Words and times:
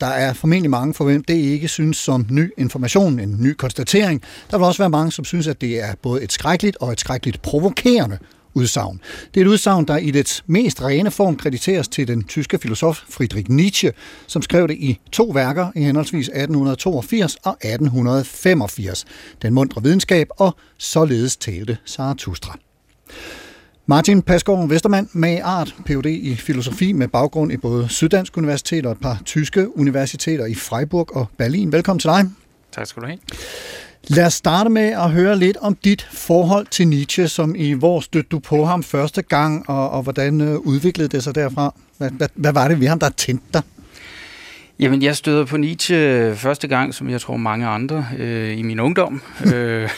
Der 0.00 0.06
er 0.06 0.32
formentlig 0.32 0.70
mange 0.70 0.94
for 0.94 1.04
hvem 1.04 1.24
det 1.24 1.34
ikke 1.34 1.68
synes 1.68 1.96
som 1.96 2.26
ny 2.30 2.50
information, 2.58 3.20
en 3.20 3.36
ny 3.40 3.52
konstatering. 3.52 4.22
Der 4.50 4.58
vil 4.58 4.66
også 4.66 4.82
være 4.82 4.90
mange, 4.90 5.12
som 5.12 5.24
synes, 5.24 5.46
at 5.46 5.60
det 5.60 5.80
er 5.80 5.94
både 6.02 6.22
et 6.22 6.32
skrækkeligt 6.32 6.76
og 6.80 6.92
et 6.92 7.00
skrækkeligt 7.00 7.42
provokerende 7.42 8.18
udsagn. 8.54 9.00
Det 9.34 9.40
er 9.40 9.44
et 9.44 9.48
udsagn, 9.48 9.84
der 9.84 9.96
i 9.96 10.10
dets 10.10 10.44
mest 10.46 10.82
rene 10.82 11.10
form 11.10 11.36
krediteres 11.36 11.88
til 11.88 12.08
den 12.08 12.24
tyske 12.24 12.58
filosof 12.58 13.02
Friedrich 13.10 13.50
Nietzsche, 13.50 13.92
som 14.26 14.42
skrev 14.42 14.68
det 14.68 14.74
i 14.74 14.98
to 15.12 15.24
værker 15.24 15.72
i 15.76 15.82
henholdsvis 15.82 16.28
1882 16.28 17.36
og 17.36 17.52
1885. 17.52 19.04
Den 19.42 19.54
mundre 19.54 19.82
videnskab 19.82 20.28
og 20.30 20.56
således 20.78 21.36
talte 21.36 21.78
Zarathustra. 21.86 22.58
Martin 23.90 24.22
Pasgaard 24.22 24.68
Vestermand 24.68 25.08
med 25.12 25.40
art 25.42 25.74
Ph.D. 25.86 26.06
i 26.06 26.34
filosofi 26.34 26.92
med 26.92 27.08
baggrund 27.08 27.52
i 27.52 27.56
både 27.56 27.88
Syddansk 27.88 28.36
Universitet 28.36 28.86
og 28.86 28.92
et 28.92 28.98
par 29.00 29.20
tyske 29.24 29.78
universiteter 29.78 30.46
i 30.46 30.54
Freiburg 30.54 31.16
og 31.16 31.26
Berlin. 31.38 31.72
Velkommen 31.72 32.00
til 32.00 32.10
dig. 32.10 32.30
Tak 32.72 32.86
skal 32.86 33.02
du 33.02 33.06
have. 33.06 33.18
Lad 34.08 34.26
os 34.26 34.34
starte 34.34 34.70
med 34.70 34.82
at 34.82 35.10
høre 35.10 35.38
lidt 35.38 35.56
om 35.56 35.74
dit 35.74 36.08
forhold 36.12 36.66
til 36.66 36.88
Nietzsche, 36.88 37.28
som 37.28 37.54
i 37.54 37.72
hvor 37.72 38.00
stødte 38.00 38.28
du 38.28 38.38
på 38.38 38.64
ham 38.64 38.82
første 38.82 39.22
gang, 39.22 39.70
og, 39.70 39.90
og 39.90 40.02
hvordan 40.02 40.40
øh, 40.40 40.54
udviklede 40.56 41.08
det 41.08 41.24
sig 41.24 41.34
derfra? 41.34 41.74
Hvad, 41.98 42.10
hvad, 42.10 42.28
hvad 42.34 42.52
var 42.52 42.68
det 42.68 42.80
ved 42.80 42.88
ham, 42.88 42.98
der 42.98 43.08
tændte 43.08 43.44
dig? 43.54 43.62
Jamen, 44.80 45.02
jeg 45.02 45.16
støder 45.16 45.44
på 45.44 45.56
Nietzsche 45.56 46.34
første 46.36 46.68
gang, 46.68 46.94
som 46.94 47.10
jeg 47.10 47.20
tror 47.20 47.36
mange 47.36 47.66
andre, 47.66 48.06
øh, 48.18 48.58
i 48.58 48.62
min 48.62 48.80
ungdom. 48.80 49.22
øh, 49.54 49.88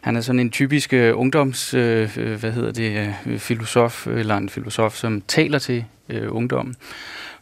han 0.00 0.16
er 0.16 0.20
sådan 0.20 0.40
en 0.40 0.50
typisk 0.50 0.92
øh, 0.92 1.18
ungdoms, 1.18 1.74
øh, 1.74 2.16
hvad 2.16 2.52
hedder 2.52 2.72
det, 2.72 3.14
øh, 3.26 3.38
filosof, 3.38 4.06
eller 4.06 4.36
en 4.36 4.48
filosof, 4.48 4.94
som 4.94 5.22
taler 5.28 5.58
til 5.58 5.84
øh, 6.08 6.34
ungdommen. 6.34 6.74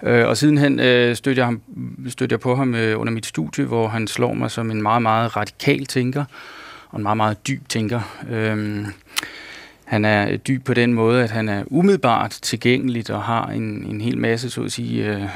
Øh, 0.03 0.29
og 0.29 0.37
sidenhen 0.37 0.81
øh, 0.81 1.17
stødte, 1.17 1.39
jeg 1.39 1.47
ham, 1.47 1.61
stødte 2.09 2.33
jeg 2.33 2.41
på 2.41 2.57
ham 2.57 2.75
øh, 2.75 3.01
under 3.01 3.13
mit 3.13 3.27
studie, 3.27 3.65
hvor 3.65 3.89
han 3.89 4.07
slår 4.07 4.35
mig 4.35 4.51
som 4.51 4.71
en 4.71 4.83
meget, 4.83 5.03
meget 5.03 5.37
radikal 5.37 5.87
tænker, 5.87 6.25
og 6.89 6.97
en 6.97 7.03
meget, 7.03 7.17
meget 7.17 7.47
dyb 7.49 7.69
tænker. 7.69 8.01
Øh, 8.31 8.87
han 9.91 10.05
er 10.05 10.37
dyb 10.37 10.65
på 10.65 10.75
den 10.75 10.95
måde, 10.95 11.23
at 11.23 11.31
han 11.31 11.49
er 11.49 11.63
umiddelbart 11.67 12.39
tilgængeligt 12.43 13.11
og 13.11 13.23
har 13.23 13.47
en, 13.47 13.63
en 13.63 14.01
hel 14.01 14.19
masse, 14.19 14.51
så 14.51 14.63
at 14.63 14.73
sige, 14.73 15.07
øh, 15.07 15.23
øh 15.23 15.29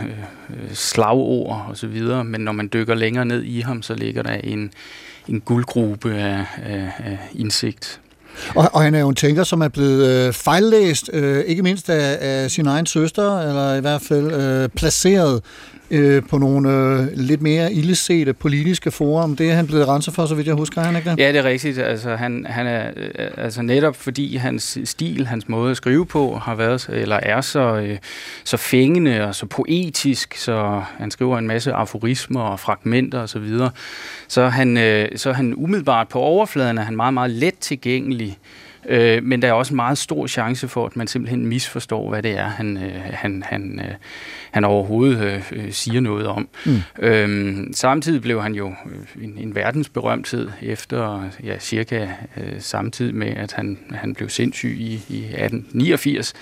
slagord 0.72 1.66
og 1.68 1.76
så 1.76 1.86
videre. 1.86 2.24
Men 2.24 2.40
når 2.40 2.52
man 2.52 2.70
dykker 2.72 2.94
længere 2.94 3.24
ned 3.24 3.42
i 3.42 3.60
ham, 3.60 3.82
så 3.82 3.94
ligger 3.94 4.22
der 4.22 4.34
en, 4.34 4.70
en 5.28 5.40
guldgruppe 5.40 6.14
af, 6.14 6.44
af, 6.64 6.92
af 6.98 7.18
indsigt. 7.34 8.00
Og, 8.54 8.70
og 8.72 8.82
han 8.82 8.94
er 8.94 9.00
jo 9.00 9.08
en 9.08 9.14
tænker, 9.14 9.44
som 9.44 9.60
er 9.60 9.68
blevet 9.68 10.26
øh, 10.26 10.32
fejllæst, 10.32 11.10
øh, 11.12 11.44
ikke 11.44 11.62
mindst 11.62 11.90
af, 11.90 12.18
af 12.20 12.50
sin 12.50 12.66
egen 12.66 12.86
søster, 12.86 13.40
eller 13.40 13.74
i 13.74 13.80
hvert 13.80 14.02
fald 14.02 14.32
øh, 14.32 14.68
placeret 14.68 15.42
øh, 15.90 16.22
på 16.30 16.38
nogle 16.38 16.70
øh, 16.70 17.06
lidt 17.14 17.42
mere 17.42 17.72
ildesete 17.72 18.32
politiske 18.32 18.90
forum. 18.90 19.36
Det 19.36 19.50
er 19.50 19.54
han 19.54 19.66
blevet 19.66 19.88
renset 19.88 20.14
for, 20.14 20.26
så 20.26 20.34
vidt 20.34 20.46
jeg 20.46 20.54
husker, 20.54 20.80
han 20.80 20.96
ikke 20.96 21.10
det? 21.10 21.18
Ja, 21.18 21.28
det 21.28 21.38
er 21.38 21.44
rigtigt. 21.44 21.78
Altså, 21.78 22.16
han, 22.16 22.46
han 22.48 22.66
er, 22.66 22.90
øh, 22.96 23.28
altså 23.36 23.62
netop 23.62 23.96
fordi 23.96 24.36
hans 24.36 24.78
stil, 24.84 25.26
hans 25.26 25.48
måde 25.48 25.70
at 25.70 25.76
skrive 25.76 26.06
på, 26.06 26.34
har 26.34 26.54
været, 26.54 26.88
eller 26.92 27.16
er 27.16 27.40
så, 27.40 27.76
øh, 27.76 27.98
så 28.44 28.56
fængende 28.56 29.26
og 29.26 29.34
så 29.34 29.46
poetisk, 29.46 30.36
så 30.36 30.82
han 30.98 31.10
skriver 31.10 31.38
en 31.38 31.46
masse 31.46 31.72
aforismer 31.72 32.40
og 32.40 32.60
fragmenter 32.60 33.18
osv., 33.18 33.26
så, 33.26 33.38
videre. 33.38 33.70
så, 34.28 34.48
han, 34.48 34.76
øh, 34.76 35.08
så 35.16 35.32
han 35.32 35.54
umiddelbart 35.56 36.08
på 36.08 36.18
overfladen, 36.18 36.78
er 36.78 36.82
han 36.82 36.96
meget, 36.96 37.14
meget 37.14 37.30
let 37.30 37.58
tilgængelig, 37.60 38.38
Øh, 38.88 39.22
men 39.22 39.42
der 39.42 39.48
er 39.48 39.52
også 39.52 39.72
en 39.72 39.76
meget 39.76 39.98
stor 39.98 40.26
chance 40.26 40.68
for, 40.68 40.86
at 40.86 40.96
man 40.96 41.06
simpelthen 41.06 41.46
misforstår, 41.46 42.08
hvad 42.08 42.22
det 42.22 42.38
er, 42.38 42.48
han, 42.48 42.76
øh, 42.76 43.00
han, 43.12 43.42
han, 43.46 43.80
øh, 43.80 43.94
han 44.50 44.64
overhovedet 44.64 45.42
øh, 45.52 45.72
siger 45.72 46.00
noget 46.00 46.26
om. 46.26 46.48
Mm. 46.66 46.82
Øhm, 46.98 47.72
samtidig 47.72 48.22
blev 48.22 48.42
han 48.42 48.54
jo 48.54 48.74
en, 49.22 49.34
en 49.38 49.54
verdensberømthed 49.54 50.48
efter 50.62 51.30
ja, 51.44 51.58
cirka 51.58 52.08
øh, 52.36 52.52
samtidig 52.58 53.14
med, 53.14 53.28
at 53.36 53.52
han, 53.52 53.78
han 53.90 54.14
blev 54.14 54.28
sindssyg 54.28 54.76
i, 54.78 54.92
i 55.08 55.24
1889. 55.24 56.34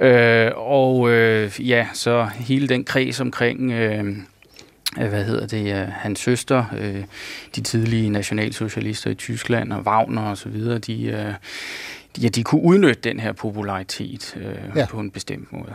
Øh, 0.00 0.50
og 0.56 1.10
øh, 1.10 1.68
ja, 1.68 1.86
så 1.92 2.28
hele 2.36 2.68
den 2.68 2.84
kreds 2.84 3.20
omkring... 3.20 3.72
Øh, 3.72 4.16
hvad 4.96 5.24
hedder 5.24 5.46
det, 5.46 5.86
hans 5.92 6.20
søster, 6.20 6.64
de 7.56 7.60
tidlige 7.60 8.10
nationalsocialister 8.10 9.10
i 9.10 9.14
Tyskland 9.14 9.72
og 9.72 9.82
Wagner 9.82 10.22
og 10.22 10.38
så 10.38 10.48
videre, 10.48 10.78
de, 10.78 11.34
ja, 12.22 12.28
de 12.28 12.42
kunne 12.42 12.62
udnytte 12.62 13.00
den 13.00 13.20
her 13.20 13.32
popularitet 13.32 14.36
ja. 14.76 14.86
på 14.86 15.00
en 15.00 15.10
bestemt 15.10 15.52
måde. 15.52 15.74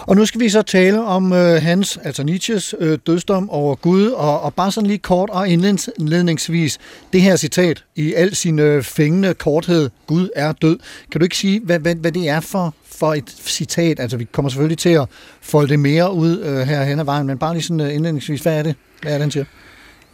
Og 0.00 0.16
nu 0.16 0.26
skal 0.26 0.40
vi 0.40 0.48
så 0.48 0.62
tale 0.62 1.02
om 1.02 1.32
øh, 1.32 1.62
hans, 1.62 1.98
altså 2.04 2.22
Nietzsches 2.22 2.74
øh, 2.78 2.98
dødsdom 3.06 3.50
over 3.50 3.74
Gud, 3.74 4.06
og, 4.06 4.40
og 4.40 4.54
bare 4.54 4.72
sådan 4.72 4.86
lige 4.86 4.98
kort 4.98 5.30
og 5.30 5.48
indledningsvis, 5.48 6.78
det 7.12 7.22
her 7.22 7.36
citat 7.36 7.84
i 7.96 8.14
al 8.14 8.34
sin 8.34 8.58
øh, 8.58 8.82
fængende 8.82 9.34
korthed, 9.34 9.90
Gud 10.06 10.28
er 10.36 10.52
død. 10.52 10.78
Kan 11.12 11.18
du 11.20 11.24
ikke 11.24 11.36
sige, 11.36 11.60
hvad, 11.60 11.78
hvad, 11.78 11.94
hvad 11.94 12.12
det 12.12 12.28
er 12.28 12.40
for, 12.40 12.74
for 12.98 13.14
et 13.14 13.30
citat? 13.30 14.00
Altså 14.00 14.16
vi 14.16 14.24
kommer 14.24 14.48
selvfølgelig 14.48 14.78
til 14.78 14.88
at 14.88 15.08
folde 15.40 15.68
det 15.68 15.78
mere 15.78 16.12
ud 16.12 16.40
øh, 16.40 16.58
her 16.58 16.84
hen 16.84 17.00
ad 17.00 17.04
vejen, 17.04 17.26
men 17.26 17.38
bare 17.38 17.54
lige 17.54 17.62
sådan 17.62 17.80
øh, 17.80 17.94
indledningsvis, 17.94 18.40
hvad 18.40 18.58
er 18.58 18.62
det? 18.62 18.74
Hvad 19.02 19.12
er 19.12 19.16
det, 19.16 19.22
han 19.22 19.30
siger? 19.30 19.44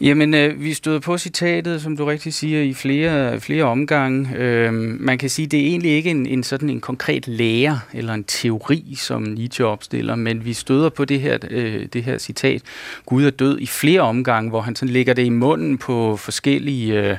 Jamen, 0.00 0.34
øh, 0.34 0.60
vi 0.60 0.74
stod 0.74 1.00
på 1.00 1.18
citatet, 1.18 1.82
som 1.82 1.96
du 1.96 2.04
rigtig 2.04 2.34
siger, 2.34 2.62
i 2.62 2.74
flere, 2.74 3.40
flere 3.40 3.64
omgange. 3.64 4.36
Øh, 4.36 4.72
man 5.00 5.18
kan 5.18 5.30
sige, 5.30 5.46
det 5.46 5.60
er 5.60 5.66
egentlig 5.66 5.92
ikke 5.92 6.10
en, 6.10 6.26
en 6.26 6.42
sådan 6.42 6.70
en 6.70 6.80
konkret 6.80 7.28
lære 7.28 7.80
eller 7.92 8.14
en 8.14 8.24
teori, 8.24 8.94
som 8.98 9.22
Nietzsche 9.22 9.64
opstiller, 9.66 10.14
men 10.14 10.44
vi 10.44 10.52
støder 10.52 10.88
på 10.88 11.04
det 11.04 11.20
her, 11.20 11.38
øh, 11.50 11.86
det 11.92 12.04
her 12.04 12.18
citat, 12.18 12.62
Gud 13.06 13.24
er 13.24 13.30
død, 13.30 13.58
i 13.60 13.66
flere 13.66 14.00
omgange, 14.00 14.50
hvor 14.50 14.60
han 14.60 14.76
sådan 14.76 14.92
lægger 14.92 15.14
det 15.14 15.24
i 15.24 15.28
munden 15.28 15.78
på 15.78 16.16
forskellige 16.16 17.02
øh, 17.02 17.16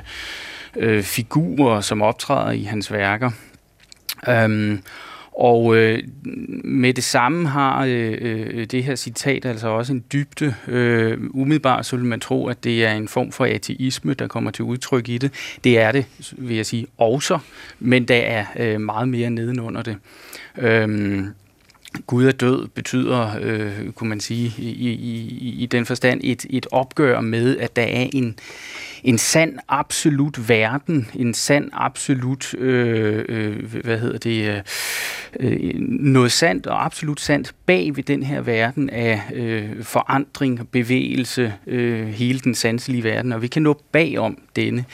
øh, 0.76 1.02
figurer, 1.02 1.80
som 1.80 2.02
optræder 2.02 2.50
i 2.50 2.62
hans 2.62 2.92
værker. 2.92 3.30
Øh, 4.28 4.78
og 5.36 5.76
øh, 5.76 6.02
med 6.64 6.94
det 6.94 7.04
samme 7.04 7.48
har 7.48 7.84
øh, 7.84 8.18
øh, 8.20 8.64
det 8.64 8.84
her 8.84 8.94
citat 8.94 9.44
altså 9.44 9.68
også 9.68 9.92
en 9.92 10.04
dybde. 10.12 10.54
Øh, 10.68 11.18
umiddelbart 11.30 11.86
så 11.86 11.96
vil 11.96 12.04
man 12.04 12.20
tro, 12.20 12.46
at 12.46 12.64
det 12.64 12.84
er 12.84 12.92
en 12.92 13.08
form 13.08 13.32
for 13.32 13.44
ateisme, 13.44 14.14
der 14.14 14.26
kommer 14.26 14.50
til 14.50 14.64
udtryk 14.64 15.08
i 15.08 15.18
det. 15.18 15.58
Det 15.64 15.78
er 15.78 15.92
det, 15.92 16.06
vil 16.32 16.56
jeg 16.56 16.66
sige, 16.66 16.86
også, 16.98 17.38
men 17.78 18.04
der 18.04 18.16
er 18.16 18.44
øh, 18.58 18.80
meget 18.80 19.08
mere 19.08 19.30
nedenunder 19.30 19.82
det. 19.82 19.96
Øh, 20.58 21.24
Gud 22.06 22.26
er 22.26 22.32
død 22.32 22.68
betyder, 22.68 23.30
øh, 23.42 23.92
kunne 23.92 24.08
man 24.08 24.20
sige, 24.20 24.54
i, 24.58 24.70
i, 24.90 25.62
i 25.62 25.66
den 25.66 25.86
forstand 25.86 26.20
et, 26.24 26.46
et 26.50 26.66
opgør 26.72 27.20
med, 27.20 27.58
at 27.58 27.76
der 27.76 27.82
er 27.82 28.06
en, 28.12 28.38
en 29.04 29.18
sand 29.18 29.58
absolut 29.68 30.48
verden, 30.48 31.08
en 31.14 31.34
sand 31.34 31.70
absolut, 31.72 32.54
øh, 32.54 33.24
øh, 33.28 33.74
hvad 33.84 33.98
hedder 33.98 34.18
det, 34.18 34.48
øh, 34.48 34.62
øh, 35.40 35.80
noget 35.88 36.32
sandt 36.32 36.66
og 36.66 36.84
absolut 36.84 37.20
sandt 37.20 37.54
bag 37.66 37.96
ved 37.96 38.02
den 38.02 38.22
her 38.22 38.40
verden 38.40 38.90
af 38.90 39.22
øh, 39.34 39.82
forandring, 39.82 40.68
bevægelse, 40.72 41.52
øh, 41.66 42.06
hele 42.06 42.38
den 42.38 42.54
sanselige 42.54 43.04
verden, 43.04 43.32
og 43.32 43.42
vi 43.42 43.46
kan 43.46 43.62
nå 43.62 43.80
bagom 43.92 44.38
denne 44.56 44.84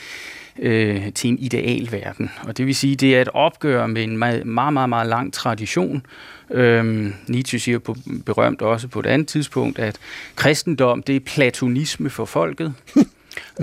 øh, 0.59 1.13
til 1.13 1.29
en 1.29 1.39
idealverden. 1.39 2.31
Og 2.43 2.57
det 2.57 2.65
vil 2.65 2.75
sige, 2.75 2.95
det 2.95 3.15
er 3.15 3.21
et 3.21 3.29
opgør 3.33 3.85
med 3.85 4.03
en 4.03 4.17
meget, 4.17 4.45
meget, 4.45 4.73
meget, 4.73 4.89
meget 4.89 5.09
lang 5.09 5.33
tradition. 5.33 6.05
Øhm, 6.51 7.13
Nietzsche 7.27 7.59
siger 7.59 7.79
på, 7.79 7.95
berømt 8.25 8.61
også 8.61 8.87
på 8.87 8.99
et 8.99 9.05
andet 9.05 9.27
tidspunkt, 9.27 9.79
at 9.79 9.95
kristendom, 10.35 11.03
det 11.03 11.15
er 11.15 11.19
platonisme 11.19 12.09
for 12.09 12.25
folket. 12.25 12.73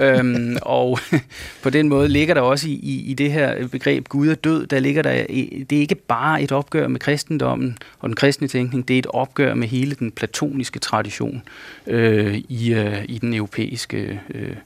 øhm, 0.03 0.56
og 0.62 0.99
på 1.62 1.71
den 1.71 1.88
måde 1.88 2.09
ligger 2.09 2.35
der 2.35 2.41
også 2.41 2.69
i, 2.69 2.73
i, 2.73 3.11
i 3.11 3.15
det 3.15 3.32
her 3.32 3.69
begreb 3.69 4.09
Gud 4.09 4.29
er 4.29 4.35
død, 4.35 4.67
der 4.67 4.81
ligger 4.81 5.03
der, 5.03 5.27
det 5.71 5.73
er 5.73 5.81
ikke 5.81 5.94
bare 5.94 6.43
et 6.43 6.53
opgør 6.53 6.88
med 6.88 7.00
kristendommen 7.00 7.79
og 7.99 8.09
den 8.09 8.17
kristne 8.17 8.49
tænkning, 8.49 8.88
det 8.88 8.94
er 8.94 8.99
et 8.99 9.06
opgør 9.06 9.55
med 9.55 9.69
hele 9.69 9.94
den 9.94 10.11
platoniske 10.11 10.79
tradition 10.79 11.43
øh, 11.87 12.43
i, 12.49 12.73
øh, 12.75 13.05
i 13.09 13.19
den 13.19 13.35
europæiske 13.35 14.21
øh, 14.35 14.56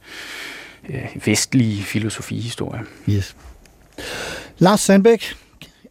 øh, 0.88 1.26
vestlige 1.26 1.82
filosofihistorie. 1.82 2.82
Yes. 3.10 3.37
Lars 4.58 4.81
Sandbæk, 4.81 5.34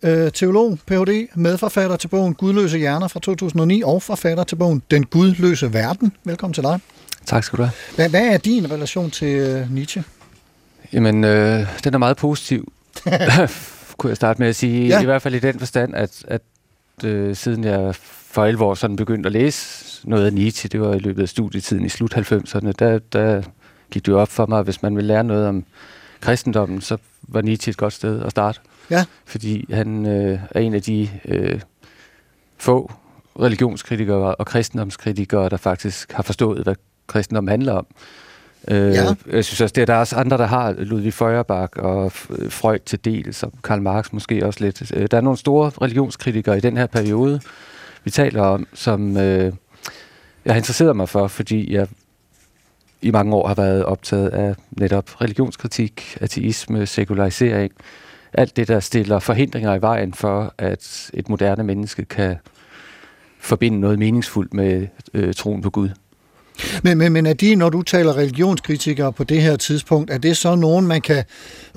øh, 0.04 0.32
teolog, 0.32 0.80
Ph.D., 0.88 1.28
medforfatter 1.36 1.96
til 1.96 2.08
bogen 2.08 2.34
Gudløse 2.34 2.78
Hjerner 2.78 3.08
fra 3.08 3.20
2009 3.20 3.82
og 3.86 4.02
forfatter 4.02 4.44
til 4.44 4.56
bogen 4.56 4.82
Den 4.92 5.06
Gudløse 5.06 5.74
Verden. 5.74 6.12
Velkommen 6.24 6.54
til 6.54 6.64
dig. 6.64 6.80
Tak 7.26 7.44
skal 7.44 7.58
du 7.58 7.64
have. 7.64 7.74
Hvad, 7.96 8.10
hvad 8.10 8.28
er 8.28 8.38
din 8.38 8.72
relation 8.72 9.12
til 9.12 9.28
øh, 9.28 9.74
Nietzsche? 9.74 10.04
Jamen, 10.94 11.24
øh, 11.24 11.68
den 11.84 11.94
er 11.94 11.98
meget 11.98 12.18
positiv, 12.18 12.72
kunne 13.98 14.10
jeg 14.10 14.16
starte 14.16 14.42
med 14.42 14.48
at 14.48 14.56
sige. 14.56 14.88
Ja. 14.88 15.02
I 15.02 15.06
hvert 15.06 15.22
fald 15.22 15.36
i 15.36 15.40
den 15.40 15.60
forstand, 15.60 15.96
at, 15.96 16.26
at 16.28 16.42
øh, 17.04 17.36
siden 17.36 17.64
jeg 17.64 17.96
for 18.34 18.44
alvor 18.44 18.74
sådan 18.74 18.96
begyndte 18.96 19.28
at 19.28 19.34
læse 19.34 19.84
noget 20.10 20.26
af 20.26 20.34
Nietzsche, 20.34 20.70
det 20.70 20.82
var 20.82 20.94
i 20.94 21.00
løbet 21.00 21.22
af 21.22 21.30
studietiden 21.30 21.86
i 21.86 21.90
slut 21.90 22.16
90'erne, 22.16 22.72
der, 22.80 23.00
der 23.14 23.42
gik 23.92 24.06
det 24.06 24.12
jo 24.12 24.20
op 24.20 24.30
for 24.30 24.46
mig, 24.46 24.60
at 24.60 24.66
hvis 24.66 24.82
man 24.82 24.96
vil 24.96 25.04
lære 25.04 25.24
noget 25.24 25.48
om 25.48 25.66
kristendommen, 26.24 26.82
så 26.82 26.98
var 27.28 27.42
Nietzsche 27.42 27.70
et 27.70 27.78
godt 27.78 27.94
sted 27.94 28.22
at 28.24 28.32
starte. 28.32 28.60
Ja. 28.90 29.06
Fordi 29.26 29.74
han 29.74 30.06
øh, 30.06 30.40
er 30.52 30.60
en 30.60 30.74
af 30.74 30.82
de 30.82 31.10
øh, 31.26 31.60
få 32.58 32.92
religionskritikere 33.40 34.36
og 34.36 34.46
kristendomskritikere, 34.46 35.50
der 35.50 35.58
faktisk 35.58 36.12
har 36.12 36.24
forstået, 36.24 36.64
hvad 36.64 36.76
kristendom 37.08 37.48
handler 37.48 37.74
om. 37.74 37.86
Øh, 38.68 38.78
Ja. 38.94 39.16
Jeg 39.32 39.46
synes 39.46 39.62
også, 39.62 39.74
det 39.74 39.82
er 39.82 39.86
der 39.86 39.94
er 39.94 39.98
også 40.00 40.16
andre, 40.16 40.38
der 40.38 40.46
har 40.46 40.72
Ludwig 40.78 41.14
Feuerbach 41.14 41.74
og 41.76 42.12
Freud 42.50 42.80
til 42.86 43.06
dels, 43.06 43.44
og 43.44 43.54
Karl 43.64 43.82
Marx 43.82 44.12
måske 44.12 44.46
også 44.46 44.60
lidt. 44.64 44.92
Øh, 44.96 45.08
Der 45.12 45.18
er 45.18 45.22
nogle 45.22 45.38
store 45.38 45.70
religionskritikere 45.82 46.58
i 46.58 46.62
den 46.62 46.78
her 46.78 46.88
periode, 46.88 47.42
vi 48.04 48.12
taler 48.12 48.42
om, 48.42 48.68
som 48.74 49.18
øh, 49.18 49.54
jeg 50.46 50.54
har 50.54 50.58
interesseret 50.58 50.96
mig 50.96 51.10
for, 51.10 51.28
fordi 51.28 51.74
jeg 51.74 51.88
i 53.04 53.12
mange 53.12 53.36
år 53.36 53.48
har 53.48 53.56
været 53.56 53.86
optaget 53.86 54.30
af 54.30 54.56
netop 54.72 55.22
religionskritik, 55.22 56.18
ateisme, 56.22 56.86
sekularisering. 56.86 57.72
Alt 58.34 58.56
det, 58.56 58.68
der 58.68 58.80
stiller 58.80 59.20
forhindringer 59.20 59.76
i 59.76 59.82
vejen 59.82 60.14
for, 60.14 60.54
at 60.58 61.12
et 61.14 61.30
moderne 61.30 61.64
menneske 61.64 62.06
kan 62.06 62.36
forbinde 63.40 63.80
noget 63.80 64.00
meningsfuldt 64.00 64.54
med 64.54 64.88
øh, 65.14 65.34
troen 65.34 65.62
på 65.62 65.70
Gud. 65.70 65.90
Men, 66.84 66.98
men, 66.98 67.14
men 67.14 67.26
er 67.26 67.34
de, 67.34 67.56
når 67.56 67.70
du 67.70 67.82
taler 67.82 68.18
religionskritikere 68.18 69.14
på 69.14 69.24
det 69.24 69.42
her 69.42 69.56
tidspunkt, 69.56 70.12
er 70.12 70.18
det 70.18 70.38
så 70.38 70.56
nogen, 70.56 70.88
man 70.88 71.02
kan 71.02 71.24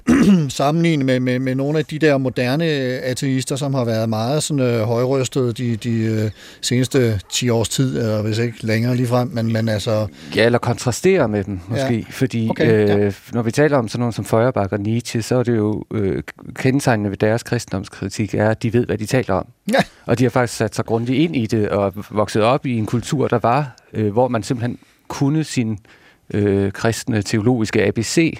sammenligne 0.48 1.04
med, 1.04 1.20
med, 1.20 1.38
med 1.38 1.54
nogle 1.54 1.78
af 1.78 1.84
de 1.84 1.98
der 1.98 2.18
moderne 2.18 2.64
ateister, 3.04 3.56
som 3.56 3.74
har 3.74 3.84
været 3.84 4.08
meget 4.08 4.42
sådan, 4.42 4.62
øh, 4.62 4.80
højrystede 4.80 5.52
de, 5.52 5.76
de 5.76 5.90
øh, 6.04 6.30
seneste 6.60 7.20
10 7.30 7.48
års 7.48 7.68
tid, 7.68 7.98
eller 7.98 8.22
hvis 8.22 8.38
ikke 8.38 8.66
længere 8.66 8.96
lige 8.96 9.06
frem, 9.06 9.28
men, 9.28 9.52
men 9.52 9.68
altså... 9.68 10.06
Ja, 10.36 10.46
eller 10.46 10.58
kontrastere 10.58 11.28
med 11.28 11.44
dem 11.44 11.60
måske, 11.68 11.94
Ja. 11.94 12.04
fordi 12.10 12.48
Okay, 12.50 12.64
okay, 12.64 12.88
ja. 12.88 12.98
øh, 12.98 13.12
når 13.32 13.42
vi 13.42 13.50
taler 13.50 13.78
om 13.78 13.88
sådan 13.88 14.00
nogen 14.00 14.12
som 14.12 14.24
Feuerbach 14.24 14.72
og 14.72 14.80
Nietzsche, 14.80 15.22
så 15.22 15.36
er 15.36 15.42
det 15.42 15.56
jo 15.56 15.84
øh, 15.94 16.22
kendetegnende 16.54 17.10
ved 17.10 17.16
deres 17.16 17.42
kristendomskritik, 17.42 18.34
er, 18.34 18.50
at 18.50 18.62
de 18.62 18.72
ved, 18.72 18.86
hvad 18.86 18.98
de 18.98 19.06
taler 19.06 19.34
om. 19.34 19.46
Ja. 19.72 19.78
Og 20.06 20.18
de 20.18 20.24
har 20.24 20.30
faktisk 20.30 20.58
sat 20.58 20.74
sig 20.74 20.84
grundigt 20.84 21.18
ind 21.18 21.36
i 21.36 21.46
det 21.46 21.68
og 21.68 21.92
vokset 22.10 22.42
op 22.42 22.66
i 22.66 22.78
en 22.78 22.86
kultur, 22.86 23.28
der 23.28 23.38
var, 23.38 23.76
øh, 23.92 24.12
hvor 24.12 24.28
man 24.28 24.42
simpelthen 24.42 24.78
kunne 25.08 25.44
sin 25.44 25.78
øh, 26.34 26.72
kristne 26.72 27.22
teologiske 27.22 27.86
ABC, 27.86 28.38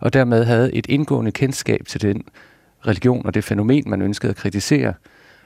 og 0.00 0.12
dermed 0.12 0.44
havde 0.44 0.74
et 0.74 0.86
indgående 0.88 1.32
kendskab 1.32 1.80
til 1.88 2.02
den 2.02 2.22
religion 2.86 3.26
og 3.26 3.34
det 3.34 3.44
fænomen, 3.44 3.84
man 3.86 4.02
ønskede 4.02 4.30
at 4.30 4.36
kritisere. 4.36 4.94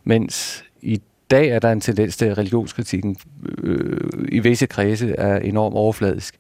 Mens 0.05 0.65
i 0.83 1.01
dag 1.31 1.49
er 1.49 1.59
der 1.59 1.73
en 1.73 1.81
tendens 1.81 2.17
til, 2.17 2.25
at 2.25 2.39
religionskritikken 2.39 3.17
øh, 3.59 4.01
i 4.29 4.39
visse 4.39 4.67
kredse 4.67 5.15
er 5.19 5.37
enormt 5.37 5.77
overfladisk, 5.77 6.35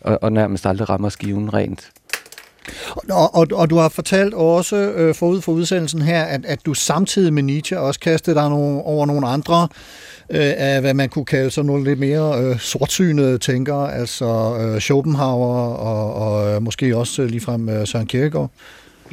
og, 0.00 0.18
og 0.22 0.32
nærmest 0.32 0.66
aldrig 0.66 0.88
rammer 0.88 1.08
skiven 1.08 1.54
rent. 1.54 1.90
Og, 3.10 3.34
og, 3.34 3.46
og 3.52 3.70
du 3.70 3.76
har 3.76 3.88
fortalt 3.88 4.34
også 4.34 4.76
øh, 4.76 5.14
forud 5.14 5.40
for 5.40 5.52
udsendelsen 5.52 6.02
her, 6.02 6.24
at, 6.24 6.46
at 6.46 6.66
du 6.66 6.74
samtidig 6.74 7.32
med 7.32 7.42
Nietzsche 7.42 7.80
også 7.80 8.00
kastede 8.00 8.36
dig 8.36 8.48
nogle, 8.50 8.82
over 8.82 9.06
nogle 9.06 9.28
andre 9.28 9.68
øh, 9.70 10.07
af, 10.28 10.80
hvad 10.80 10.94
man 10.94 11.08
kunne 11.08 11.24
kalde 11.24 11.50
sådan 11.50 11.66
nogle 11.66 11.84
lidt 11.84 11.98
mere 11.98 12.42
øh, 12.42 12.58
sortsynede 12.58 13.38
tænkere, 13.38 13.94
altså 13.94 14.56
øh, 14.60 14.80
Schopenhauer 14.80 15.56
og, 15.74 16.14
og 16.14 16.54
øh, 16.54 16.62
måske 16.62 16.96
også 16.96 17.22
øh, 17.22 17.28
ligefrem 17.28 17.68
øh, 17.68 17.86
Søren 17.86 18.06
Kierkegaard. 18.06 18.50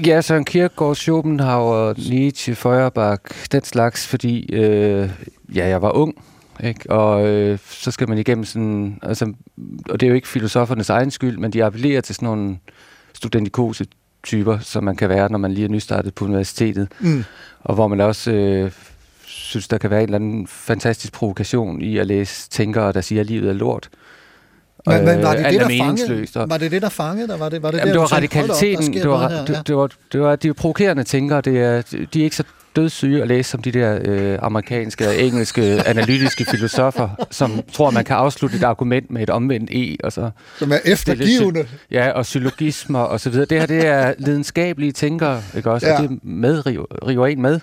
Ja, 0.06 0.21
Søren 0.21 0.45
Kierkegaard, 0.45 0.95
Schopenhauer, 0.95 1.94
Nietzsche, 2.09 2.56
Feuerbach, 2.56 3.21
den 3.51 3.63
slags, 3.63 4.07
fordi 4.07 4.53
øh, 4.53 5.09
ja, 5.56 5.67
jeg 5.67 5.81
var 5.81 5.91
ung, 5.91 6.15
ikke? 6.63 6.89
og 6.91 7.27
øh, 7.27 7.59
så 7.69 7.91
skal 7.91 8.09
man 8.09 8.18
igennem 8.18 8.45
sådan, 8.45 9.00
altså, 9.01 9.33
og 9.89 10.00
det 10.00 10.06
er 10.06 10.09
jo 10.09 10.15
ikke 10.15 10.27
filosofernes 10.27 10.89
egen 10.89 11.11
skyld, 11.11 11.38
men 11.38 11.53
de 11.53 11.63
appellerer 11.63 12.01
til 12.01 12.15
sådan 12.15 12.25
nogle 12.25 12.57
studentikose 13.13 13.85
typer, 14.23 14.59
som 14.59 14.83
man 14.83 14.95
kan 14.95 15.09
være, 15.09 15.31
når 15.31 15.38
man 15.38 15.51
lige 15.51 15.65
er 15.65 15.69
nystartet 15.69 16.13
på 16.13 16.25
universitetet, 16.25 16.88
Mm. 17.00 17.23
og 17.63 17.75
hvor 17.75 17.88
man 17.88 18.01
også 18.01 18.31
øh, 18.31 18.71
synes, 19.56 19.68
der 19.68 19.78
kan 19.78 19.90
være 19.90 20.00
en 20.00 20.06
eller 20.06 20.16
anden 20.18 20.48
fantastisk 20.48 21.13
provokation 21.13 21.81
i 21.81 21.98
at 21.98 22.07
læse 22.07 22.50
tænkere, 22.50 22.92
der 22.92 23.02
siger, 23.02 23.22
at 23.22 23.28
livet 23.28 23.50
er 23.50 23.54
lort. 23.54 23.90
Men, 24.88 25.06
men 25.06 25.22
var, 25.24 25.31
Øh, 25.31 25.38
det 25.38 25.46
alt 25.46 25.54
det, 25.54 25.62
er 25.62 25.68
der 25.68 25.86
fangede, 25.86 26.28
og- 26.36 26.50
var 26.50 26.57
det 26.57 26.72
det, 26.72 26.81
der 26.81 26.90
fangede 26.90 27.28
dig? 27.28 27.40
Var 27.40 27.50
det, 27.50 27.63
var 27.63 27.72
det, 27.72 27.78
Jamen, 27.78 27.88
der, 27.88 27.94
det 27.94 28.12
var 28.12 28.19
tænkte, 28.19 28.38
op, 28.38 28.40
radikaliteten. 28.42 28.94
det, 28.94 29.10
var, 29.10 29.30
her, 29.30 29.46
det, 29.46 29.54
ja. 29.54 29.62
det, 29.68 29.75
var, 29.75 29.90
det 30.12 30.22
var 30.22 30.36
de 30.36 30.54
provokerende 30.54 31.04
tænkere. 31.04 31.42
Det 31.42 31.60
er, 31.60 31.81
de 32.13 32.19
er 32.19 32.24
ikke 32.24 32.36
så 32.36 32.44
dødssyge 32.75 33.22
at 33.22 33.28
læse 33.28 33.50
som 33.52 33.62
de 33.62 33.72
der 33.72 34.00
øh, 34.06 34.40
amerikanske 34.42 35.07
og 35.07 35.19
engelske 35.19 35.62
analytiske 35.88 36.46
filosofer, 36.46 37.10
som 37.31 37.62
tror, 37.74 37.92
man 37.92 38.06
kan 38.06 38.16
afslutte 38.16 38.57
et 38.57 38.63
argument 38.63 39.12
med 39.12 39.22
et 39.24 39.30
omvendt 39.30 39.69
e, 39.74 39.98
og 40.04 40.12
så 40.12 40.30
Som 40.60 40.72
er 40.72 40.78
eftergivende. 40.86 41.66
ja, 41.92 42.10
og 42.12 42.25
syllogismer 42.25 43.00
og 43.00 43.19
så 43.19 43.30
videre. 43.30 43.46
Det 43.46 43.60
her, 43.60 43.66
det 43.66 43.86
er 43.88 44.13
lidenskabelige 44.28 44.92
tænkere, 44.92 45.42
ikke 45.57 45.72
også? 45.72 45.88
Ja. 45.88 45.96
Og 45.96 46.02
det 46.10 46.19
med, 46.24 46.66
river, 46.66 47.07
river 47.07 47.28
en 47.28 47.42
med 47.42 47.60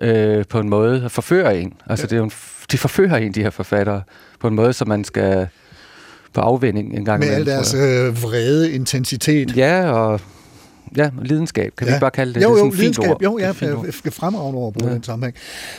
øh, 0.00 0.44
på 0.48 0.60
en 0.60 0.68
måde, 0.68 1.10
forfører 1.10 1.50
en. 1.50 1.72
Altså, 1.86 2.06
det 2.06 2.12
er 2.12 2.16
jo 2.16 2.24
en, 2.24 2.32
de 2.72 2.78
forfører 2.78 3.16
en, 3.16 3.32
de 3.32 3.42
her 3.42 3.50
forfattere, 3.50 4.02
på 4.40 4.48
en 4.48 4.54
måde, 4.54 4.72
som 4.72 4.88
man 4.88 5.04
skal 5.04 5.48
på 6.32 6.40
afvending 6.40 6.96
en 6.96 7.04
gang 7.04 7.20
Med 7.20 7.28
al 7.28 7.32
imellem, 7.32 7.54
deres 7.54 7.74
øh, 7.74 8.22
vrede 8.22 8.72
intensitet. 8.72 9.56
Ja, 9.56 9.90
og 9.90 10.20
ja, 10.96 11.10
lidenskab. 11.22 11.72
Kan 11.76 11.88
ja. 11.88 11.94
vi 11.94 12.00
bare 12.00 12.10
kalde 12.10 12.34
det? 12.34 12.42
Jo, 12.42 12.54
det 12.54 12.60
er 12.60 12.64
jo, 12.64 12.70
lidenskab. 12.70 13.10
ord. 13.10 13.22
Jo, 13.22 13.38
ja, 13.38 13.48
ord. 13.48 14.12
fremragende 14.12 14.58
over 14.58 14.66
at 14.68 14.72
bruge 14.72 14.88
ja. 14.88 14.94
den 14.94 15.02
sammenhæng. 15.02 15.36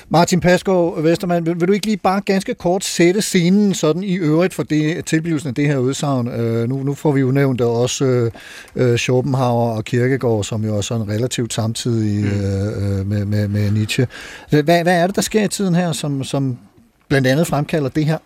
Martin 0.09 0.39
Pasgaard 0.39 1.01
Vestermann, 1.01 1.45
vil, 1.45 1.59
vil 1.59 1.67
du 1.67 1.73
ikke 1.73 1.85
lige 1.85 1.97
bare 1.97 2.21
ganske 2.25 2.53
kort 2.53 2.83
sætte 2.83 3.21
scenen 3.21 3.73
sådan 3.73 4.03
i 4.03 4.15
øvrigt 4.15 4.53
for 4.53 4.63
det, 4.63 5.05
tilblivelsen 5.05 5.49
af 5.49 5.55
det 5.55 5.67
her 5.67 5.77
udsagn? 5.77 6.27
Øh, 6.27 6.69
nu, 6.69 6.83
nu 6.83 6.93
får 6.93 7.11
vi 7.11 7.19
jo 7.19 7.31
nævnt 7.31 7.61
også 7.61 8.05
øh, 8.05 8.31
øh, 8.75 8.97
Schopenhauer 8.97 9.71
og 9.75 9.85
Kierkegaard, 9.85 10.43
som 10.43 10.65
jo 10.65 10.77
er 10.77 10.81
sådan 10.81 11.09
relativt 11.09 11.53
samtidig 11.53 12.21
Mm. 12.21 12.27
øh, 12.27 12.99
øh, 12.99 13.07
med, 13.07 13.25
med, 13.25 13.47
med 13.47 13.71
Nietzsche. 13.71 14.07
Hvad, 14.49 14.63
hvad 14.63 14.87
er 14.87 15.07
det, 15.07 15.15
der 15.15 15.21
sker 15.21 15.43
i 15.43 15.47
tiden 15.47 15.75
her, 15.75 15.91
som, 15.91 16.23
som 16.23 16.57
blandt 17.07 17.27
andet 17.27 17.47
fremkalder 17.47 17.89
det 17.89 18.05
her? 18.05 18.17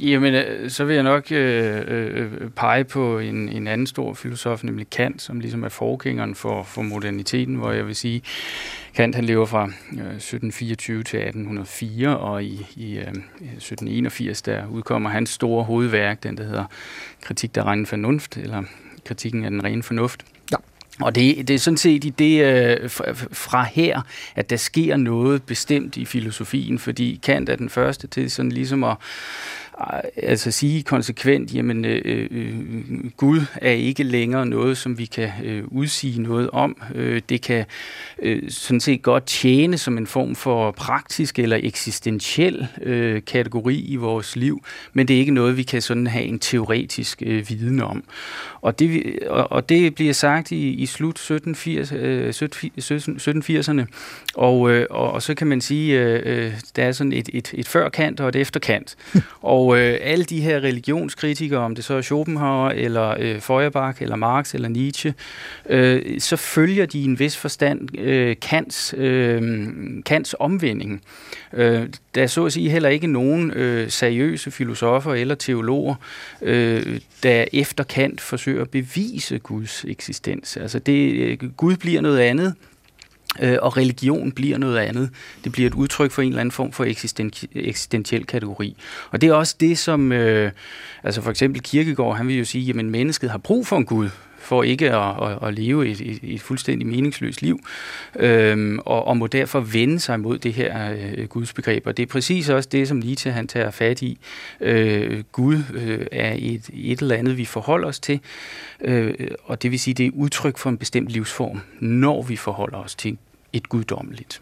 Jamen, 0.00 0.34
øh, 0.34 0.70
så 0.70 0.84
vil 0.84 0.94
jeg 0.94 1.02
nok 1.02 1.32
øh, 1.32 1.82
øh, 1.86 2.50
pege 2.56 2.84
på 2.84 3.18
en, 3.18 3.48
en 3.48 3.66
anden 3.66 3.86
stor 3.86 4.14
filosof, 4.14 4.64
nemlig 4.64 4.90
Kant, 4.90 5.22
som 5.22 5.40
ligesom 5.40 5.64
er 5.64 5.68
forgængeren 5.68 6.34
for, 6.34 6.62
for 6.62 6.82
moderniteten, 6.82 7.54
hvor 7.54 7.72
jeg 7.72 7.86
vil 7.86 7.96
sige, 7.96 8.22
Kant 8.94 9.14
han 9.14 9.24
lever 9.24 9.46
fra 9.46 9.64
øh, 9.64 10.16
1724 10.16 11.02
til 11.02 11.18
1804, 11.18 12.18
og 12.18 12.44
i, 12.44 12.66
i 12.76 12.96
øh, 12.96 13.00
1781 13.00 14.42
der 14.42 14.66
udkommer 14.66 15.10
hans 15.10 15.30
store 15.30 15.64
hovedværk, 15.64 16.22
den 16.22 16.36
der 16.36 16.44
hedder 16.44 16.64
Kritik 17.22 17.54
der 17.54 17.70
rene 17.70 17.86
fornuft, 17.86 18.36
eller 18.36 18.62
Kritikken 19.04 19.44
af 19.44 19.50
den 19.50 19.64
rene 19.64 19.82
fornuft. 19.82 20.24
Ja. 20.52 20.56
Og 21.00 21.14
det, 21.14 21.48
det 21.48 21.54
er 21.54 21.58
sådan 21.58 21.76
set 21.76 22.04
i 22.04 22.10
det 22.10 22.44
øh, 22.44 22.90
fra, 22.90 23.12
fra 23.32 23.62
her, 23.62 24.00
at 24.36 24.50
der 24.50 24.56
sker 24.56 24.96
noget 24.96 25.42
bestemt 25.42 25.96
i 25.96 26.04
filosofien, 26.04 26.78
fordi 26.78 27.20
Kant 27.22 27.48
er 27.48 27.56
den 27.56 27.68
første 27.68 28.06
til 28.06 28.30
sådan 28.30 28.52
ligesom 28.52 28.84
at 28.84 28.96
altså 30.16 30.50
sige 30.50 30.82
konsekvent, 30.82 31.54
jamen 31.54 31.84
øh, 31.84 32.28
øh, 32.30 32.54
Gud 33.16 33.40
er 33.54 33.70
ikke 33.70 34.02
længere 34.02 34.46
noget, 34.46 34.78
som 34.78 34.98
vi 34.98 35.04
kan 35.04 35.30
øh, 35.44 35.64
udsige 35.66 36.22
noget 36.22 36.50
om. 36.50 36.76
Øh, 36.94 37.22
det 37.28 37.42
kan 37.42 37.64
øh, 38.22 38.50
sådan 38.50 38.80
set 38.80 39.02
godt 39.02 39.26
tjene 39.26 39.78
som 39.78 39.98
en 39.98 40.06
form 40.06 40.34
for 40.34 40.70
praktisk 40.70 41.38
eller 41.38 41.58
eksistentiel 41.62 42.66
øh, 42.82 43.22
kategori 43.26 43.80
i 43.80 43.96
vores 43.96 44.36
liv, 44.36 44.64
men 44.92 45.08
det 45.08 45.16
er 45.16 45.20
ikke 45.20 45.34
noget, 45.34 45.56
vi 45.56 45.62
kan 45.62 45.82
sådan 45.82 46.06
have 46.06 46.24
en 46.24 46.38
teoretisk 46.38 47.22
øh, 47.26 47.48
viden 47.48 47.82
om. 47.82 48.04
Og 48.60 48.78
det, 48.78 49.18
og, 49.26 49.52
og 49.52 49.68
det 49.68 49.94
bliver 49.94 50.12
sagt 50.12 50.52
i, 50.52 50.68
i 50.68 50.86
slut 50.86 51.18
1780, 51.18 51.92
øh, 51.92 52.28
1780'erne, 53.58 53.86
og, 54.34 54.70
øh, 54.70 54.86
og, 54.90 55.12
og 55.12 55.22
så 55.22 55.34
kan 55.34 55.46
man 55.46 55.60
sige, 55.60 56.00
øh, 56.00 56.22
øh, 56.24 56.52
der 56.76 56.84
er 56.84 56.92
sådan 56.92 57.12
et, 57.12 57.28
et, 57.32 57.54
et 57.54 57.68
førkant 57.68 58.20
og 58.20 58.28
et 58.28 58.36
efterkant. 58.36 58.96
og 59.42 59.67
øh, 59.76 59.98
alle 60.00 60.24
de 60.24 60.40
her 60.40 60.60
religionskritikere, 60.60 61.60
om 61.60 61.74
det 61.74 61.84
så 61.84 61.94
er 61.94 62.00
Schopenhauer, 62.00 62.70
eller 62.70 63.14
øh, 63.18 63.40
Feuerbach, 63.40 64.02
eller 64.02 64.16
Marx, 64.16 64.54
eller 64.54 64.68
Nietzsche, 64.68 65.14
øh, 65.68 66.20
så 66.20 66.36
følger 66.36 66.86
de 66.86 66.98
i 66.98 67.04
en 67.04 67.18
vis 67.18 67.36
forstand 67.36 67.98
øh, 67.98 68.36
Kants, 68.42 68.94
øh, 68.96 69.42
Kants 70.06 70.34
omvending. 70.40 71.02
Øh, 71.52 71.86
der 72.14 72.22
er 72.22 72.26
så 72.26 72.46
at 72.46 72.52
sige 72.52 72.70
heller 72.70 72.88
ikke 72.88 73.06
nogen 73.06 73.50
øh, 73.50 73.90
seriøse 73.90 74.50
filosofer 74.50 75.14
eller 75.14 75.34
teologer, 75.34 75.94
øh, 76.42 77.00
der 77.22 77.44
efter 77.52 77.84
Kant 77.84 78.20
forsøger 78.20 78.62
at 78.62 78.70
bevise 78.70 79.38
Guds 79.38 79.84
eksistens. 79.88 80.56
Altså 80.56 80.78
det, 80.78 81.12
øh, 81.12 81.38
Gud 81.56 81.76
bliver 81.76 82.00
noget 82.00 82.18
andet, 82.18 82.54
øh, 83.40 83.56
og 83.62 83.76
religion 83.76 84.32
bliver 84.32 84.58
noget 84.58 84.78
andet. 84.78 85.10
Det 85.44 85.52
bliver 85.52 85.66
et 85.66 85.74
udtryk 85.74 86.10
for 86.10 86.22
en 86.22 86.28
eller 86.28 86.40
anden 86.40 86.52
form 86.52 86.72
for 86.72 86.84
eksisten- 86.84 87.48
eksistentiel 87.54 88.26
kategori. 88.26 88.76
Og 89.10 89.20
det 89.20 89.28
er 89.28 89.32
også 89.32 89.56
det, 89.60 89.78
som 89.78 90.12
øh, 90.12 90.52
altså 91.02 91.22
for 91.22 91.30
eksempel 91.30 91.62
Kierkegaard, 91.62 92.16
han 92.16 92.28
vil 92.28 92.36
jo 92.38 92.44
sige, 92.44 92.70
at 92.78 92.84
mennesket 92.84 93.30
har 93.30 93.38
brug 93.38 93.66
for 93.66 93.76
en 93.76 93.84
Gud, 93.84 94.08
for 94.48 94.62
ikke 94.62 94.90
at, 94.90 95.30
at, 95.30 95.48
at 95.48 95.54
leve 95.54 95.88
et, 95.88 96.00
et, 96.00 96.18
et 96.22 96.40
fuldstændig 96.40 96.86
meningsløst 96.86 97.42
liv, 97.42 97.60
øhm, 98.16 98.78
og, 98.78 99.06
og 99.06 99.16
må 99.16 99.26
derfor 99.26 99.60
vende 99.60 100.00
sig 100.00 100.20
mod 100.20 100.38
det 100.38 100.52
her 100.52 100.92
øh, 100.92 101.24
gudsbegreb. 101.24 101.86
Og 101.86 101.96
det 101.96 102.02
er 102.02 102.06
præcis 102.06 102.48
også 102.48 102.68
det, 102.72 102.88
som 102.88 102.96
Nietzsche 102.96 103.32
han 103.32 103.48
tager 103.48 103.70
fat 103.70 104.02
i. 104.02 104.18
Øh, 104.60 105.24
Gud 105.32 105.62
øh, 105.74 106.06
er 106.12 106.34
et, 106.38 106.70
et 106.74 107.00
eller 107.00 107.16
andet, 107.16 107.36
vi 107.36 107.44
forholder 107.44 107.88
os 107.88 108.00
til, 108.00 108.20
øh, 108.80 109.14
og 109.44 109.62
det 109.62 109.70
vil 109.70 109.80
sige, 109.80 109.94
det 109.94 110.06
er 110.06 110.10
udtryk 110.14 110.58
for 110.58 110.70
en 110.70 110.78
bestemt 110.78 111.08
livsform, 111.08 111.60
når 111.80 112.22
vi 112.22 112.36
forholder 112.36 112.78
os 112.78 112.94
til 112.94 113.18
et 113.52 113.68
guddommeligt. 113.68 114.40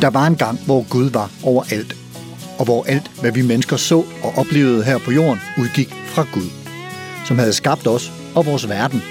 Der 0.00 0.10
var 0.10 0.26
en 0.26 0.36
gang, 0.36 0.58
hvor 0.66 0.86
Gud 0.90 1.10
var 1.10 1.30
overalt, 1.42 1.96
og 2.58 2.64
hvor 2.64 2.84
alt, 2.84 3.10
hvad 3.20 3.32
vi 3.32 3.42
mennesker 3.42 3.76
så 3.76 4.04
og 4.22 4.32
oplevede 4.36 4.84
her 4.84 4.98
på 4.98 5.10
jorden, 5.10 5.40
udgik 5.58 5.94
fra 6.06 6.26
Gud, 6.32 6.50
som 7.24 7.38
havde 7.38 7.52
skabt 7.52 7.86
os 7.86 8.12
og 8.34 8.46
vores 8.46 8.68
verden, 8.68 9.02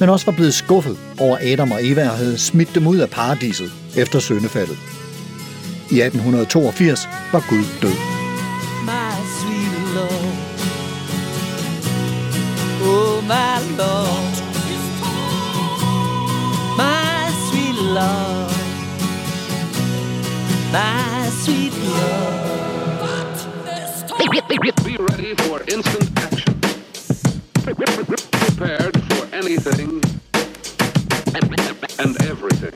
men 0.00 0.08
også 0.08 0.26
var 0.26 0.32
blevet 0.32 0.54
skuffet 0.54 0.96
over 1.18 1.38
Adam 1.40 1.72
og 1.72 1.86
Eva 1.86 2.08
og 2.08 2.16
havde 2.16 2.38
smidt 2.38 2.74
dem 2.74 2.86
ud 2.86 2.96
af 2.96 3.10
paradiset 3.10 3.72
efter 3.96 4.18
syndefaldet. 4.18 4.78
I 5.90 6.00
1882 6.00 7.08
var 7.32 7.44
Gud 7.48 7.64
død. 7.82 7.96
my 8.84 9.12
sweet 9.38 9.94
Lord. 9.94 10.34
Oh, 12.82 13.24
my 13.24 13.76
Lord. 13.78 14.41
My 20.72 21.28
sweet 21.44 21.72
Lord. 21.84 22.32
Be 24.84 24.96
ready 25.10 25.34
for 25.36 25.60
instant 25.74 26.18
action. 26.26 26.54
Prepared 27.62 28.94
for 29.10 29.36
anything 29.36 30.00
and 31.98 32.16
everything. 32.30 32.74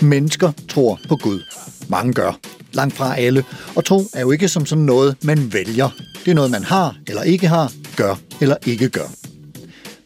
Mennesker 0.00 0.52
tror 0.68 1.00
på 1.08 1.16
Gud. 1.16 1.40
Mange 1.88 2.12
gør. 2.12 2.38
Langt 2.72 2.94
fra 2.94 3.16
alle. 3.16 3.44
Og 3.76 3.84
tro 3.84 4.00
er 4.14 4.20
jo 4.20 4.30
ikke 4.30 4.48
som 4.48 4.66
sådan 4.66 4.84
noget, 4.84 5.16
man 5.22 5.52
vælger. 5.52 5.88
Det 6.24 6.30
er 6.30 6.34
noget, 6.34 6.50
man 6.50 6.64
har 6.64 6.96
eller 7.06 7.22
ikke 7.22 7.48
har, 7.48 7.72
gør 7.96 8.14
eller 8.40 8.56
ikke 8.66 8.88
gør. 8.88 9.27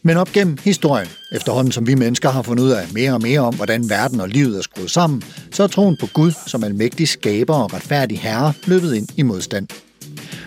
Men 0.05 0.17
op 0.17 0.31
gennem 0.31 0.57
historien, 0.63 1.07
efterhånden 1.31 1.71
som 1.71 1.87
vi 1.87 1.95
mennesker 1.95 2.29
har 2.29 2.41
fundet 2.41 2.63
ud 2.63 2.69
af 2.69 2.87
mere 2.93 3.13
og 3.13 3.21
mere 3.21 3.39
om, 3.39 3.55
hvordan 3.55 3.89
verden 3.89 4.19
og 4.21 4.29
livet 4.29 4.57
er 4.57 4.61
skruet 4.61 4.91
sammen, 4.91 5.23
så 5.51 5.63
er 5.63 5.67
troen 5.67 5.97
på 5.99 6.07
Gud 6.13 6.31
som 6.47 6.63
almægtig 6.63 7.07
skaber 7.07 7.55
og 7.55 7.73
retfærdig 7.73 8.19
herre 8.19 8.53
løbet 8.65 8.93
ind 8.93 9.07
i 9.17 9.21
modstand. 9.21 9.67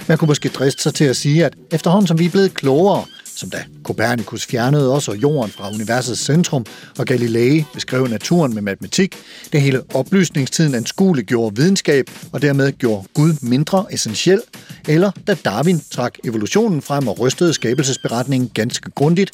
Man 0.09 0.19
kunne 0.19 0.29
måske 0.29 0.49
driste 0.49 0.83
sig 0.83 0.95
til 0.95 1.05
at 1.05 1.17
sige, 1.17 1.45
at 1.45 1.55
efterhånden 1.73 2.07
som 2.07 2.19
vi 2.19 2.25
er 2.25 2.31
blevet 2.31 2.55
klogere, 2.55 3.05
som 3.37 3.51
da 3.51 3.65
Copernicus 3.83 4.47
fjernede 4.47 4.93
os 4.93 5.09
og 5.09 5.17
jorden 5.17 5.53
fra 5.53 5.71
universets 5.71 6.21
centrum, 6.21 6.67
og 6.99 7.07
Galilei 7.07 7.65
beskrev 7.75 8.09
naturen 8.09 8.55
med 8.55 8.63
matematik, 8.63 9.17
det 9.53 9.61
hele 9.61 9.83
oplysningstiden 9.95 10.75
anskueligt 10.75 11.27
gjorde 11.27 11.57
videnskab, 11.57 12.11
og 12.33 12.43
dermed 12.43 12.73
gjorde 12.73 13.09
Gud 13.15 13.35
mindre 13.43 13.87
essentiel, 13.91 14.41
eller 14.89 15.11
da 15.27 15.35
Darwin 15.35 15.83
trak 15.91 16.19
evolutionen 16.25 16.83
frem 16.83 17.09
og 17.09 17.21
rystede 17.21 17.55
skabelsesberetningen 17.55 18.51
ganske 18.55 18.91
grundigt. 18.91 19.31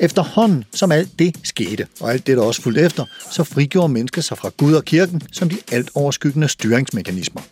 Efterhånden 0.00 0.64
som 0.74 0.92
alt 0.92 1.18
det 1.18 1.36
skete, 1.42 1.86
og 2.00 2.12
alt 2.12 2.26
det 2.26 2.36
der 2.36 2.42
også 2.42 2.62
fulgte 2.62 2.80
efter, 2.80 3.04
så 3.30 3.44
frigjorde 3.44 3.92
mennesket 3.92 4.24
sig 4.24 4.38
fra 4.38 4.50
Gud 4.56 4.74
og 4.74 4.84
kirken 4.84 5.22
som 5.32 5.48
de 5.48 5.56
alt 5.72 5.90
overskyggende 5.94 6.48
styringsmekanismer. 6.48 7.42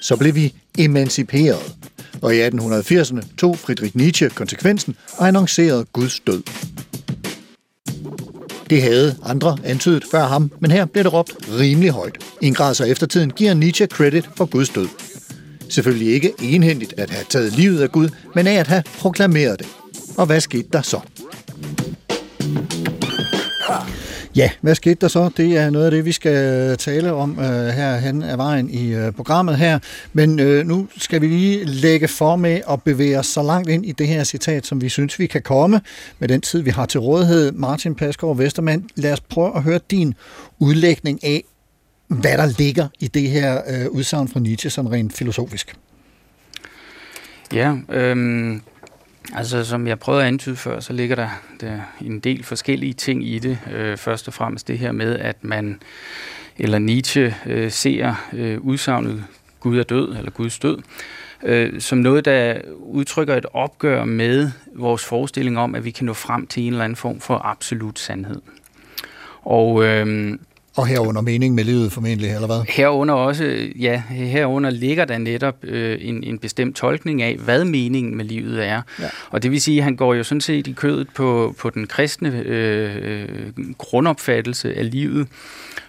Så 0.00 0.16
blev 0.16 0.34
vi 0.34 0.54
emanciperet. 0.78 1.74
Og 2.22 2.36
i 2.36 2.48
1880'erne 2.48 3.36
tog 3.36 3.58
Friedrich 3.58 3.96
Nietzsche 3.96 4.28
konsekvensen 4.28 4.96
og 5.16 5.28
annoncerede 5.28 5.84
Guds 5.92 6.20
død. 6.20 6.42
Det 8.70 8.82
havde 8.82 9.16
andre 9.24 9.58
antydet 9.64 10.04
før 10.10 10.26
ham, 10.26 10.50
men 10.60 10.70
her 10.70 10.84
blev 10.84 11.04
det 11.04 11.12
råbt 11.12 11.32
rimelig 11.58 11.90
højt. 11.90 12.18
I 12.42 12.46
en 12.46 12.54
grad 12.54 12.74
så 12.74 12.84
eftertiden 12.84 13.30
giver 13.30 13.54
Nietzsche 13.54 13.86
credit 13.86 14.30
for 14.36 14.44
Guds 14.44 14.68
død. 14.68 14.88
Selvfølgelig 15.68 16.12
ikke 16.12 16.32
enhændigt 16.42 16.94
at 16.96 17.10
have 17.10 17.24
taget 17.28 17.52
livet 17.52 17.82
af 17.82 17.92
Gud, 17.92 18.08
men 18.34 18.46
af 18.46 18.54
at 18.54 18.66
have 18.66 18.82
proklameret 18.98 19.58
det. 19.58 19.66
Og 20.16 20.26
hvad 20.26 20.40
skete 20.40 20.68
der 20.72 20.82
så? 20.82 21.00
Ja, 24.36 24.50
hvad 24.60 24.74
skete 24.74 24.94
der 24.94 25.08
så? 25.08 25.30
Det 25.36 25.56
er 25.56 25.70
noget 25.70 25.84
af 25.84 25.90
det, 25.90 26.04
vi 26.04 26.12
skal 26.12 26.76
tale 26.76 27.12
om 27.12 27.38
øh, 27.38 27.66
her 27.66 27.96
hen 27.96 28.22
ad 28.22 28.36
vejen 28.36 28.70
i 28.70 28.94
øh, 28.94 29.12
programmet 29.12 29.56
her. 29.56 29.78
Men 30.12 30.38
øh, 30.40 30.66
nu 30.66 30.88
skal 30.96 31.20
vi 31.20 31.26
lige 31.26 31.64
lægge 31.64 32.08
for 32.08 32.36
med 32.36 32.60
at 32.70 32.82
bevæge 32.82 33.18
os 33.18 33.26
så 33.26 33.42
langt 33.42 33.68
ind 33.68 33.86
i 33.86 33.92
det 33.92 34.06
her 34.06 34.24
citat, 34.24 34.66
som 34.66 34.80
vi 34.80 34.88
synes, 34.88 35.18
vi 35.18 35.26
kan 35.26 35.42
komme 35.42 35.80
med 36.18 36.28
den 36.28 36.40
tid, 36.40 36.62
vi 36.62 36.70
har 36.70 36.86
til 36.86 37.00
rådighed. 37.00 37.52
Martin 37.52 37.94
Pasgaard 37.94 38.36
Vestermand, 38.36 38.84
lad 38.96 39.12
os 39.12 39.20
prøve 39.20 39.56
at 39.56 39.62
høre 39.62 39.80
din 39.90 40.14
udlægning 40.58 41.24
af, 41.24 41.44
hvad 42.08 42.38
der 42.38 42.54
ligger 42.58 42.88
i 43.00 43.08
det 43.08 43.30
her 43.30 43.60
øh, 43.68 43.90
udsagn 43.90 44.28
fra 44.28 44.40
Nietzsche, 44.40 44.70
sådan 44.70 44.92
rent 44.92 45.12
filosofisk. 45.12 45.76
Ja, 47.52 47.74
øhm, 47.88 48.62
altså 49.36 49.64
som 49.64 49.86
jeg 49.86 49.98
prøvede 49.98 50.22
at 50.22 50.28
antyde 50.28 50.56
før, 50.56 50.80
så 50.80 50.92
ligger 50.92 51.16
der, 51.16 51.28
der 51.60 51.80
en 52.00 52.20
del 52.20 52.44
forskellige 52.44 52.92
ting 52.92 53.26
i 53.28 53.38
det. 53.38 53.58
Øh, 53.72 53.96
først 53.96 54.28
og 54.28 54.34
fremmest 54.34 54.68
det 54.68 54.78
her 54.78 54.92
med, 54.92 55.18
at 55.18 55.44
man, 55.44 55.80
eller 56.58 56.78
Nietzsche, 56.78 57.34
øh, 57.46 57.70
ser 57.70 58.28
øh, 58.32 58.60
udsagnet 58.60 59.24
Gud 59.60 59.78
er 59.78 59.82
død, 59.82 60.16
eller 60.16 60.30
Guds 60.30 60.58
død, 60.58 60.78
øh, 61.42 61.80
som 61.80 61.98
noget, 61.98 62.24
der 62.24 62.60
udtrykker 62.78 63.36
et 63.36 63.46
opgør 63.52 64.04
med 64.04 64.50
vores 64.74 65.04
forestilling 65.04 65.58
om, 65.58 65.74
at 65.74 65.84
vi 65.84 65.90
kan 65.90 66.06
nå 66.06 66.12
frem 66.12 66.46
til 66.46 66.62
en 66.62 66.72
eller 66.72 66.84
anden 66.84 66.96
form 66.96 67.20
for 67.20 67.38
absolut 67.44 67.98
sandhed. 67.98 68.40
Og 69.42 69.84
øh, 69.84 70.38
og 70.80 70.86
herunder 70.86 71.20
mening 71.20 71.54
med 71.54 71.64
livet 71.64 71.92
formentlig, 71.92 72.30
eller 72.30 72.46
hvad? 72.46 72.64
Herunder 72.68 73.14
også, 73.14 73.68
ja, 73.78 74.02
herunder 74.08 74.70
ligger 74.70 75.04
der 75.04 75.18
netop 75.18 75.64
øh, 75.64 75.98
en, 76.00 76.24
en 76.24 76.38
bestemt 76.38 76.76
tolkning 76.76 77.22
af, 77.22 77.36
hvad 77.36 77.64
meningen 77.64 78.16
med 78.16 78.24
livet 78.24 78.66
er. 78.66 78.82
Ja. 79.00 79.08
Og 79.30 79.42
det 79.42 79.50
vil 79.50 79.60
sige, 79.60 79.78
at 79.78 79.84
han 79.84 79.96
går 79.96 80.14
jo 80.14 80.22
sådan 80.22 80.40
set 80.40 80.66
i 80.66 80.72
kødet 80.72 81.08
på, 81.14 81.54
på 81.58 81.70
den 81.70 81.86
kristne 81.86 82.42
øh, 82.46 83.28
grundopfattelse 83.78 84.74
af 84.74 84.90
livet, 84.90 85.28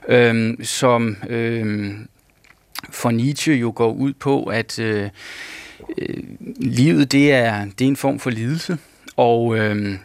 øh, 0.09 0.53
som 0.63 1.15
øh, 1.29 1.91
for 2.89 3.11
Nietzsche 3.11 3.53
jo 3.53 3.73
går 3.75 3.91
ud 3.91 4.13
på, 4.13 4.43
at 4.43 4.79
øh, 4.79 5.09
øh, 5.97 6.23
livet 6.59 7.11
det 7.11 7.31
er, 7.31 7.65
det 7.79 7.85
er 7.85 7.89
en 7.89 7.95
form 7.95 8.19
for 8.19 8.29
lidelse, 8.29 8.77
og 9.17 9.57
øh, 9.57 9.95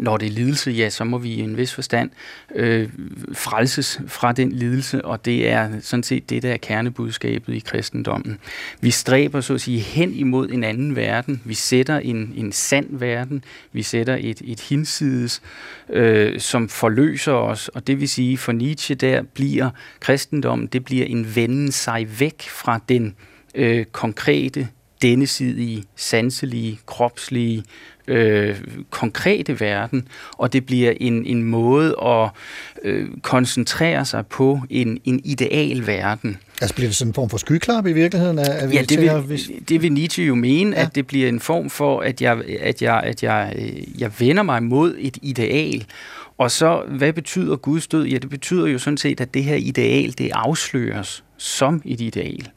når 0.00 0.16
det 0.16 0.26
er 0.26 0.30
lidelse, 0.30 0.70
ja, 0.70 0.90
så 0.90 1.04
må 1.04 1.18
vi 1.18 1.28
i 1.28 1.40
en 1.40 1.56
vis 1.56 1.74
forstand 1.74 2.10
øh, 2.54 2.88
frelses 3.32 4.00
fra 4.06 4.32
den 4.32 4.52
lidelse, 4.52 5.04
og 5.04 5.24
det 5.24 5.48
er 5.48 5.70
sådan 5.80 6.02
set 6.02 6.30
det, 6.30 6.42
der 6.42 6.52
er 6.52 6.56
kernebudskabet 6.56 7.54
i 7.54 7.58
kristendommen. 7.58 8.38
Vi 8.80 8.90
stræber 8.90 9.40
så 9.40 9.54
at 9.54 9.60
sige 9.60 9.80
hen 9.80 10.12
imod 10.14 10.48
en 10.48 10.64
anden 10.64 10.96
verden. 10.96 11.42
Vi 11.44 11.54
sætter 11.54 11.98
en, 11.98 12.32
en 12.36 12.52
sand 12.52 12.86
verden. 12.90 13.44
Vi 13.72 13.82
sætter 13.82 14.16
et, 14.20 14.42
et 14.44 14.60
hinsides, 14.60 15.42
øh, 15.90 16.40
som 16.40 16.68
forløser 16.68 17.32
os, 17.32 17.68
og 17.68 17.86
det 17.86 18.00
vil 18.00 18.08
sige, 18.08 18.38
for 18.38 18.52
Nietzsche 18.52 18.94
der 18.94 19.22
bliver 19.22 19.70
kristendommen, 20.00 20.66
det 20.66 20.84
bliver 20.84 21.06
en 21.06 21.36
venden 21.36 21.72
sig 21.72 22.20
væk 22.20 22.42
fra 22.42 22.80
den 22.88 23.14
øh, 23.54 23.84
konkrete, 23.84 24.68
dennesidige, 25.02 25.84
sanselige, 25.96 26.78
kropslige, 26.86 27.64
øh, 28.08 28.56
konkrete 28.90 29.60
verden, 29.60 30.08
og 30.32 30.52
det 30.52 30.66
bliver 30.66 30.92
en, 31.00 31.26
en 31.26 31.42
måde 31.44 31.94
at 32.06 32.28
øh, 32.84 33.08
koncentrere 33.22 34.04
sig 34.04 34.26
på 34.26 34.60
en, 34.70 34.98
en 35.04 35.20
ideal 35.24 35.86
verden. 35.86 36.36
Altså 36.60 36.74
bliver 36.74 36.88
det 36.88 36.96
sådan 36.96 37.10
en 37.10 37.14
form 37.14 37.30
for 37.30 37.36
skyklap 37.38 37.86
i 37.86 37.92
virkeligheden? 37.92 38.38
Er, 38.38 38.42
er 38.44 38.68
Ja, 38.68 38.82
det 38.82 39.00
vil, 39.00 39.06
at- 39.08 39.22
hvis- 39.22 39.50
det 39.68 39.82
vil 39.82 39.92
Nietzsche 39.92 40.24
jo 40.24 40.34
mene, 40.34 40.76
Ja. 40.76 40.82
at 40.82 40.94
det 40.94 41.06
bliver 41.06 41.28
en 41.28 41.40
form 41.40 41.70
for, 41.70 42.00
at 42.00 42.22
jeg, 42.22 42.42
at 42.60 42.82
jeg, 42.82 43.00
at 43.04 43.22
jeg, 43.22 43.52
øh, 43.58 44.00
jeg 44.00 44.10
vender 44.18 44.42
mig 44.42 44.62
mod 44.62 44.94
et 44.98 45.18
ideal. 45.22 45.84
Og 46.38 46.50
så, 46.50 46.82
hvad 46.88 47.12
betyder 47.12 47.56
Guds 47.56 47.86
død? 47.86 48.04
Ja, 48.06 48.18
det 48.18 48.30
betyder 48.30 48.66
jo 48.66 48.78
sådan 48.78 48.96
set, 48.96 49.20
at 49.20 49.34
det 49.34 49.44
her 49.44 49.54
ideal, 49.56 50.14
det 50.18 50.30
afsløres 50.32 51.24
som 51.36 51.82
et 51.84 52.00
ideal. 52.00 52.48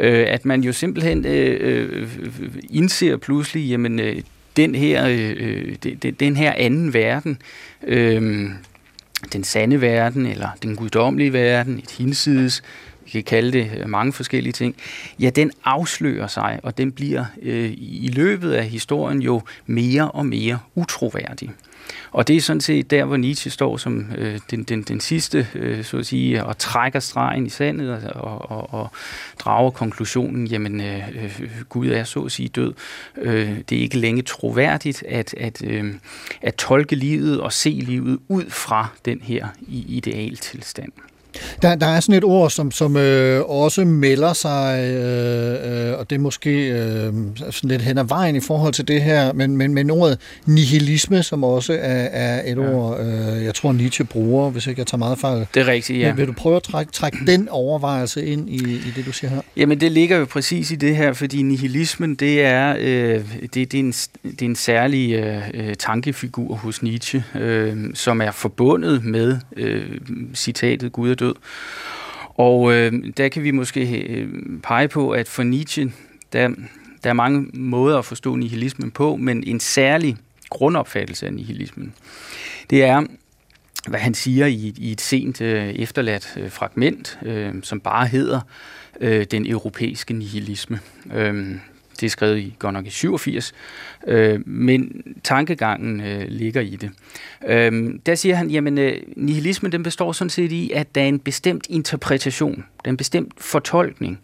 Øh, 0.00 0.24
at 0.28 0.44
man 0.44 0.60
jo 0.62 0.72
simpelthen 0.72 1.26
øh, 1.26 1.56
øh, 1.60 2.08
indser 2.70 3.16
pludselig, 3.16 3.68
jamen, 3.68 4.00
øh, 4.00 4.16
den 4.56 4.74
her, 4.74 5.06
øh, 5.06 5.34
øh, 5.36 5.76
den, 6.02 6.14
den 6.14 6.36
her 6.36 6.52
anden 6.56 6.94
verden, 6.94 7.38
øh, 7.82 8.50
den 9.32 9.44
sande 9.44 9.80
verden, 9.80 10.26
eller 10.26 10.48
den 10.62 10.76
guddommelige 10.76 11.32
verden, 11.32 11.78
et 11.78 11.90
hinsides, 11.90 12.62
vi 13.04 13.10
kan 13.10 13.22
kalde 13.22 13.52
det 13.52 13.70
øh, 13.78 13.88
mange 13.88 14.12
forskellige 14.12 14.52
ting, 14.52 14.76
ja, 15.20 15.30
den 15.30 15.52
afslører 15.64 16.26
sig, 16.26 16.60
og 16.62 16.78
den 16.78 16.92
bliver 16.92 17.24
øh, 17.42 17.70
i 17.76 18.10
løbet 18.14 18.52
af 18.52 18.64
historien 18.64 19.22
jo 19.22 19.42
mere 19.66 20.10
og 20.10 20.26
mere 20.26 20.58
utroværdig. 20.74 21.50
Og 22.16 22.28
det 22.28 22.36
er 22.36 22.40
sådan 22.40 22.60
set 22.60 22.90
der, 22.90 23.04
hvor 23.04 23.16
Nietzsche 23.16 23.50
står 23.50 23.76
som 23.76 24.06
øh, 24.18 24.40
den, 24.50 24.62
den, 24.62 24.82
den 24.82 25.00
sidste, 25.00 25.46
øh, 25.54 25.84
så 25.84 25.96
at 25.98 26.06
sige, 26.06 26.44
og 26.44 26.58
trækker 26.58 27.00
stregen 27.00 27.46
i 27.46 27.48
sandet 27.48 28.10
og, 28.14 28.50
og, 28.50 28.74
og 28.74 28.90
drager 29.38 29.70
konklusionen, 29.70 30.46
jamen 30.46 30.80
øh, 30.80 31.08
øh, 31.22 31.48
Gud 31.68 31.88
er 31.88 32.04
så 32.04 32.20
at 32.20 32.32
sige 32.32 32.48
død. 32.48 32.74
Øh, 33.16 33.58
det 33.68 33.78
er 33.78 33.82
ikke 33.82 33.98
længe 33.98 34.22
troværdigt 34.22 35.04
at, 35.08 35.34
at, 35.34 35.62
øh, 35.64 35.94
at 36.42 36.54
tolke 36.54 36.96
livet 36.96 37.40
og 37.40 37.52
se 37.52 37.70
livet 37.70 38.18
ud 38.28 38.50
fra 38.50 38.88
den 39.04 39.20
her 39.22 39.46
idealtilstand. 39.68 40.92
Der, 41.62 41.74
der 41.74 41.86
er 41.86 42.00
sådan 42.00 42.14
et 42.14 42.24
ord, 42.24 42.50
som, 42.50 42.70
som 42.70 42.96
øh, 42.96 43.42
også 43.42 43.84
melder 43.84 44.32
sig, 44.32 44.80
øh, 44.80 45.90
øh, 45.90 45.98
og 45.98 46.10
det 46.10 46.16
er 46.16 46.20
måske 46.20 46.68
øh, 46.68 47.12
sådan 47.50 47.70
lidt 47.70 47.82
hen 47.82 47.98
ad 47.98 48.04
vejen 48.04 48.36
i 48.36 48.40
forhold 48.40 48.72
til 48.72 48.88
det 48.88 49.02
her, 49.02 49.32
men, 49.32 49.56
men, 49.56 49.74
men 49.74 49.90
ordet 49.90 50.18
nihilisme, 50.46 51.22
som 51.22 51.44
også 51.44 51.72
er, 51.72 52.08
er 52.12 52.52
et 52.52 52.56
ja. 52.56 52.74
ord, 52.74 53.00
øh, 53.00 53.44
jeg 53.44 53.54
tror 53.54 53.72
Nietzsche 53.72 54.04
bruger, 54.04 54.50
hvis 54.50 54.66
ikke 54.66 54.78
jeg 54.78 54.86
tager 54.86 54.98
meget 54.98 55.18
fejl. 55.18 55.46
Det 55.54 55.62
er 55.62 55.66
rigtigt, 55.66 55.98
ja. 56.00 56.08
Vil, 56.08 56.16
vil 56.16 56.26
du 56.26 56.32
prøve 56.32 56.56
at 56.56 56.62
trække, 56.62 56.92
trække 56.92 57.18
den 57.26 57.48
overvejelse 57.48 58.26
ind 58.26 58.50
i, 58.50 58.56
i 58.56 58.92
det, 58.96 59.06
du 59.06 59.12
siger 59.12 59.30
her? 59.30 59.40
Jamen, 59.56 59.80
det 59.80 59.92
ligger 59.92 60.16
jo 60.16 60.24
præcis 60.24 60.70
i 60.70 60.74
det 60.74 60.96
her, 60.96 61.12
fordi 61.12 61.42
nihilismen, 61.42 62.14
det 62.14 62.44
er, 62.44 62.76
øh, 62.78 63.20
det, 63.54 63.54
det 63.54 63.74
er, 63.74 63.78
en, 63.78 63.92
det 64.22 64.42
er 64.42 64.46
en 64.46 64.56
særlig 64.56 65.12
øh, 65.54 65.74
tankefigur 65.74 66.54
hos 66.54 66.82
Nietzsche, 66.82 67.24
øh, 67.34 67.76
som 67.94 68.20
er 68.20 68.30
forbundet 68.30 69.04
med 69.04 69.36
øh, 69.56 69.82
citatet 70.34 70.92
Gud 70.92 71.10
er 71.10 71.14
død. 71.14 71.25
Og 72.34 72.72
øh, 72.72 72.92
der 73.16 73.28
kan 73.28 73.42
vi 73.42 73.50
måske 73.50 74.02
øh, 74.02 74.28
pege 74.62 74.88
på, 74.88 75.10
at 75.10 75.28
for 75.28 75.42
Nietzsche, 75.42 75.92
der, 76.32 76.48
der 77.04 77.10
er 77.10 77.14
mange 77.14 77.46
måder 77.54 77.98
at 77.98 78.04
forstå 78.04 78.34
nihilismen 78.34 78.90
på, 78.90 79.16
men 79.16 79.44
en 79.46 79.60
særlig 79.60 80.16
grundopfattelse 80.50 81.26
af 81.26 81.32
nihilismen, 81.32 81.94
det 82.70 82.84
er, 82.84 83.02
hvad 83.88 84.00
han 84.00 84.14
siger 84.14 84.46
i, 84.46 84.74
i 84.78 84.92
et 84.92 85.00
sent 85.00 85.40
øh, 85.40 85.68
efterladt 85.68 86.34
øh, 86.36 86.50
fragment, 86.50 87.18
øh, 87.22 87.54
som 87.62 87.80
bare 87.80 88.06
hedder 88.06 88.40
øh, 89.00 89.26
den 89.30 89.46
europæiske 89.46 90.14
nihilisme. 90.14 90.80
Øh, 91.14 91.56
det 91.96 92.06
er 92.06 92.10
skrevet 92.10 92.38
i 92.38 92.54
godt 92.58 92.72
nok 92.72 92.86
i 92.86 92.90
87, 92.90 93.54
øh, 94.06 94.48
men 94.48 95.02
tankegangen 95.24 96.00
øh, 96.00 96.24
ligger 96.28 96.60
i 96.60 96.76
det. 96.76 96.90
Øh, 97.46 97.94
der 98.06 98.14
siger 98.14 98.34
han, 98.34 98.50
jamen 98.50 98.78
øh, 98.78 99.02
nihilismen 99.16 99.72
den 99.72 99.82
består 99.82 100.12
sådan 100.12 100.30
set 100.30 100.52
i, 100.52 100.70
at 100.70 100.94
der 100.94 101.00
er 101.00 101.06
en 101.06 101.18
bestemt 101.18 101.66
interpretation, 101.68 102.56
der 102.56 102.88
er 102.88 102.90
en 102.90 102.96
bestemt 102.96 103.32
fortolkning 103.38 104.18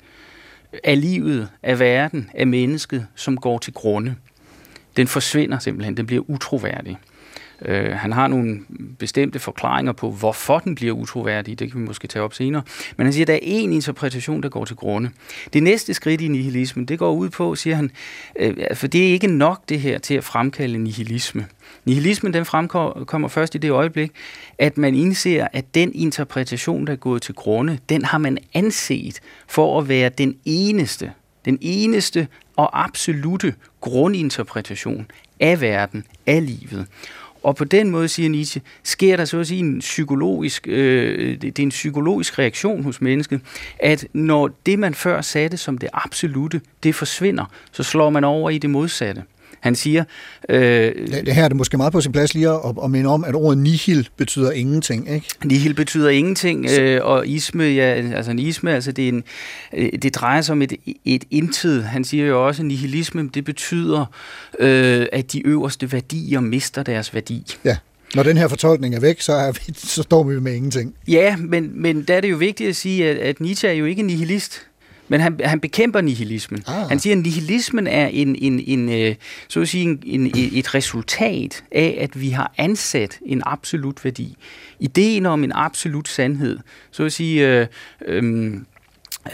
af 0.85 1.00
livet, 1.00 1.49
af 1.62 1.79
verden, 1.79 2.31
af 2.35 2.47
mennesket, 2.47 3.07
som 3.14 3.37
går 3.37 3.59
til 3.59 3.73
grunde. 3.73 4.14
Den 4.97 5.07
forsvinder 5.07 5.59
simpelthen, 5.59 5.97
den 5.97 6.07
bliver 6.07 6.31
utroværdig. 6.31 6.99
Øh, 7.64 7.92
han 7.92 8.12
har 8.12 8.26
nogle 8.26 8.61
bestemte 8.99 9.38
forklaringer 9.38 9.92
på, 9.92 10.11
hvorfor 10.11 10.59
den 10.59 10.75
bliver 10.75 10.92
utroværdig. 10.92 11.59
Det 11.59 11.73
kan 11.73 11.81
vi 11.81 11.87
måske 11.87 12.09
tage 12.09 12.23
op 12.23 12.35
senere. 12.35 12.62
Men 12.97 13.07
han 13.07 13.12
siger, 13.12 13.25
at 13.25 13.28
der 13.28 13.35
er 13.35 13.38
én 13.38 13.71
interpretation, 13.71 14.42
der 14.42 14.49
går 14.49 14.64
til 14.64 14.76
grunde. 14.76 15.11
Det 15.52 15.62
næste 15.62 15.95
skridt 15.95 16.21
i 16.21 16.28
nihilismen, 16.28 16.85
det 16.85 16.99
går 16.99 17.12
ud 17.12 17.31
på, 17.31 17.54
siger 17.54 17.76
han, 17.76 17.90
øh, 18.37 18.57
for 18.75 18.87
det 18.87 19.09
er 19.09 19.12
ikke 19.12 19.26
nok 19.26 19.69
det 19.69 19.81
her 19.81 19.99
til 19.99 20.14
at 20.14 20.25
fremkalde 20.25 20.78
nihilisme. 20.78 21.47
Nihilismen 21.85 22.35
den 22.35 22.45
fremkommer 22.45 23.28
først 23.28 23.54
i 23.54 23.59
det 23.59 23.71
øjeblik, 23.71 24.12
at 24.59 24.78
man 24.78 24.95
indser, 24.95 25.49
at 25.52 25.75
den 25.75 25.92
interpretation, 25.95 26.87
der 26.87 26.92
er 26.92 26.97
gået 26.97 27.23
til 27.23 27.35
grunde, 27.35 27.78
den 27.88 28.04
har 28.04 28.19
man 28.19 28.38
anset 28.54 29.21
for 29.47 29.81
at 29.81 29.88
være 29.88 30.09
den 30.09 30.37
eneste, 30.45 31.12
den 31.45 31.59
eneste 31.61 32.28
og 32.57 32.85
absolute 32.85 33.54
grundinterpretation 33.81 35.07
af 35.40 35.61
verden, 35.61 36.04
af 36.26 36.47
livet. 36.47 36.87
Og 37.42 37.57
på 37.57 37.64
den 37.64 37.90
måde, 37.90 38.09
siger 38.09 38.28
Nietzsche, 38.28 38.62
sker 38.83 39.16
der 39.16 39.24
så 39.24 39.40
at 39.40 39.46
sige 39.46 39.61
en 39.61 39.78
psykologisk, 39.78 40.68
øh, 40.68 41.40
det 41.42 41.59
er 41.59 41.62
en 41.62 41.68
psykologisk 41.68 42.38
reaktion 42.38 42.85
hos 42.85 43.00
mennesket, 43.00 43.40
at 43.78 44.07
når 44.12 44.50
det, 44.66 44.78
man 44.78 44.94
før 44.94 45.20
satte 45.20 45.57
som 45.57 45.78
det 45.78 45.88
absolute, 45.92 46.61
det 46.83 46.94
forsvinder, 46.94 47.44
så 47.72 47.83
slår 47.83 48.11
man 48.11 48.24
over 48.24 48.50
i 48.50 48.59
det 48.59 48.70
modsatte. 48.70 49.22
Han 49.62 49.75
siger... 49.75 50.05
Øh, 50.48 50.62
det, 50.62 51.27
det 51.27 51.35
her 51.35 51.44
er 51.44 51.48
det 51.48 51.57
måske 51.57 51.77
meget 51.77 51.92
på 51.92 52.01
sin 52.01 52.12
plads 52.12 52.35
lige 52.35 52.48
at, 52.48 52.61
at 52.85 52.90
minde 52.90 53.11
om, 53.11 53.25
at 53.25 53.35
ordet 53.35 53.59
nihil 53.59 54.09
betyder 54.16 54.51
ingenting, 54.51 55.11
ikke? 55.11 55.27
Nihil 55.44 55.75
betyder 55.75 56.09
ingenting, 56.09 56.66
øh, 56.81 57.01
og 57.05 57.27
isme, 57.27 57.64
ja, 57.64 57.83
altså 58.14 58.31
en 58.31 58.38
isme, 58.38 58.75
altså 58.75 58.92
det, 58.92 59.05
er 59.05 59.09
en, 59.09 59.25
øh, 59.75 59.88
det 60.03 60.14
drejer 60.14 60.40
sig 60.40 60.53
om 60.53 60.62
et, 60.62 60.72
et 61.05 61.25
intet. 61.31 61.85
Han 61.85 62.05
siger 62.05 62.27
jo 62.27 62.46
også, 62.46 62.62
at 62.62 62.66
nihilisme, 62.66 63.31
det 63.35 63.44
betyder, 63.44 64.05
øh, 64.59 65.07
at 65.12 65.33
de 65.33 65.46
øverste 65.46 65.92
værdier 65.92 66.40
mister 66.40 66.83
deres 66.83 67.14
værdi. 67.14 67.57
Ja. 67.64 67.77
Når 68.14 68.22
den 68.22 68.37
her 68.37 68.48
fortolkning 68.48 68.94
er 68.94 69.01
væk, 69.01 69.20
så, 69.20 69.33
er 69.33 69.53
vi, 69.53 69.75
så 69.75 70.03
står 70.03 70.22
vi 70.22 70.40
med 70.40 70.55
ingenting. 70.55 70.94
Ja, 71.09 71.37
men, 71.37 71.70
men 71.75 72.03
der 72.03 72.14
er 72.14 72.20
det 72.20 72.31
jo 72.31 72.37
vigtigt 72.37 72.68
at 72.68 72.77
sige, 72.77 73.11
at, 73.11 73.16
at 73.16 73.40
Nietzsche 73.40 73.68
er 73.68 73.72
jo 73.72 73.85
ikke 73.85 74.03
nihilist. 74.03 74.66
Men 75.12 75.20
han, 75.20 75.40
han 75.44 75.61
bekæmper 75.61 76.01
nihilismen. 76.01 76.62
Ah. 76.66 76.88
Han 76.88 76.98
siger, 76.98 77.16
at 77.16 77.22
nihilismen 77.22 77.87
er 77.87 78.07
en, 78.07 78.37
en, 78.37 78.61
en, 78.66 78.88
øh, 78.88 79.14
så 79.48 79.61
at 79.61 79.68
sige, 79.68 79.85
en, 79.85 80.01
en, 80.05 80.31
et 80.35 80.75
resultat 80.75 81.64
af, 81.72 81.98
at 82.01 82.20
vi 82.20 82.31
har 82.31 82.53
ansat 82.59 83.18
en 83.27 83.42
absolut 83.46 84.05
værdi. 84.05 84.37
Ideen 84.81 85.27
om 85.27 85.44
en 85.44 85.53
absolut 85.55 86.09
sandhed, 86.09 86.59
så 86.90 87.05
at 87.05 87.12
sige, 87.12 87.48
øh, 87.48 87.66
øh, 88.07 88.55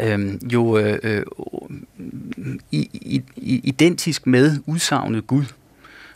øh, 0.00 0.52
jo 0.52 0.78
øh, 0.78 0.98
øh, 1.02 1.22
i, 2.70 2.90
i, 3.36 3.60
identisk 3.64 4.26
med 4.26 4.56
udsagnet 4.66 5.26
Gud. 5.26 5.44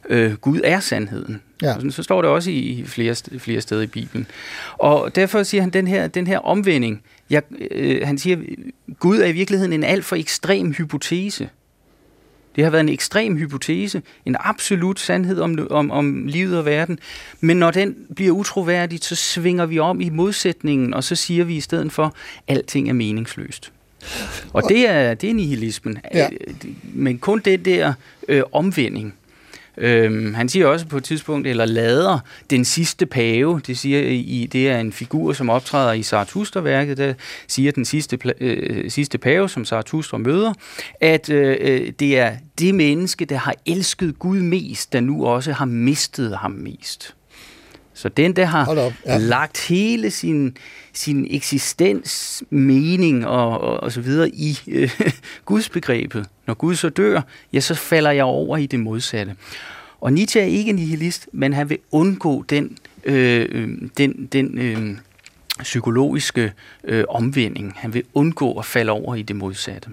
Øh, 0.09 0.35
Gud 0.35 0.61
er 0.65 0.81
sandheden. 0.81 1.41
Ja. 1.63 1.75
Så, 1.81 1.91
så 1.91 2.03
står 2.03 2.23
det 2.23 2.31
også 2.31 2.51
i 2.51 2.85
flere, 2.87 3.15
flere 3.39 3.61
steder 3.61 3.83
i 3.83 3.87
Bibelen. 3.87 4.27
Og 4.79 5.15
derfor 5.15 5.43
siger 5.43 5.61
han, 5.61 5.71
den 5.71 5.87
her, 5.87 6.07
den 6.07 6.27
her 6.27 6.39
omvending, 6.39 7.03
jeg, 7.33 7.43
øh, 7.71 8.07
han 8.07 8.19
siger, 8.19 8.37
Gud 8.99 9.19
er 9.19 9.27
i 9.27 9.33
virkeligheden 9.33 9.73
en 9.73 9.85
alt 9.85 10.05
for 10.05 10.17
ekstrem 10.17 10.73
hypotese. 10.73 11.49
Det 12.57 12.65
har 12.65 12.71
været 12.71 12.81
en 12.81 12.89
ekstrem 12.89 13.37
hypotese, 13.37 14.03
en 14.27 14.37
absolut 14.41 15.01
sandhed 15.01 15.41
om, 15.41 15.67
om, 15.71 15.91
om 15.91 16.27
livet 16.27 16.59
og 16.59 16.65
verden. 16.65 16.99
Men 17.41 17.57
når 17.57 17.71
den 17.71 17.97
bliver 18.15 18.33
utroværdig, 18.33 18.99
så 19.03 19.17
svinger 19.17 19.67
vi 19.67 19.79
om 19.79 20.01
i 20.01 20.09
modsætningen, 20.09 20.95
og 20.95 21.05
så 21.05 21.15
siger 21.15 21.45
vi 21.45 21.57
i 21.57 21.61
stedet 21.61 21.93
for, 21.93 22.05
at 22.49 22.57
alting 22.57 22.89
er 22.89 22.93
meningsløst. 22.93 23.73
Og 24.53 24.63
det 24.69 24.89
er, 24.89 25.15
det 25.15 25.31
er 25.31 25.35
nihilismen. 25.35 25.99
Ja. 26.15 26.29
Men 26.83 27.19
kun 27.19 27.41
det 27.45 27.65
der 27.65 27.93
øh, 28.29 28.43
omvending, 28.53 29.15
Øhm, 29.77 30.35
han 30.35 30.49
siger 30.49 30.67
også 30.67 30.87
på 30.87 30.97
et 30.97 31.05
tidspunkt, 31.05 31.47
eller 31.47 31.65
lader 31.65 32.19
den 32.51 32.65
sidste 32.65 33.07
pave, 33.07 33.61
det, 33.67 33.79
siger 33.79 34.01
i, 34.01 34.49
det 34.53 34.69
er 34.69 34.79
en 34.79 34.93
figur, 34.93 35.33
som 35.33 35.51
optræder 35.51 35.93
i 35.93 36.03
Zarathustra-værket, 36.03 36.97
der 36.97 37.15
siger 37.49 37.73
den 37.73 37.85
sidste, 37.85 38.19
øh, 38.41 38.91
sidste 38.91 39.19
pave, 39.19 39.49
som 39.49 39.65
Zarathustra 39.65 40.19
møder, 40.19 40.53
at 41.01 41.31
øh, 41.31 41.57
øh, 41.61 41.93
det 42.01 42.19
er 42.19 42.33
det 42.59 42.75
menneske, 42.75 43.25
der 43.25 43.37
har 43.37 43.55
elsket 43.67 44.19
Gud 44.19 44.41
mest, 44.41 44.93
der 44.93 45.01
nu 45.01 45.27
også 45.27 45.53
har 45.53 45.65
mistet 45.65 46.39
ham 46.39 46.51
mest. 46.51 47.15
Så 47.95 48.09
den, 48.09 48.37
der 48.37 48.45
har 48.45 48.93
ja. 49.07 49.19
lagt 49.19 49.67
hele 49.69 50.11
sin, 50.11 50.57
sin 50.93 51.27
eksistens, 51.31 52.43
mening 52.51 53.27
og, 53.27 53.61
og, 53.61 53.83
og 53.83 53.93
så 53.93 54.01
videre 54.01 54.29
i 54.29 54.59
øh, 54.69 55.01
Guds 55.45 55.69
begrebet. 55.69 56.27
Når 56.47 56.55
Gud 56.55 56.75
så 56.75 56.89
dør, 56.89 57.21
ja, 57.53 57.61
så 57.61 57.75
falder 57.75 58.11
jeg 58.11 58.25
over 58.25 58.57
i 58.57 58.67
det 58.67 58.81
modsatte. 58.81 59.37
Og 60.01 60.13
Nietzsche 60.13 60.41
er 60.41 60.45
ikke 60.45 60.73
nihilist, 60.73 61.29
men 61.33 61.53
han 61.53 61.71
vil 61.71 61.79
undgå 61.91 62.45
den, 62.49 62.77
øh, 63.05 63.49
øh, 63.53 63.69
den, 63.99 64.29
den 64.33 64.59
øh, 64.59 64.97
psykologiske 65.59 66.53
øh, 66.85 67.05
omvending. 67.09 67.73
Han 67.77 67.95
vil 67.95 68.03
undgå 68.15 68.59
at 68.59 68.65
falde 68.65 68.93
over 68.93 69.15
i 69.15 69.23
det 69.23 69.37
modsatte. 69.37 69.89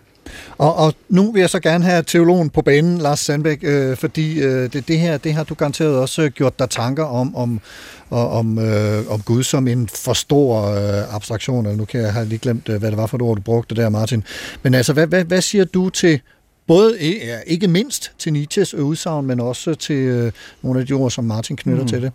Og, 0.57 0.75
og 0.75 0.93
nu 1.09 1.31
vil 1.31 1.39
jeg 1.39 1.49
så 1.49 1.59
gerne 1.59 1.83
have 1.83 2.03
teologen 2.03 2.49
på 2.49 2.61
banen, 2.61 2.97
Lars 2.97 3.19
Sandbæk, 3.19 3.59
øh, 3.63 3.97
fordi 3.97 4.41
øh, 4.41 4.73
det, 4.73 4.87
det 4.87 4.99
her 4.99 5.17
det 5.17 5.33
har 5.33 5.43
du 5.43 5.53
garanteret 5.53 5.97
også 5.97 6.21
øh, 6.21 6.31
gjort 6.31 6.59
dig 6.59 6.69
tanker 6.69 7.03
om, 7.03 7.35
om, 7.35 7.61
om, 8.09 8.59
øh, 8.59 9.11
om 9.11 9.21
Gud 9.21 9.43
som 9.43 9.67
en 9.67 9.87
for 9.87 10.13
stor 10.13 10.65
øh, 10.65 11.15
abstraktion, 11.15 11.65
eller 11.65 11.77
nu 11.77 11.85
kan 11.85 12.01
jeg 12.01 12.13
have 12.13 12.25
lige 12.25 12.39
glemt, 12.39 12.69
øh, 12.69 12.79
hvad 12.79 12.91
det 12.91 12.97
var 12.97 13.05
for 13.05 13.17
et 13.17 13.21
ord, 13.21 13.35
du 13.35 13.41
brugte 13.41 13.75
der, 13.75 13.89
Martin. 13.89 14.23
Men 14.63 14.73
altså, 14.73 14.93
hvad, 14.93 15.07
hvad, 15.07 15.23
hvad 15.23 15.41
siger 15.41 15.65
du 15.65 15.89
til 15.89 16.21
både 16.69 16.99
ikke 17.47 17.67
mindst 17.67 18.11
til 18.17 18.33
Nietzsches 18.33 18.73
udsagn, 18.73 19.25
men 19.25 19.39
også 19.39 19.75
til 19.75 19.95
øh, 19.95 20.31
nogle 20.61 20.79
af 20.79 20.85
de 20.85 20.93
ord, 20.93 21.11
som 21.11 21.23
Martin 21.23 21.55
knytter 21.55 21.81
mm. 21.81 21.87
til 21.87 22.01
det? 22.01 22.11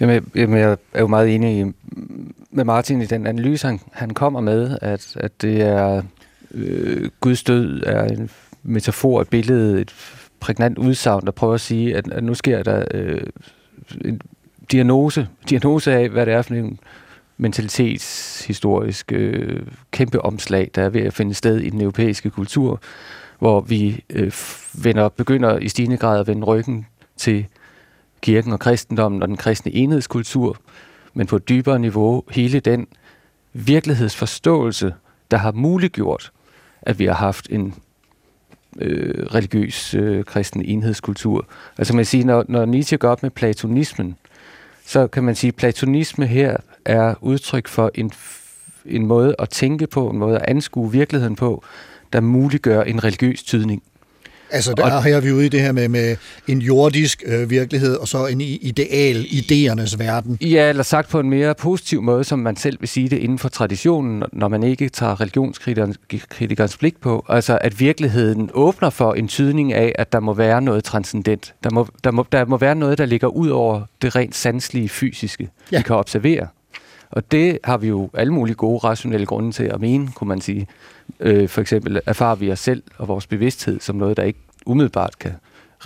Jamen, 0.00 0.30
jamen, 0.34 0.58
jeg 0.58 0.76
er 0.92 1.00
jo 1.00 1.06
meget 1.06 1.34
enig 1.34 1.74
med 2.50 2.64
Martin 2.64 3.02
i 3.02 3.06
den 3.06 3.26
analyse, 3.26 3.66
han, 3.66 3.80
han 3.92 4.10
kommer 4.10 4.40
med, 4.40 4.78
at, 4.82 5.16
at 5.16 5.42
det 5.42 5.62
er 5.62 6.02
øh, 6.50 7.10
Guds 7.20 7.42
død 7.42 7.82
er 7.86 8.04
en 8.04 8.30
metafor, 8.62 9.20
et 9.20 9.28
billede, 9.28 9.80
et 9.80 9.94
prægnant 10.40 10.78
udsagn, 10.78 11.26
der 11.26 11.32
prøver 11.32 11.54
at 11.54 11.60
sige, 11.60 11.96
at, 11.96 12.12
at 12.12 12.24
nu 12.24 12.34
sker 12.34 12.62
der 12.62 12.84
øh, 12.94 13.20
en 14.04 14.20
diagnose, 14.72 15.28
diagnose 15.50 15.92
af, 15.92 16.08
hvad 16.08 16.26
det 16.26 16.34
er 16.34 16.42
for 16.42 16.54
en 16.54 16.78
mentalitetshistorisk 17.38 19.12
øh, 19.12 19.62
kæmpe 19.90 20.24
omslag, 20.24 20.70
der 20.74 20.82
er 20.82 20.88
ved 20.88 21.02
at 21.02 21.14
finde 21.14 21.34
sted 21.34 21.60
i 21.60 21.70
den 21.70 21.80
europæiske 21.80 22.30
kultur, 22.30 22.80
hvor 23.38 23.60
vi 23.60 24.04
øh, 24.10 24.32
vender, 24.74 25.08
begynder 25.08 25.58
i 25.58 25.68
stigende 25.68 25.96
grad 25.96 26.20
at 26.20 26.26
vende 26.26 26.44
ryggen 26.44 26.86
til 27.16 27.46
kirken 28.20 28.52
og 28.52 28.60
kristendommen 28.60 29.22
og 29.22 29.28
den 29.28 29.36
kristne 29.36 29.74
enhedskultur, 29.74 30.56
men 31.14 31.26
på 31.26 31.36
et 31.36 31.48
dybere 31.48 31.78
niveau 31.78 32.24
hele 32.30 32.60
den 32.60 32.86
virkelighedsforståelse, 33.52 34.94
der 35.30 35.36
har 35.36 35.52
muliggjort, 35.52 36.32
at 36.82 36.98
vi 36.98 37.04
har 37.06 37.14
haft 37.14 37.46
en 37.50 37.74
øh, 38.78 39.26
religiøs 39.26 39.94
øh, 39.94 40.24
kristen 40.24 40.64
enhedskultur. 40.64 41.46
Altså 41.78 41.96
man 41.96 42.04
siger, 42.04 42.24
når, 42.24 42.44
når 42.48 42.64
Nietzsche 42.64 42.96
går 42.98 43.08
op 43.08 43.22
med 43.22 43.30
platonismen, 43.30 44.16
så 44.86 45.06
kan 45.06 45.24
man 45.24 45.34
sige, 45.34 45.48
at 45.48 45.54
platonisme 45.54 46.26
her 46.26 46.56
er 46.84 47.14
udtryk 47.20 47.68
for 47.68 47.90
en, 47.94 48.12
en 48.86 49.06
måde 49.06 49.34
at 49.38 49.48
tænke 49.48 49.86
på, 49.86 50.10
en 50.10 50.18
måde 50.18 50.38
at 50.38 50.48
anskue 50.48 50.92
virkeligheden 50.92 51.36
på, 51.36 51.64
der 52.12 52.20
muliggør 52.20 52.82
en 52.82 53.04
religiøs 53.04 53.42
tydning. 53.42 53.82
Altså, 54.50 54.74
der 54.74 54.82
Og- 54.82 55.04
her 55.04 55.16
er 55.16 55.20
vi 55.20 55.32
ude 55.32 55.46
i 55.46 55.48
det 55.48 55.60
her 55.60 55.72
med, 55.72 55.88
med 55.88 56.16
en 56.48 56.58
jordisk 56.58 57.22
øh, 57.26 57.50
virkelighed, 57.50 57.96
og 57.96 58.08
så 58.08 58.26
en 58.26 58.40
ideal, 58.40 59.24
idéernes 59.24 59.98
verden. 59.98 60.38
Ja, 60.40 60.68
eller 60.68 60.82
sagt 60.82 61.08
på 61.10 61.20
en 61.20 61.30
mere 61.30 61.54
positiv 61.54 62.02
måde, 62.02 62.24
som 62.24 62.38
man 62.38 62.56
selv 62.56 62.80
vil 62.80 62.88
sige 62.88 63.08
det 63.08 63.18
inden 63.18 63.38
for 63.38 63.48
traditionen, 63.48 64.22
når 64.32 64.48
man 64.48 64.62
ikke 64.62 64.88
tager 64.88 65.20
religionskritikernes 65.20 66.76
blik 66.76 66.96
på. 67.00 67.24
Altså, 67.28 67.58
at 67.60 67.80
virkeligheden 67.80 68.50
åbner 68.54 68.90
for 68.90 69.14
en 69.14 69.28
tydning 69.28 69.72
af, 69.72 69.92
at 69.98 70.12
der 70.12 70.20
må 70.20 70.34
være 70.34 70.62
noget 70.62 70.84
transcendent. 70.84 71.54
Der 71.64 71.70
må, 71.70 71.88
der 72.04 72.10
må, 72.10 72.26
der 72.32 72.44
må 72.44 72.56
være 72.56 72.74
noget, 72.74 72.98
der 72.98 73.06
ligger 73.06 73.26
ud 73.28 73.48
over 73.48 73.82
det 74.02 74.16
rent 74.16 74.34
sanselige 74.36 74.88
fysiske, 74.88 75.48
ja. 75.72 75.76
vi 75.78 75.82
kan 75.82 75.96
observere. 75.96 76.46
Og 77.16 77.32
det 77.32 77.58
har 77.64 77.76
vi 77.76 77.88
jo 77.88 78.10
alle 78.14 78.32
mulige 78.32 78.54
gode 78.54 78.78
rationelle 78.78 79.26
grunde 79.26 79.52
til 79.52 79.64
at 79.64 79.80
mene, 79.80 80.08
kunne 80.14 80.28
man 80.28 80.40
sige. 80.40 80.66
Øh, 81.20 81.48
for 81.48 81.60
eksempel 81.60 82.00
erfarer 82.06 82.34
vi 82.34 82.52
os 82.52 82.58
selv 82.58 82.82
og 82.98 83.08
vores 83.08 83.26
bevidsthed 83.26 83.80
som 83.80 83.96
noget, 83.96 84.16
der 84.16 84.22
ikke 84.22 84.38
umiddelbart 84.66 85.18
kan 85.18 85.32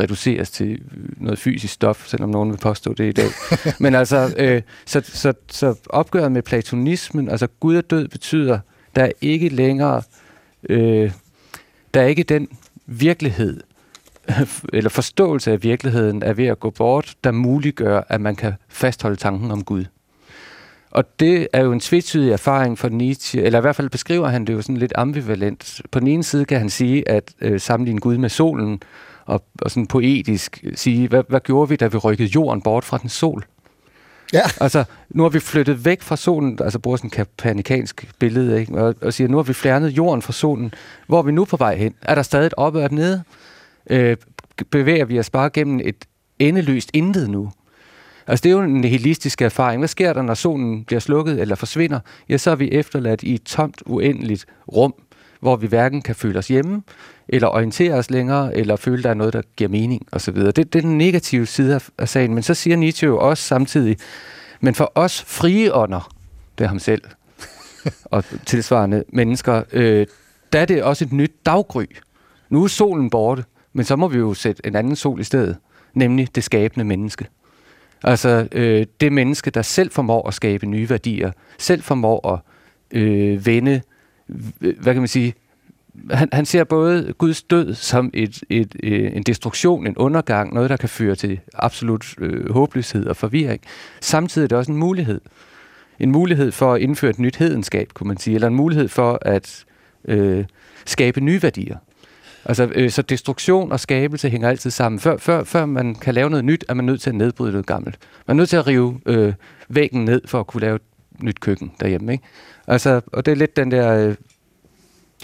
reduceres 0.01 0.51
til 0.51 0.83
noget 1.17 1.39
fysisk 1.39 1.75
stof, 1.75 2.07
selvom 2.07 2.31
nogen 2.31 2.51
vil 2.51 2.57
påstå 2.57 2.95
det 2.95 3.05
i 3.09 3.13
dag. 3.13 3.29
Men 3.83 3.95
altså, 3.95 4.35
øh, 4.39 4.63
så, 4.87 5.01
så, 5.05 5.33
så 5.51 5.75
opgøret 5.87 6.33
med 6.33 6.43
platonismen, 6.43 7.29
altså 7.29 7.47
Gud 7.61 7.77
er 7.77 7.81
død, 7.81 8.09
betyder, 8.09 8.59
der 8.97 9.05
er 9.05 9.13
ikke 9.21 9.49
længere, 9.49 10.03
øh, 10.69 11.13
der 11.95 12.01
er 12.01 12.07
ikke 12.07 12.23
den 12.23 12.49
virkelighed, 12.87 13.61
eller 14.73 14.91
forståelse 14.91 15.53
af 15.53 15.63
virkeligheden 15.63 16.23
er 16.23 16.33
ved 16.33 16.47
at 16.47 16.61
gå 16.61 16.71
bort, 16.71 17.15
der 17.25 17.31
muliggør, 17.31 18.03
at 18.09 18.21
man 18.21 18.37
kan 18.37 18.53
fastholde 18.69 19.17
tanken 19.17 19.51
om 19.51 19.65
Gud. 19.65 19.85
Og 20.91 21.21
det 21.21 21.49
er 21.53 21.63
jo 21.63 21.73
en 21.73 21.81
tvetydig 21.81 22.33
erfaring 22.33 22.79
for 22.79 22.89
Nietzsche, 22.89 23.43
eller 23.43 23.59
i 23.59 23.61
hvert 23.61 23.77
fald 23.77 23.91
beskriver 23.91 24.29
han 24.29 24.45
det 24.45 24.53
jo 24.53 24.63
sådan 24.63 24.77
lidt 24.77 24.93
ambivalent. 24.97 25.81
På 25.91 26.01
den 26.01 26.09
ene 26.09 26.23
side 26.23 26.45
kan 26.45 26.59
han 26.59 26.71
sige, 26.71 27.09
at 27.09 27.33
øh, 27.41 27.61
sammenligne 27.61 28.01
Gud 28.01 28.19
med 28.19 28.29
solen, 28.29 28.83
og, 29.25 29.45
og 29.63 29.71
sådan 29.71 29.87
poetisk 29.87 30.65
sige, 30.75 31.09
hvad, 31.09 31.23
hvad 31.29 31.41
gjorde 31.41 31.69
vi, 31.69 31.77
da 31.77 31.87
vi 31.87 31.97
rykkede 31.97 32.29
jorden 32.35 32.63
bort 32.63 32.85
fra 32.85 32.99
den 32.99 33.09
sol? 33.09 33.45
Ja, 34.33 34.43
Altså, 34.61 34.85
nu 35.09 35.23
har 35.23 35.31
vi 35.31 35.41
flyttet 35.41 35.85
væk 35.85 36.03
fra 36.03 36.17
solen, 36.17 36.59
altså 36.63 36.79
bruger 36.79 36.97
sådan 36.97 37.07
en 37.07 37.11
kapanikansk 37.11 38.09
billede, 38.19 38.61
ikke? 38.61 38.83
Og, 38.83 38.95
og 39.03 39.13
siger, 39.13 39.29
nu 39.29 39.37
har 39.37 39.43
vi 39.43 39.53
fjernet 39.53 39.89
jorden 39.91 40.23
fra 40.23 40.33
solen. 40.33 40.75
Hvor 41.07 41.19
er 41.19 41.23
vi 41.23 41.33
nu 41.33 41.45
på 41.45 41.57
vej 41.57 41.77
hen? 41.77 41.95
Er 42.03 42.15
der 42.15 42.23
stadig 42.23 42.47
et 42.47 42.55
oppe 42.57 42.79
og 42.79 42.85
et 42.85 42.93
nede? 42.93 43.23
Øh, 43.91 44.17
bevæger 44.71 45.05
vi 45.05 45.19
os 45.19 45.31
bare 45.31 45.51
gennem 45.51 45.81
et 45.85 46.05
endeløst 46.39 46.91
intet 46.95 47.31
nu? 47.31 47.51
Altså, 48.27 48.43
det 48.43 48.49
er 48.49 48.53
jo 48.53 48.63
en 48.63 48.75
nihilistisk 48.75 49.43
erfaring. 49.43 49.81
Hvad 49.81 49.89
sker 49.89 50.13
der, 50.13 50.23
når 50.23 50.35
solen 50.35 50.85
bliver 50.85 51.01
slukket 51.01 51.41
eller 51.41 51.55
forsvinder? 51.55 52.01
Ja, 52.29 52.39
så 52.39 52.51
er 52.51 52.55
vi 52.55 52.71
efterladt 52.73 53.23
i 53.23 53.35
et 53.35 53.43
tomt, 53.43 53.83
uendeligt 53.87 54.47
rum, 54.73 54.95
hvor 55.41 55.57
vi 55.57 55.67
hverken 55.67 56.03
kan 56.03 56.15
føle 56.15 56.39
os 56.39 56.49
hjemme, 56.49 56.83
eller 57.29 57.49
orientere 57.49 57.95
os 57.95 58.11
længere, 58.11 58.57
eller 58.57 58.77
føle, 58.77 59.03
der 59.03 59.11
er 59.11 59.15
noget, 59.15 59.33
der 59.33 59.43
giver 59.57 59.71
mening, 59.71 60.07
osv. 60.13 60.35
Det, 60.35 60.57
det 60.57 60.75
er 60.75 60.81
den 60.81 60.99
negative 60.99 61.47
side 61.47 61.81
af, 61.99 62.09
sagen. 62.09 62.35
Men 62.35 62.43
så 62.43 62.55
siger 62.55 62.77
Nietzsche 62.77 63.07
jo 63.07 63.19
også 63.19 63.43
samtidig, 63.43 63.97
men 64.61 64.75
for 64.75 64.93
os 64.95 65.23
frie 65.23 65.75
ånder, 65.75 66.15
det 66.59 66.65
er 66.65 66.69
ham 66.69 66.79
selv, 66.79 67.03
og 68.05 68.25
tilsvarende 68.47 69.05
mennesker, 69.13 69.63
øh, 69.73 70.07
der 70.53 70.61
er 70.61 70.65
det 70.65 70.83
også 70.83 71.05
et 71.05 71.13
nyt 71.13 71.33
daggry. 71.47 71.85
Nu 72.51 72.65
er 72.65 72.69
solen 72.69 73.11
borte, 73.11 73.45
men 73.73 73.85
så 73.85 73.97
må 73.97 74.09
vi 74.09 74.19
jo 74.19 74.35
sætte 74.35 74.67
en 74.67 74.77
anden 74.77 74.97
sol 74.97 75.21
i 75.21 75.25
stedet, 75.25 75.57
nemlig 75.95 76.35
det 76.35 76.45
skabende 76.45 76.85
menneske. 76.85 77.27
Altså 78.05 78.49
øh, 78.53 78.87
det 79.01 79.13
menneske, 79.13 79.51
der 79.51 79.63
selv 79.63 79.91
formår 79.91 80.29
at 80.29 80.35
skabe 80.35 80.67
nye 80.67 80.91
værdier, 80.91 81.33
selv 81.59 81.83
formår 81.83 82.29
at 82.33 82.39
øh, 82.99 83.47
vende, 83.47 83.81
hvad 84.57 84.95
kan 84.95 84.99
man 84.99 85.09
sige, 85.09 85.35
han, 86.11 86.29
han 86.33 86.47
ser 86.47 86.65
både 86.65 87.15
Guds 87.19 87.43
død 87.43 87.75
som 87.75 88.11
et, 88.15 88.43
et, 88.49 88.77
øh, 88.83 89.17
en 89.17 89.23
destruktion, 89.23 89.87
en 89.87 89.97
undergang, 89.97 90.55
noget, 90.55 90.71
der 90.71 90.77
kan 90.77 90.89
føre 90.89 91.15
til 91.15 91.41
absolut 91.55 92.15
øh, 92.19 92.53
håbløshed 92.53 93.07
og 93.07 93.17
forvirring. 93.17 93.61
Samtidig 94.01 94.45
er 94.45 94.49
det 94.49 94.59
også 94.59 94.73
en 94.73 94.79
mulighed. 94.79 95.21
En 95.99 96.11
mulighed 96.11 96.53
for 96.53 96.75
at 96.75 96.81
indføre 96.81 97.11
et 97.11 97.19
nyt 97.19 97.37
hedenskab, 97.37 97.89
kunne 97.95 98.09
man 98.09 98.17
sige, 98.17 98.35
eller 98.35 98.49
en 98.49 98.55
mulighed 98.55 98.89
for 98.89 99.19
at 99.23 99.65
øh, 100.05 100.45
skabe 100.87 101.21
nye 101.21 101.43
værdier. 101.43 101.77
Altså, 102.45 102.71
øh, 102.75 102.91
så 102.91 103.03
destruktion 103.03 103.73
og 103.73 103.81
skabelse 103.81 104.31
hænger 104.31 104.49
altid 104.49 104.71
sammen. 104.71 104.99
Før, 104.99 105.17
før, 105.17 105.45
før 105.45 105.67
man 105.67 105.95
kan 105.95 106.15
lave 106.15 106.31
noget 106.31 106.45
nyt, 106.45 106.65
er 106.69 106.75
man 106.75 106.85
nødt 106.85 107.01
til 107.01 107.11
at 107.11 107.17
nedbryde 107.17 107.53
noget 107.53 107.67
gammelt. 107.67 107.99
Man 108.27 108.37
er 108.37 108.39
nødt 108.39 108.49
til 108.49 108.57
at 108.57 108.67
rive 108.67 109.01
øh, 109.07 109.33
væggen 109.69 110.05
ned 110.05 110.23
for 110.27 110.41
at 110.41 110.47
kunne 110.47 110.61
lave 110.61 110.77
et 110.77 110.83
nyt 111.23 111.41
køkken 111.41 111.73
derhjemme. 111.81 112.13
Ikke? 112.13 112.25
Altså, 112.67 113.01
og 113.07 113.27
det 113.27 113.33
er 113.33 113.37
lidt 113.37 113.57
den 113.57 113.71
der... 113.71 114.09
Øh, 114.09 114.15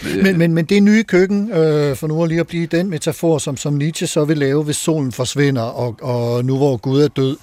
men, 0.03 0.39
men, 0.39 0.55
men 0.55 0.65
det 0.65 0.83
nye 0.83 1.05
køkken, 1.05 1.53
øh, 1.53 1.97
for 1.97 2.07
nu 2.07 2.27
lige 2.27 2.41
at 2.41 2.47
blive 2.47 2.67
den 2.67 2.91
metafor, 2.91 3.39
som, 3.39 3.57
som 3.57 3.73
Nietzsche 3.73 4.07
så 4.07 4.25
vil 4.25 4.39
lave, 4.39 4.63
hvis 4.63 4.77
solen 4.77 5.13
forsvinder, 5.13 5.63
og, 5.63 5.97
og 6.03 6.45
nu 6.45 6.57
hvor 6.57 6.77
Gud 6.77 7.03
er 7.03 7.09
død, 7.09 7.37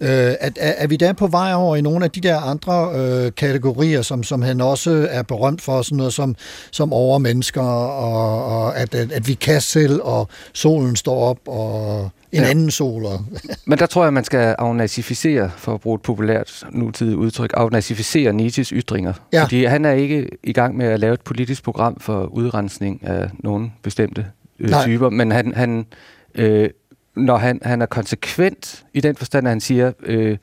øh, 0.00 0.08
at, 0.40 0.58
er, 0.60 0.72
er 0.76 0.86
vi 0.86 0.96
der 0.96 1.12
på 1.12 1.26
vej 1.26 1.54
over 1.54 1.76
i 1.76 1.80
nogle 1.80 2.04
af 2.04 2.10
de 2.10 2.20
der 2.20 2.40
andre 2.40 2.92
øh, 2.94 3.32
kategorier, 3.36 4.02
som, 4.02 4.22
som 4.22 4.42
han 4.42 4.60
også 4.60 5.08
er 5.10 5.22
berømt 5.22 5.62
for, 5.62 5.82
sådan 5.82 5.96
noget 5.96 6.14
som, 6.14 6.36
som 6.70 6.92
overmennesker, 6.92 7.62
og, 7.62 8.44
og 8.44 8.78
at, 8.78 8.94
at, 8.94 9.12
at 9.12 9.28
vi 9.28 9.34
kan 9.34 9.60
selv, 9.60 10.00
og 10.02 10.28
solen 10.52 10.96
står 10.96 11.24
op, 11.24 11.38
og 11.46 12.10
en 12.32 12.42
ja. 12.42 12.48
anden 12.48 12.70
sol. 12.70 13.04
Og, 13.04 13.24
Men 13.66 13.78
der 13.78 13.86
tror 13.86 14.04
jeg, 14.04 14.12
man 14.12 14.24
skal 14.24 14.56
afnazificere, 14.58 15.50
for 15.56 15.74
at 15.74 15.80
bruge 15.80 15.94
et 15.94 16.02
populært 16.02 16.64
nutidigt 16.70 17.16
udtryk, 17.16 17.50
afnazificere 17.54 18.32
Nietzsches 18.32 18.68
ytringer. 18.68 19.12
Ja. 19.32 19.42
Fordi 19.42 19.64
han 19.64 19.84
er 19.84 19.92
ikke 19.92 20.28
i 20.42 20.52
gang 20.52 20.76
med 20.76 20.86
at 20.86 21.00
lave 21.00 21.14
et 21.14 21.20
politisk 21.20 21.62
program 21.62 22.00
for 22.00 22.24
udrensning 22.24 23.00
af 23.04 23.30
nogle 23.38 23.72
bestemte 23.82 24.26
øh, 24.58 24.70
Nej. 24.70 24.84
typer, 24.84 25.10
men 25.10 25.30
han, 25.30 25.54
han, 25.54 25.86
øh, 26.34 26.70
når 27.16 27.36
han, 27.36 27.60
han 27.62 27.82
er 27.82 27.86
konsekvent 27.86 28.84
i 28.94 29.00
den 29.00 29.16
forstand, 29.16 29.46
at 29.46 29.50
han 29.50 29.60
siger, 29.60 29.92
øh, 30.02 30.38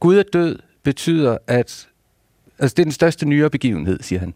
Gud 0.00 0.18
er 0.18 0.22
død, 0.32 0.58
betyder, 0.82 1.38
at 1.46 1.88
altså, 2.58 2.74
det 2.74 2.78
er 2.78 2.84
den 2.84 2.92
største 2.92 3.26
nyere 3.26 3.50
begivenhed, 3.50 3.98
siger 4.02 4.20
han. 4.20 4.34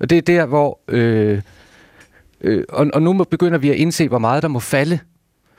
Og 0.00 0.10
det 0.10 0.18
er 0.18 0.22
der, 0.22 0.46
hvor... 0.46 0.80
Øh, 0.88 1.40
øh, 2.40 2.64
og, 2.68 2.86
og 2.94 3.02
nu 3.02 3.12
må, 3.12 3.24
begynder 3.24 3.58
vi 3.58 3.70
at 3.70 3.76
indse, 3.76 4.08
hvor 4.08 4.18
meget 4.18 4.42
der 4.42 4.48
må 4.48 4.60
falde 4.60 4.98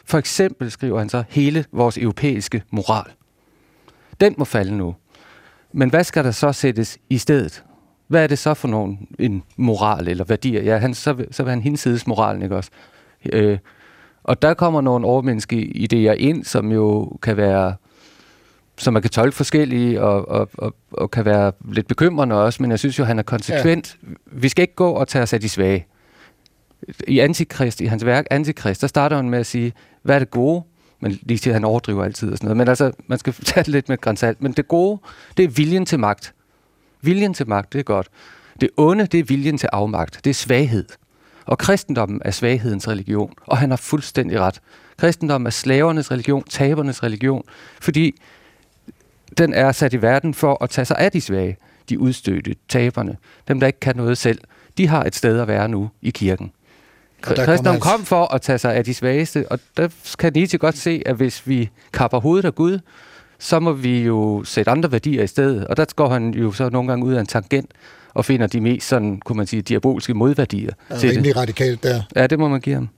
for 0.06 0.18
eksempel, 0.18 0.72
skriver 0.72 1.00
han 1.00 1.10
så, 1.10 1.24
hele 1.30 1.66
vores 1.72 1.98
europæiske 1.98 2.64
moral. 2.72 3.12
Den 4.22 4.36
må 4.38 4.46
falde 4.46 4.78
nu. 4.78 4.96
Men 5.74 5.90
hvad 5.90 6.04
skal 6.04 6.24
der 6.24 6.32
så 6.32 6.52
sættes 6.52 6.98
i 7.10 7.18
stedet? 7.18 7.64
Hvad 8.08 8.24
er 8.24 8.28
det 8.28 8.40
så 8.40 8.54
for 8.54 8.68
nogen, 8.68 9.08
en 9.20 9.44
moral 9.58 10.08
eller 10.08 10.24
værdier? 10.24 10.64
Ja, 10.64 10.78
han, 10.78 10.94
så, 10.94 11.14
vil, 11.14 11.28
så 11.32 11.44
vil 11.44 11.50
han 11.50 11.62
hinsides 11.62 12.08
moralen, 12.08 12.42
ikke 12.42 12.56
også? 12.56 12.70
Øh, 13.34 13.58
og 14.24 14.42
der 14.42 14.54
kommer 14.54 14.82
nogle 14.82 15.08
overmenneskelige 15.08 15.88
idéer 15.88 16.14
ind, 16.18 16.44
som 16.44 16.72
jo 16.72 17.18
kan 17.22 17.38
være 17.38 17.76
som 18.78 18.94
man 18.94 19.02
kan 19.02 19.12
tolke 19.12 19.36
forskellige, 19.36 20.02
og, 20.02 20.28
og, 20.28 20.50
og, 20.58 20.76
og 20.92 21.12
kan 21.12 21.26
være 21.26 21.52
lidt 21.72 21.88
bekymrende 21.88 22.44
også, 22.44 22.64
men 22.64 22.72
jeg 22.72 22.80
synes 22.80 23.00
jo, 23.00 23.04
han 23.04 23.20
er 23.20 23.24
konsekvent. 23.24 23.98
Ja. 24.04 24.08
Vi 24.26 24.50
skal 24.50 24.62
ikke 24.62 24.76
gå 24.76 24.90
og 24.90 25.08
tage 25.08 25.24
os 25.24 25.34
af 25.34 25.42
de 25.42 25.50
svage 25.50 25.86
i 27.08 27.20
Antikrist, 27.20 27.82
i 27.82 27.86
hans 27.86 28.06
værk 28.06 28.26
Antikrist, 28.32 28.82
der 28.82 28.88
starter 28.88 29.16
han 29.16 29.30
med 29.30 29.40
at 29.40 29.46
sige, 29.46 29.74
hvad 30.04 30.16
er 30.16 30.20
det 30.20 30.32
gode? 30.32 30.64
Men 31.00 31.20
lige 31.22 31.38
til, 31.38 31.54
han 31.54 31.64
overdriver 31.64 32.04
altid 32.04 32.32
og 32.32 32.38
sådan 32.38 32.46
noget. 32.46 32.58
Men 32.58 32.68
altså, 32.68 32.92
man 33.08 33.20
skal 33.20 33.34
tage 33.46 33.64
det 33.64 33.72
lidt 33.72 33.90
med 33.90 33.98
grænsalt. 33.98 34.42
Men 34.42 34.52
det 34.52 34.68
gode, 34.68 35.00
det 35.38 35.46
er 35.46 35.50
viljen 35.50 35.86
til 35.86 36.00
magt. 36.00 36.34
Viljen 37.02 37.34
til 37.34 37.48
magt, 37.50 37.74
det 37.74 37.80
er 37.80 37.84
godt. 37.84 38.08
Det 38.62 38.70
onde, 38.78 39.06
det 39.06 39.20
er 39.20 39.24
viljen 39.24 39.58
til 39.58 39.70
afmagt. 39.74 40.20
Det 40.24 40.30
er 40.30 40.34
svaghed. 40.34 40.86
Og 41.46 41.58
kristendommen 41.58 42.22
er 42.26 42.32
svaghedens 42.32 42.88
religion. 42.88 43.34
Og 43.46 43.58
han 43.58 43.70
har 43.70 43.78
fuldstændig 43.78 44.40
ret. 44.40 44.62
Kristendommen 44.98 45.46
er 45.48 45.52
slavernes 45.52 46.12
religion, 46.12 46.44
tabernes 46.44 47.04
religion, 47.04 47.44
fordi 47.82 48.22
den 49.38 49.54
er 49.54 49.72
sat 49.72 49.94
i 49.94 50.02
verden 50.02 50.34
for 50.34 50.64
at 50.64 50.70
tage 50.70 50.86
sig 50.86 50.98
af 50.98 51.12
de 51.12 51.22
svage, 51.22 51.58
de 51.90 52.00
udstødte, 52.00 52.56
taberne, 52.70 53.18
dem 53.48 53.60
der 53.60 53.68
ikke 53.68 53.80
kan 53.80 53.96
noget 53.96 54.18
selv. 54.18 54.40
De 54.78 54.88
har 54.88 55.04
et 55.04 55.16
sted 55.16 55.40
at 55.40 55.48
være 55.48 55.70
nu 55.70 55.90
i 56.02 56.10
kirken. 56.10 56.52
Kristendom 57.22 57.80
kommer 57.80 57.98
kom 57.98 58.06
for 58.06 58.34
at 58.34 58.42
tage 58.42 58.58
sig 58.58 58.76
af 58.76 58.86
de 58.86 58.94
svageste, 58.94 59.46
og 59.52 59.60
der 59.78 59.88
kan 60.20 60.32
Nietzsche 60.36 60.58
godt 60.58 60.78
se, 60.78 61.02
at 61.06 61.16
hvis 61.16 61.48
vi 61.48 61.70
kapper 61.94 62.20
hovedet 62.20 62.46
af 62.46 62.56
Gud, 62.56 62.80
så 63.40 63.60
må 63.60 63.74
vi 63.74 64.04
jo 64.04 64.44
sætte 64.44 64.72
andre 64.72 64.92
værdier 64.92 65.24
i 65.24 65.28
stedet. 65.28 65.68
Og 65.68 65.78
der 65.78 65.86
går 65.96 66.10
han 66.10 66.34
jo 66.34 66.52
så 66.52 66.70
nogle 66.70 66.88
gange 66.90 67.06
ud 67.06 67.14
af 67.14 67.20
en 67.20 67.26
tangent 67.28 67.72
og 68.14 68.26
finder 68.26 68.48
de 68.48 68.62
mest 68.62 68.88
sådan, 68.88 69.20
kunne 69.26 69.38
man 69.38 69.48
sige, 69.48 69.62
diabolske 69.62 70.14
modværdier 70.14 70.72
Er 70.90 71.00
det. 71.00 71.12
rimelig 71.12 71.36
radikalt 71.36 71.84
der. 71.84 72.02
Ja, 72.16 72.28
det 72.28 72.40
må 72.40 72.48
man 72.48 72.60
give 72.62 72.76
ham. 72.76 72.90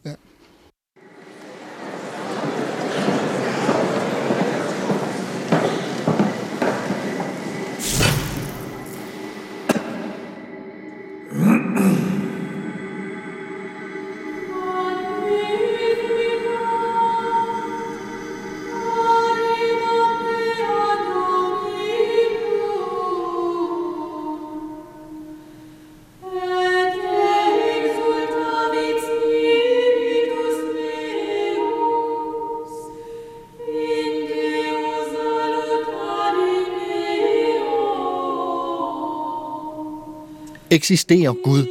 Eksisterer 40.84 41.34
Gud? 41.44 41.66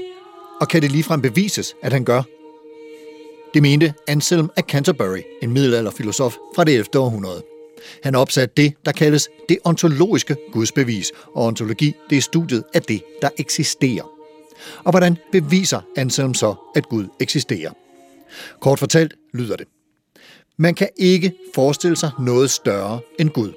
Og 0.61 0.69
kan 0.69 0.83
det 0.83 0.91
ligefrem 0.91 1.23
bevises, 1.23 1.75
at 1.83 1.93
han 1.93 2.05
gør? 2.05 2.23
Det 3.55 3.63
mente 3.63 3.95
Anselm 4.09 4.49
af 4.57 4.63
Canterbury, 4.63 5.19
en 5.43 5.53
middelalderfilosof 5.53 6.37
fra 6.55 6.65
det 6.65 6.75
11. 6.75 6.87
århundrede. 6.97 7.43
Han 8.03 8.15
opsatte 8.15 8.55
det, 8.57 8.75
der 8.85 8.93
kaldes 8.93 9.29
det 9.49 9.59
ontologiske 9.65 10.37
gudsbevis, 10.53 11.13
og 11.35 11.47
ontologi 11.47 11.95
det 12.11 12.19
er 12.19 12.23
studiet 12.23 12.65
af 12.75 12.83
det, 12.83 13.03
der 13.23 13.29
eksisterer. 13.39 14.11
Og 14.85 14.91
hvordan 14.91 15.17
beviser 15.33 15.81
Anselm 15.97 16.35
så, 16.35 16.55
at 16.75 16.89
Gud 16.89 17.07
eksisterer? 17.21 17.73
Kort 18.61 18.79
fortalt 18.79 19.15
lyder 19.35 19.57
det. 19.57 19.67
Man 20.57 20.75
kan 20.75 20.89
ikke 20.97 21.33
forestille 21.55 21.97
sig 21.97 22.11
noget 22.19 22.51
større 22.51 23.01
end 23.19 23.31
Gud. 23.31 23.53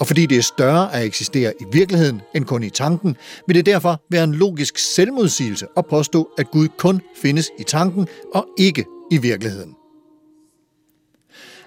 Og 0.00 0.06
fordi 0.06 0.26
det 0.26 0.38
er 0.38 0.42
større 0.42 0.94
at 0.94 1.04
eksistere 1.04 1.52
i 1.60 1.64
virkeligheden 1.72 2.20
end 2.34 2.44
kun 2.44 2.62
i 2.62 2.70
tanken, 2.70 3.16
vil 3.46 3.56
det 3.56 3.66
derfor 3.66 4.02
være 4.10 4.24
en 4.24 4.34
logisk 4.34 4.78
selvmodsigelse 4.78 5.66
at 5.76 5.86
påstå, 5.86 6.28
at 6.38 6.50
Gud 6.50 6.68
kun 6.78 7.00
findes 7.22 7.50
i 7.58 7.62
tanken 7.62 8.08
og 8.34 8.48
ikke 8.58 8.84
i 9.10 9.16
virkeligheden. 9.16 9.74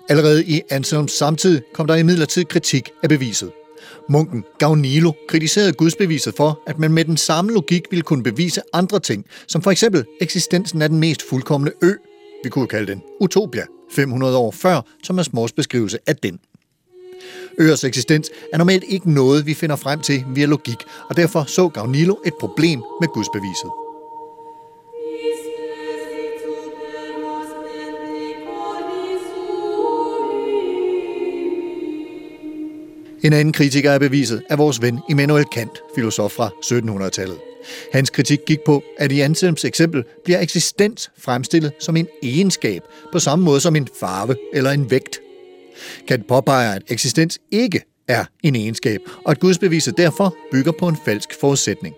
Allerede 0.10 0.46
i 0.46 0.62
Anselms 0.70 1.12
samtid 1.12 1.62
kom 1.74 1.88
der 1.88 1.96
imidlertid 1.96 2.46
kritik 2.46 2.90
af 3.04 3.10
beviset. 3.10 3.52
Munken 4.10 4.44
Gaunilo 4.58 5.12
kritiserede 5.28 5.74
gudsbeviset 5.74 6.34
for, 6.38 6.62
at 6.68 6.80
man 6.80 6.92
med 6.92 7.06
den 7.06 7.18
samme 7.18 7.52
logik 7.52 7.84
ville 7.90 8.04
kunne 8.04 8.24
bevise 8.24 8.62
andre 8.74 9.00
ting, 9.00 9.26
som 9.48 9.62
for 9.62 9.72
eksempel 9.72 10.06
eksistensen 10.22 10.82
af 10.82 10.90
den 10.90 11.00
mest 11.00 11.30
fuldkommende 11.30 11.74
ø, 11.82 11.94
vi 12.44 12.50
kunne 12.50 12.68
kalde 12.68 12.92
den 12.92 13.02
Utopia, 13.20 13.66
500 13.92 14.38
år 14.38 14.52
før 14.52 14.82
Thomas 15.04 15.34
Mors 15.34 15.52
beskrivelse 15.52 15.98
af 16.08 16.16
den. 16.16 16.40
Øers 17.60 17.84
eksistens 17.84 18.30
er 18.54 18.58
normalt 18.58 18.84
ikke 18.88 19.12
noget, 19.12 19.46
vi 19.46 19.54
finder 19.54 19.76
frem 19.76 20.00
til 20.00 20.26
via 20.36 20.46
logik, 20.46 20.78
og 21.10 21.18
derfor 21.18 21.44
så 21.44 21.70
Gaunilo 21.70 22.16
et 22.26 22.34
problem 22.40 22.80
med 23.02 23.08
gudsbeviset. 23.08 23.72
En 33.24 33.34
anden 33.34 33.54
kritiker 33.54 33.92
af 33.92 34.00
beviset 34.00 34.44
er 34.50 34.56
vores 34.56 34.82
ven 34.82 35.00
Immanuel 35.10 35.46
Kant, 35.46 35.82
filosof 35.96 36.32
fra 36.32 36.50
1700-tallet. 36.66 37.38
Hans 37.94 38.10
kritik 38.10 38.40
gik 38.46 38.60
på, 38.66 38.84
at 38.98 39.12
i 39.12 39.20
Anselms 39.20 39.66
eksempel 39.66 40.04
bliver 40.24 40.40
eksistens 40.40 41.12
fremstillet 41.18 41.72
som 41.80 41.98
en 41.98 42.08
egenskab, 42.24 42.82
på 43.12 43.20
samme 43.20 43.46
måde 43.46 43.60
som 43.60 43.76
en 43.76 43.88
farve 44.00 44.36
eller 44.54 44.72
en 44.72 44.92
vægt. 44.92 45.23
Kant 46.08 46.28
påpeger, 46.28 46.72
at 46.72 46.82
eksistens 46.88 47.40
ikke 47.52 47.82
er 48.08 48.26
en 48.44 48.56
egenskab, 48.56 49.00
og 49.26 49.32
at 49.32 49.40
gudsbeviset 49.40 49.98
derfor 49.98 50.36
bygger 50.52 50.72
på 50.72 50.88
en 50.88 50.98
falsk 51.06 51.30
forudsætning. 51.40 51.96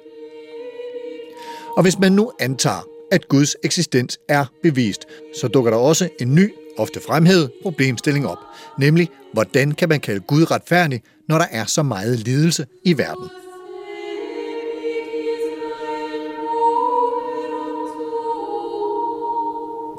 Og 1.78 1.84
hvis 1.84 2.00
man 2.00 2.12
nu 2.12 2.32
antager, 2.40 2.88
at 3.12 3.28
Guds 3.28 3.56
eksistens 3.64 4.18
er 4.30 4.46
bevist, 4.64 5.06
så 5.40 5.48
dukker 5.48 5.72
der 5.72 5.78
også 5.78 6.10
en 6.20 6.36
ny, 6.36 6.54
ofte 6.78 7.00
fremhævet 7.08 7.52
problemstilling 7.62 8.28
op, 8.28 8.38
nemlig 8.80 9.10
hvordan 9.34 9.72
kan 9.72 9.90
man 9.90 10.00
kalde 10.00 10.20
Gud 10.20 10.52
retfærdig, 10.52 11.02
når 11.28 11.38
der 11.38 11.48
er 11.52 11.66
så 11.66 11.84
meget 11.84 12.20
lidelse 12.20 12.66
i 12.84 12.98
verden? 12.98 13.30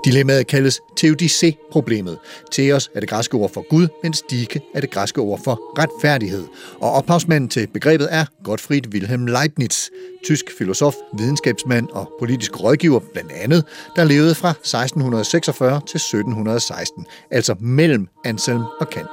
Dilemmaet 0.07 0.47
kaldes 0.47 0.81
teodicé-problemet. 0.97 2.19
Theos 2.53 2.91
er 2.95 3.01
det 3.01 3.09
græske 3.09 3.35
ord 3.37 3.53
for 3.53 3.69
Gud, 3.69 3.89
mens 4.03 4.23
dike 4.31 4.61
er 4.75 4.81
det 4.81 4.91
græske 4.91 5.21
ord 5.21 5.41
for 5.45 5.79
retfærdighed. 5.79 6.45
Og 6.81 6.93
ophavsmanden 6.93 7.51
til 7.51 7.67
begrebet 7.67 8.09
er 8.11 8.25
Gottfried 8.45 8.87
Wilhelm 8.93 9.27
Leibniz, 9.27 9.89
tysk 10.25 10.45
filosof, 10.59 10.95
videnskabsmand 11.19 11.89
og 11.89 12.13
politisk 12.19 12.61
rådgiver 12.61 13.01
blandt 13.13 13.33
andet, 13.33 13.65
der 13.97 14.05
levede 14.05 14.35
fra 14.35 14.51
1646 14.51 15.81
til 15.87 15.97
1716, 15.97 17.07
altså 17.31 17.55
mellem 17.61 18.09
Anselm 18.25 18.63
og 18.81 18.91
Kant. 18.91 19.09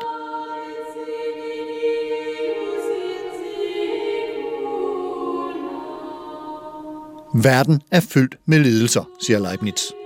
Verden 7.44 7.82
er 7.92 8.00
fyldt 8.00 8.38
med 8.46 8.60
lidelser, 8.60 9.10
siger 9.22 9.40
Leibniz. 9.40 10.03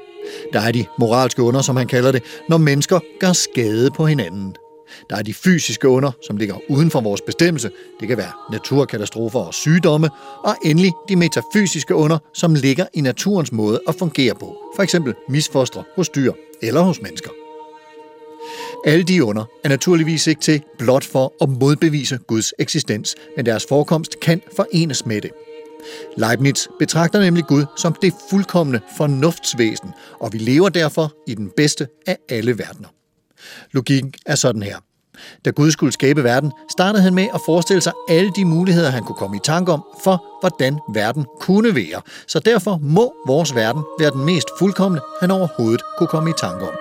Der 0.54 0.60
er 0.60 0.72
de 0.72 0.86
moralske 1.00 1.42
under, 1.42 1.62
som 1.62 1.76
han 1.76 1.88
kalder 1.88 2.12
det, 2.12 2.24
når 2.50 2.58
mennesker 2.58 3.00
gør 3.20 3.34
skade 3.34 3.92
på 3.92 4.06
hinanden. 4.06 4.56
Der 5.10 5.16
er 5.16 5.22
de 5.22 5.34
fysiske 5.34 5.88
under, 5.88 6.12
som 6.28 6.38
ligger 6.38 6.56
uden 6.70 6.92
for 6.92 7.02
vores 7.02 7.22
bestemmelse. 7.22 7.72
Det 8.00 8.08
kan 8.08 8.18
være 8.18 8.32
naturkatastrofer 8.52 9.40
og 9.40 9.54
sygdomme. 9.54 10.10
Og 10.44 10.56
endelig 10.66 10.92
de 11.10 11.16
metafysiske 11.16 11.96
under, 11.96 12.18
som 12.34 12.56
ligger 12.56 12.86
i 12.94 13.02
naturens 13.02 13.52
måde 13.52 13.82
at 13.88 13.96
fungere 13.96 14.36
på. 14.36 14.58
For 14.76 14.84
eksempel 14.84 15.14
misfostre 15.30 15.84
hos 15.96 16.10
dyr 16.10 16.32
eller 16.62 16.82
hos 16.82 17.02
mennesker. 17.02 17.30
Alle 18.86 19.04
de 19.04 19.24
under 19.24 19.46
er 19.64 19.70
naturligvis 19.70 20.28
ikke 20.28 20.42
til 20.42 20.62
blot 20.78 21.04
for 21.04 21.34
at 21.42 21.50
modbevise 21.50 22.20
Guds 22.28 22.54
eksistens, 22.60 23.16
men 23.36 23.46
deres 23.46 23.66
forekomst 23.70 24.20
kan 24.20 24.42
forenes 24.56 25.06
med 25.06 25.22
det. 25.22 25.32
Leibniz 26.18 26.68
betragter 26.80 27.20
nemlig 27.20 27.46
Gud 27.46 27.66
som 27.78 27.96
det 28.02 28.14
fuldkommende 28.30 28.80
fornuftsvæsen, 28.98 29.90
og 30.20 30.34
vi 30.34 30.38
lever 30.38 30.70
derfor 30.70 31.14
i 31.28 31.34
den 31.34 31.52
bedste 31.58 31.88
af 32.08 32.18
alle 32.30 32.58
verdener. 32.58 32.90
Logikken 33.72 34.14
er 34.26 34.36
sådan 34.36 34.64
her. 34.64 34.78
Da 35.46 35.50
Gud 35.50 35.72
skulle 35.72 35.94
skabe 35.94 36.24
verden, 36.24 36.52
startede 36.72 37.04
han 37.04 37.14
med 37.14 37.28
at 37.34 37.42
forestille 37.46 37.82
sig 37.82 37.94
alle 38.10 38.32
de 38.36 38.46
muligheder, 38.46 38.90
han 38.90 39.04
kunne 39.04 39.16
komme 39.16 39.38
i 39.38 39.40
tanke 39.44 39.72
om, 39.72 39.84
for 40.04 40.26
hvordan 40.42 40.80
verden 40.94 41.26
kunne 41.40 41.76
være. 41.76 42.02
Så 42.28 42.40
derfor 42.40 42.80
må 42.82 43.14
vores 43.28 43.56
verden 43.56 43.84
være 44.00 44.12
den 44.12 44.26
mest 44.26 44.48
fuldkommende, 44.60 45.04
han 45.20 45.32
overhovedet 45.32 45.82
kunne 45.98 46.08
komme 46.08 46.30
i 46.30 46.34
tanke 46.38 46.66
om. 46.68 46.74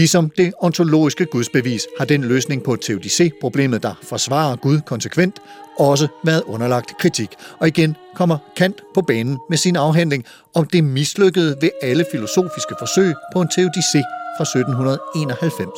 Ligesom 0.00 0.30
det 0.30 0.52
ontologiske 0.58 1.24
gudsbevis 1.24 1.86
har 1.98 2.04
den 2.04 2.24
løsning 2.24 2.62
på 2.62 2.76
teodicé-problemet, 2.84 3.82
der 3.82 3.94
forsvarer 4.02 4.56
Gud 4.56 4.80
konsekvent, 4.86 5.38
også 5.78 6.08
været 6.24 6.42
underlagt 6.46 6.98
kritik. 6.98 7.28
Og 7.58 7.68
igen 7.68 7.96
kommer 8.14 8.38
Kant 8.56 8.82
på 8.94 9.02
banen 9.02 9.38
med 9.48 9.58
sin 9.58 9.76
afhandling 9.76 10.24
om 10.54 10.66
det 10.66 10.84
mislykkede 10.84 11.56
ved 11.60 11.70
alle 11.82 12.04
filosofiske 12.12 12.74
forsøg 12.78 13.14
på 13.32 13.40
en 13.40 13.48
teodicé 13.48 14.00
fra 14.36 14.42
1791. 14.42 15.68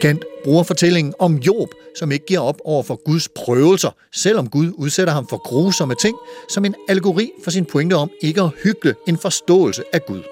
Kant 0.00 0.24
bruger 0.44 0.62
fortællingen 0.62 1.14
om 1.18 1.36
Job, 1.36 1.68
som 1.98 2.12
ikke 2.12 2.26
giver 2.26 2.40
op 2.40 2.58
over 2.64 2.82
for 2.82 3.00
Guds 3.04 3.28
prøvelser, 3.28 3.90
selvom 4.14 4.48
Gud 4.48 4.72
udsætter 4.74 5.12
ham 5.12 5.26
for 5.28 5.36
grusomme 5.36 5.94
ting, 5.94 6.16
som 6.48 6.64
en 6.64 6.74
algori 6.88 7.30
for 7.44 7.50
sin 7.50 7.64
pointe 7.64 7.94
om 7.94 8.10
ikke 8.22 8.42
at 8.42 8.50
hygge 8.62 8.94
en 9.08 9.18
forståelse 9.18 9.82
af 9.92 10.06
Gud. 10.06 10.31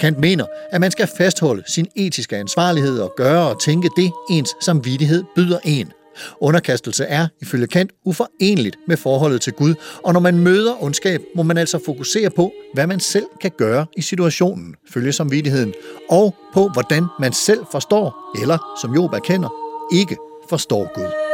Kant 0.00 0.18
mener, 0.18 0.44
at 0.72 0.80
man 0.80 0.90
skal 0.90 1.08
fastholde 1.16 1.62
sin 1.66 1.86
etiske 1.96 2.36
ansvarlighed 2.36 3.00
og 3.00 3.12
gøre 3.16 3.48
og 3.48 3.60
tænke 3.60 3.88
det, 3.96 4.12
ens 4.30 4.54
samvittighed 4.60 5.24
byder 5.36 5.58
en. 5.64 5.92
Underkastelse 6.40 7.04
er, 7.04 7.26
ifølge 7.42 7.66
Kant, 7.66 7.90
uforenligt 8.04 8.76
med 8.88 8.96
forholdet 8.96 9.40
til 9.40 9.52
Gud, 9.52 9.74
og 10.04 10.12
når 10.12 10.20
man 10.20 10.38
møder 10.38 10.82
ondskab, 10.82 11.20
må 11.34 11.42
man 11.42 11.58
altså 11.58 11.78
fokusere 11.84 12.30
på, 12.30 12.52
hvad 12.74 12.86
man 12.86 13.00
selv 13.00 13.26
kan 13.40 13.50
gøre 13.58 13.86
i 13.96 14.02
situationen, 14.02 14.74
følge 14.90 15.12
samvittigheden, 15.12 15.74
og 16.10 16.34
på, 16.54 16.68
hvordan 16.72 17.06
man 17.20 17.32
selv 17.32 17.60
forstår, 17.72 18.38
eller, 18.42 18.78
som 18.82 18.94
Job 18.94 19.12
erkender, 19.12 19.48
ikke 19.92 20.16
forstår 20.48 20.92
Gud. 20.94 21.29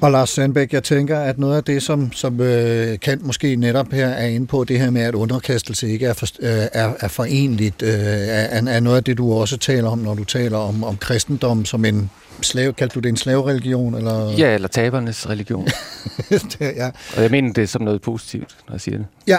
Og 0.00 0.10
Lars 0.10 0.30
Sandbæk, 0.30 0.72
jeg 0.72 0.82
tænker, 0.84 1.18
at 1.20 1.38
noget 1.38 1.56
af 1.56 1.64
det, 1.64 1.82
som, 1.82 2.12
som 2.12 2.40
øh, 2.40 2.98
Kant 2.98 3.22
måske 3.26 3.56
netop 3.56 3.92
her 3.92 4.06
er 4.08 4.26
inde 4.26 4.46
på, 4.46 4.64
det 4.64 4.80
her 4.80 4.90
med, 4.90 5.02
at 5.02 5.14
underkastelse 5.14 5.88
ikke 5.88 6.06
er, 6.06 6.12
for, 6.12 6.26
øh, 6.40 6.66
er, 6.72 6.92
er 7.00 7.08
forenligt, 7.08 7.82
øh, 7.82 7.90
er, 7.90 8.62
er 8.68 8.80
noget 8.80 8.96
af 8.96 9.04
det, 9.04 9.18
du 9.18 9.32
også 9.32 9.56
taler 9.56 9.88
om, 9.88 9.98
når 9.98 10.14
du 10.14 10.24
taler 10.24 10.58
om, 10.58 10.84
om 10.84 10.96
kristendom 10.96 11.64
som 11.64 11.84
en 11.84 12.10
slave, 12.42 12.72
kaldte 12.72 12.94
du 12.94 13.00
det 13.00 13.08
en 13.08 13.16
slavereligion? 13.16 13.94
Eller? 13.94 14.30
Ja, 14.38 14.54
eller 14.54 14.68
tabernes 14.68 15.28
religion. 15.28 15.68
Det- 16.30 16.60
ja. 16.76 16.90
Og 17.16 17.22
jeg 17.22 17.30
mener 17.30 17.52
det 17.52 17.68
som 17.68 17.82
noget 17.82 18.02
positivt, 18.02 18.56
når 18.68 18.74
jeg 18.74 18.80
siger 18.80 18.96
det. 18.96 19.06
Ja. 19.26 19.36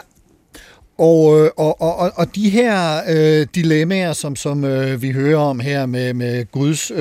Og, 0.99 1.39
øh, 1.39 1.49
og, 1.57 1.81
og, 1.81 1.95
og, 1.95 2.11
og 2.15 2.35
de 2.35 2.49
her 2.49 3.01
øh, 3.09 3.47
dilemmaer, 3.55 4.13
som, 4.13 4.35
som 4.35 4.65
øh, 4.65 5.01
vi 5.01 5.11
hører 5.11 5.37
om 5.37 5.59
her 5.59 5.85
med, 5.85 6.13
med 6.13 6.51
Guds 6.51 6.91
øh, 6.91 6.97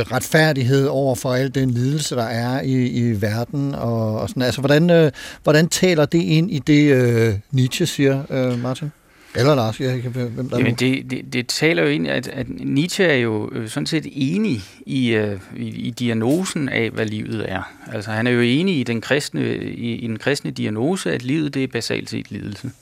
retfærdighed 0.00 0.86
over 0.86 1.14
for 1.14 1.34
al 1.34 1.54
den 1.54 1.70
lidelse, 1.70 2.14
der 2.14 2.24
er 2.24 2.60
i, 2.60 2.86
i 2.86 3.22
verden, 3.22 3.74
og, 3.74 4.20
og 4.20 4.28
sådan, 4.28 4.42
altså, 4.42 4.60
hvordan, 4.60 4.90
øh, 4.90 5.12
hvordan 5.42 5.68
taler 5.68 6.04
det 6.04 6.22
ind 6.22 6.50
i 6.50 6.58
det, 6.58 6.94
øh, 6.94 7.34
Nietzsche 7.52 7.86
siger, 7.86 8.22
øh, 8.30 8.62
Martin? 8.62 8.92
Eller 9.36 9.54
Lars, 9.54 9.80
jeg 9.80 10.02
kan 10.02 10.10
hvem 10.10 10.48
der 10.48 10.56
er 10.56 10.60
Jamen, 10.60 10.74
det, 10.74 11.10
det, 11.10 11.32
det 11.32 11.46
taler 11.46 11.82
jo 11.82 11.88
ind, 11.88 12.08
at, 12.08 12.28
at 12.28 12.46
Nietzsche 12.48 13.04
er 13.04 13.16
jo 13.16 13.50
øh, 13.52 13.68
sådan 13.68 13.86
set 13.86 14.06
enig 14.12 14.60
i, 14.86 15.08
øh, 15.08 15.40
i, 15.56 15.68
i 15.68 15.90
diagnosen 15.90 16.68
af, 16.68 16.90
hvad 16.90 17.06
livet 17.06 17.52
er. 17.52 17.72
Altså, 17.92 18.10
han 18.10 18.26
er 18.26 18.30
jo 18.30 18.40
enig 18.40 18.78
i 18.78 18.82
den 18.82 19.00
kristne, 19.00 19.56
i, 19.56 19.94
i 19.94 20.06
den 20.06 20.18
kristne 20.18 20.50
diagnose, 20.50 21.12
at 21.12 21.22
livet 21.22 21.54
det 21.54 21.64
er 21.64 21.68
basalt 21.68 22.10
set 22.10 22.30
lidelse. 22.30 22.66
Øh, 22.66 22.72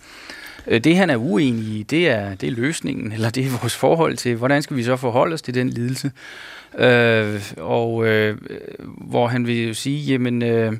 Øh, 0.66 0.81
det, 0.81 0.96
han 0.96 1.11
er 1.11 1.16
uenig 1.16 1.64
i, 1.64 1.83
det 1.83 2.09
er, 2.09 2.35
det 2.35 2.46
er 2.46 2.50
løsningen, 2.50 3.12
eller 3.12 3.31
det 3.31 3.46
er 3.46 3.59
vores 3.61 3.76
forhold 3.76 4.16
til, 4.16 4.37
hvordan 4.37 4.62
skal 4.62 4.76
vi 4.76 4.83
så 4.83 4.96
forholde 4.96 5.35
os 5.35 5.42
til 5.42 5.55
den 5.55 5.70
lidelse. 5.70 6.12
Øh, 6.79 7.42
og 7.57 8.07
øh, 8.07 8.38
hvor 8.81 9.26
han 9.26 9.46
vil 9.46 9.66
jo 9.68 9.74
sige, 9.74 9.98
jamen, 9.98 10.42
øh, 10.42 10.72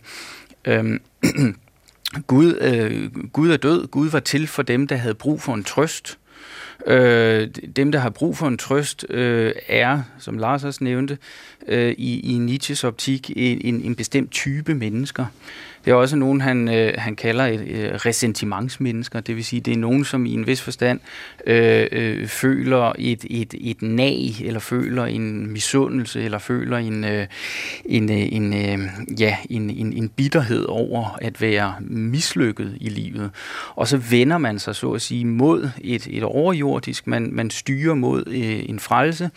øh, 0.65 0.85
Gud, 2.27 2.59
øh, 2.61 3.11
Gud 3.33 3.51
er 3.51 3.57
død, 3.57 3.87
Gud 3.87 4.09
var 4.11 4.21
til 4.21 4.47
for 4.47 4.63
dem, 4.63 4.87
der 4.87 4.97
havde 4.97 5.15
brug 5.15 5.43
for 5.43 5.55
en 5.55 5.65
trøst. 5.65 6.19
Øh, 6.87 7.49
dem, 7.77 7.93
der 7.93 7.99
har 7.99 8.11
brug 8.11 8.37
for 8.37 8.49
en 8.49 8.59
trøst, 8.59 9.07
øh, 9.11 9.53
er, 9.69 10.03
som 10.19 10.39
Lars 10.39 10.65
også 10.65 10.85
nævnte, 10.85 11.19
øh, 11.69 11.95
i, 11.99 12.35
i 12.35 12.39
Nietzsches 12.39 12.85
optik 12.85 13.31
en, 13.37 13.61
en, 13.65 13.81
en 13.81 13.95
bestemt 13.95 14.31
type 14.31 14.75
mennesker. 14.75 15.27
Det 15.87 15.93
er 15.93 15.97
også 15.97 16.17
nogen, 16.17 16.41
han, 16.41 16.69
øh, 16.69 16.93
han 16.99 17.17
kalder 17.17 17.45
et, 17.45 17.69
øh, 17.69 17.95
ressentimentsmennesker, 17.95 19.21
det 19.21 19.37
vil 19.37 19.45
sige, 19.45 19.61
det 19.61 19.73
er 19.73 19.79
nogen, 19.79 20.05
som 20.05 20.27
i 20.27 20.33
en 20.33 20.47
vis 20.47 20.63
forstand 20.63 21.01
øh, 21.47 21.87
øh, 21.93 22.27
føler 22.27 22.93
et, 22.99 23.25
et, 23.31 23.55
et 23.61 23.83
nag, 23.83 24.41
eller 24.41 24.61
føler 24.61 25.05
en 25.05 25.51
misundelse, 25.53 26.23
eller 26.23 26.39
føler 26.39 26.77
en, 26.77 27.05
øh, 27.05 27.27
en, 27.85 28.13
øh, 28.13 28.33
en, 28.33 28.55
øh, 28.55 28.89
ja, 29.21 29.37
en, 29.51 29.71
en, 29.71 29.93
en 29.93 30.09
bitterhed 30.09 30.65
over 30.69 31.19
at 31.21 31.41
være 31.41 31.75
mislykket 31.81 32.77
i 32.81 32.89
livet. 32.89 33.31
Og 33.75 33.89
så 33.89 33.97
vender 33.97 34.39
man 34.39 34.59
sig 34.59 34.77
så 34.77 34.93
at 34.93 35.03
sige 35.03 35.25
mod 35.25 35.71
et, 35.81 36.07
et 36.11 36.23
overjordisk, 36.23 37.07
man, 37.07 37.29
man 37.33 37.51
styrer 37.51 37.95
mod 37.95 38.25
øh, 38.27 38.69
en 38.69 38.79
frelse, 38.79 39.31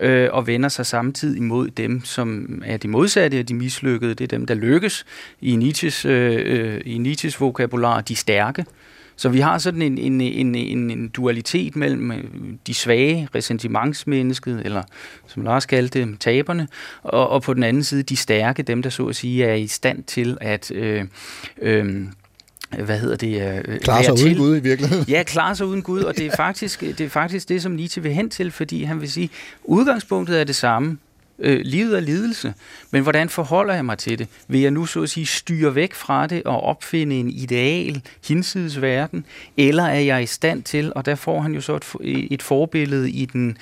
øh, 0.00 0.28
og 0.32 0.46
vender 0.46 0.68
sig 0.68 0.86
samtidig 0.86 1.42
mod 1.42 1.68
dem, 1.68 2.04
som 2.04 2.62
er 2.66 2.76
de 2.76 2.88
modsatte 2.88 3.38
af 3.38 3.46
de 3.46 3.54
mislykkede. 3.54 4.14
Det 4.14 4.24
er 4.24 4.38
dem, 4.38 4.46
der 4.46 4.54
lykkes 4.54 5.06
i 5.40 5.52
Nietzsches, 5.90 6.04
øh, 6.04 6.74
øh, 6.74 6.80
i 6.84 6.98
Nietzsches 6.98 7.40
vokabular, 7.40 8.00
de 8.00 8.16
stærke. 8.16 8.64
Så 9.16 9.28
vi 9.28 9.40
har 9.40 9.58
sådan 9.58 9.82
en, 9.82 9.98
en, 9.98 10.20
en, 10.20 10.54
en, 10.54 10.90
en 10.90 11.08
dualitet 11.08 11.76
mellem 11.76 12.12
øh, 12.12 12.24
de 12.66 12.74
svage, 12.74 13.28
ressentimentsmennesket, 13.34 14.62
eller 14.64 14.82
som 15.26 15.42
Lars 15.42 15.66
kaldte 15.66 16.00
dem, 16.00 16.16
taberne, 16.16 16.68
og, 17.02 17.28
og 17.28 17.42
på 17.42 17.54
den 17.54 17.62
anden 17.62 17.84
side 17.84 18.02
de 18.02 18.16
stærke, 18.16 18.62
dem 18.62 18.82
der 18.82 18.90
så 18.90 19.06
at 19.06 19.16
sige 19.16 19.44
er 19.44 19.54
i 19.54 19.66
stand 19.66 20.02
til 20.04 20.38
at... 20.40 20.70
Øh, 20.70 21.04
øh, 21.62 22.06
hvad 22.84 22.98
hedder 22.98 23.16
det? 23.16 23.62
Øh, 23.68 23.80
Klarer 23.80 24.02
sig 24.02 24.08
være 24.08 24.12
uden 24.12 24.28
til- 24.28 24.36
Gud 24.38 24.56
i 24.56 24.60
virkeligheden. 24.60 25.04
Ja, 25.08 25.22
klare 25.22 25.56
sig 25.56 25.66
uden 25.66 25.82
Gud, 25.82 26.02
og 26.02 26.16
det 26.16 26.26
er 26.26 26.36
faktisk 26.46 26.80
det, 26.80 27.00
er 27.00 27.08
faktisk 27.08 27.48
det 27.48 27.62
som 27.62 27.72
Nietzsche 27.72 28.02
vil 28.02 28.12
hen 28.12 28.30
til, 28.30 28.50
fordi 28.50 28.82
han 28.82 29.00
vil 29.00 29.12
sige, 29.12 29.30
udgangspunktet 29.64 30.40
er 30.40 30.44
det 30.44 30.54
samme. 30.56 30.98
Øh, 31.40 31.60
livet 31.64 31.96
er 31.96 32.00
lidelse, 32.00 32.54
men 32.90 33.02
hvordan 33.02 33.28
forholder 33.28 33.74
jeg 33.74 33.84
mig 33.84 33.98
til 33.98 34.18
det? 34.18 34.28
Vil 34.48 34.60
jeg 34.60 34.70
nu 34.70 34.86
så 34.86 35.02
at 35.02 35.10
sige 35.10 35.26
styre 35.26 35.74
væk 35.74 35.94
fra 35.94 36.26
det 36.26 36.42
og 36.44 36.60
opfinde 36.60 37.16
en 37.16 37.30
ideal 37.30 38.02
hinsides 38.28 38.80
verden, 38.80 39.24
eller 39.56 39.84
er 39.84 40.00
jeg 40.00 40.22
i 40.22 40.26
stand 40.26 40.62
til, 40.62 40.92
og 40.94 41.06
der 41.06 41.14
får 41.14 41.40
han 41.40 41.54
jo 41.54 41.60
så 41.60 41.76
et, 41.76 41.94
et 42.30 42.42
forbillede 42.42 43.10
i 43.10 43.24
den 43.24 43.58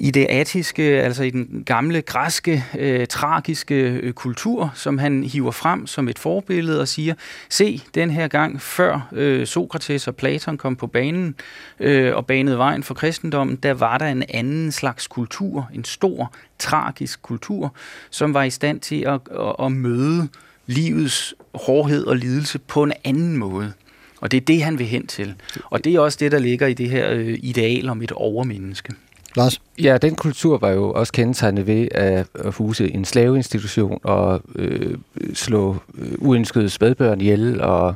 i 0.00 0.10
det 0.10 0.26
atiske, 0.30 0.82
altså 0.82 1.22
i 1.22 1.30
den 1.30 1.62
gamle 1.66 2.02
græske, 2.02 2.64
øh, 2.78 3.06
tragiske 3.06 3.74
øh, 3.74 4.12
kultur, 4.12 4.72
som 4.74 4.98
han 4.98 5.24
hiver 5.24 5.50
frem 5.50 5.86
som 5.86 6.08
et 6.08 6.18
forbillede 6.18 6.80
og 6.80 6.88
siger, 6.88 7.14
se, 7.48 7.82
den 7.94 8.10
her 8.10 8.28
gang 8.28 8.62
før 8.62 9.08
øh, 9.12 9.46
Sokrates 9.46 10.08
og 10.08 10.16
Platon 10.16 10.58
kom 10.58 10.76
på 10.76 10.86
banen 10.86 11.34
øh, 11.80 12.16
og 12.16 12.26
banede 12.26 12.58
vejen 12.58 12.82
for 12.82 12.94
kristendommen, 12.94 13.56
der 13.56 13.74
var 13.74 13.98
der 13.98 14.06
en 14.06 14.24
anden 14.28 14.72
slags 14.72 15.06
kultur, 15.06 15.70
en 15.74 15.84
stor, 15.84 16.32
tragisk 16.60 17.22
kultur, 17.22 17.74
som 18.10 18.34
var 18.34 18.42
i 18.42 18.50
stand 18.50 18.80
til 18.80 19.00
at, 19.00 19.20
at, 19.30 19.54
at 19.66 19.72
møde 19.72 20.28
livets 20.66 21.34
hårdhed 21.54 22.06
og 22.06 22.16
lidelse 22.16 22.58
på 22.58 22.82
en 22.82 22.92
anden 23.04 23.36
måde. 23.36 23.72
Og 24.20 24.30
det 24.30 24.36
er 24.36 24.40
det, 24.40 24.62
han 24.62 24.78
vil 24.78 24.86
hen 24.86 25.06
til. 25.06 25.34
Og 25.64 25.84
det 25.84 25.94
er 25.94 26.00
også 26.00 26.18
det, 26.20 26.32
der 26.32 26.38
ligger 26.38 26.66
i 26.66 26.74
det 26.74 26.90
her 26.90 27.10
øh, 27.10 27.38
ideal 27.42 27.88
om 27.88 28.02
et 28.02 28.12
overmenneske. 28.12 28.92
Lars? 29.36 29.60
Ja, 29.78 29.98
den 29.98 30.14
kultur 30.14 30.58
var 30.58 30.70
jo 30.70 30.92
også 30.92 31.12
kendetegnet 31.12 31.66
ved 31.66 31.88
at, 31.90 32.26
at 32.34 32.54
huse 32.54 32.90
en 32.94 33.04
slaveinstitution 33.04 34.00
og 34.02 34.42
øh, 34.54 34.98
slå 35.34 35.76
øh, 35.98 36.12
uønskede 36.18 36.70
spædbørn 36.70 37.20
ihjel 37.20 37.60
og 37.60 37.94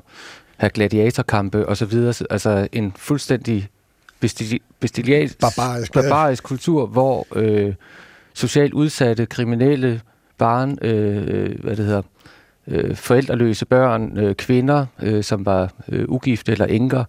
have 0.56 0.70
gladiatorkampe 0.70 1.68
osv. 1.68 1.94
Altså 2.30 2.68
en 2.72 2.92
fuldstændig 2.96 3.68
bestili- 4.24 4.58
bestiliat- 4.84 5.36
Barbarisk, 5.40 5.96
ja. 5.96 6.00
barbarisk 6.02 6.42
kultur, 6.42 6.86
hvor 6.86 7.26
øh, 7.34 7.74
socialt 8.34 8.72
udsatte, 8.72 9.26
kriminelle, 9.26 10.00
barn, 10.38 10.78
øh, 10.82 11.60
hvad 11.62 11.76
det 11.76 11.84
hedder, 11.84 12.02
øh, 12.68 12.96
forældreløse 12.96 13.66
børn, 13.66 14.18
øh, 14.18 14.34
kvinder, 14.34 14.86
øh, 15.02 15.24
som 15.24 15.46
var 15.46 15.72
øh, 15.88 16.04
ugifte 16.08 16.52
eller 16.52 16.66
enker, 16.66 17.04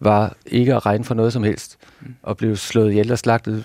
var 0.00 0.36
ikke 0.46 0.74
at 0.74 0.86
regne 0.86 1.04
for 1.04 1.14
noget 1.14 1.32
som 1.32 1.44
helst, 1.44 1.78
og 2.22 2.36
blev 2.36 2.56
slået 2.56 2.90
ihjel 2.90 3.12
og 3.12 3.18
slagtet 3.18 3.64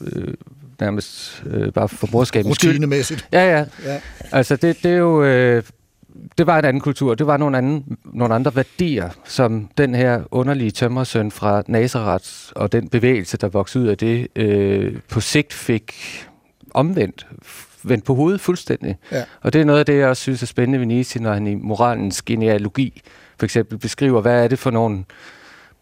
øh, 0.00 0.34
nærmest 0.80 1.42
øh, 1.46 1.72
bare 1.72 1.88
for 1.88 2.08
morskabens 2.12 2.56
skyld. 2.56 2.70
Rutinemæssigt. 2.70 3.28
Ja, 3.32 3.58
ja. 3.58 3.64
Ja. 3.84 4.00
Altså, 4.32 4.56
det, 4.56 4.82
det 4.82 4.92
er 4.92 4.96
jo... 4.96 5.24
Øh, 5.24 5.62
det 6.38 6.46
var 6.46 6.58
en 6.58 6.64
anden 6.64 6.80
kultur. 6.80 7.14
Det 7.14 7.26
var 7.26 7.36
nogle, 7.36 7.58
anden, 7.58 7.98
nogle 8.04 8.34
andre 8.34 8.56
værdier, 8.56 9.10
som 9.24 9.68
den 9.78 9.94
her 9.94 10.22
underlige 10.30 10.70
tømmersøn 10.70 11.30
fra 11.30 11.62
Nazareth 11.66 12.28
og 12.54 12.72
den 12.72 12.88
bevægelse, 12.88 13.36
der 13.36 13.48
voksede 13.48 13.84
ud 13.84 13.88
af 13.88 13.98
det, 13.98 14.28
øh, 14.36 14.96
på 15.08 15.20
sigt 15.20 15.52
fik 15.52 15.94
omvendt, 16.74 17.26
vendt 17.82 18.04
på 18.04 18.14
hovedet 18.14 18.40
fuldstændig. 18.40 18.96
Ja. 19.12 19.24
Og 19.40 19.52
det 19.52 19.60
er 19.60 19.64
noget 19.64 19.78
af 19.78 19.86
det, 19.86 19.98
jeg 19.98 20.08
også 20.08 20.22
synes 20.22 20.42
er 20.42 20.46
spændende 20.46 20.78
ved 20.78 20.86
Nietzsche, 20.86 21.22
når 21.22 21.32
han 21.32 21.46
i 21.46 21.54
moralens 21.54 22.22
genealogi 22.22 23.02
for 23.38 23.46
eksempel 23.46 23.78
beskriver, 23.78 24.20
hvad 24.20 24.44
er 24.44 24.48
det 24.48 24.58
for 24.58 24.70
nogle 24.70 25.04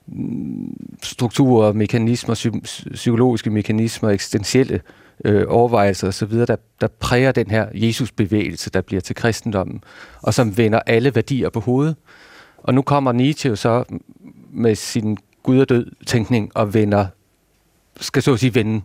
mm, 0.07 0.77
strukturer, 1.03 1.73
mekanismer, 1.73 2.35
psy- 2.35 2.93
psykologiske 2.93 3.51
mekanismer, 3.51 4.11
eksistentielle 4.11 4.81
øh, 5.25 5.45
overvejelser 5.49 6.09
osv., 6.09 6.33
der, 6.33 6.57
der 6.81 6.89
præger 6.89 7.33
den 7.33 7.51
her 7.51 7.67
Jesus-bevægelse, 7.75 8.71
der 8.71 8.81
bliver 8.81 9.01
til 9.01 9.17
kristendommen, 9.17 9.85
og 10.23 10.35
som 10.35 10.57
vender 10.57 10.81
alle 10.87 11.15
værdier 11.15 11.49
på 11.49 11.61
hovedet. 11.61 11.97
Og 12.57 12.75
nu 12.75 12.83
kommer 12.83 13.13
Nietzsche 13.13 13.49
jo 13.49 13.57
så 13.57 13.85
med 14.53 14.75
sin 14.75 15.19
Gud 15.43 15.59
og 15.59 15.69
død 15.69 15.91
tænkning 16.07 16.51
og 16.55 16.75
vender, 16.75 17.07
skal 18.01 18.23
så 18.23 18.33
at 18.33 18.41
sige 18.41 18.55
vende 18.55 18.83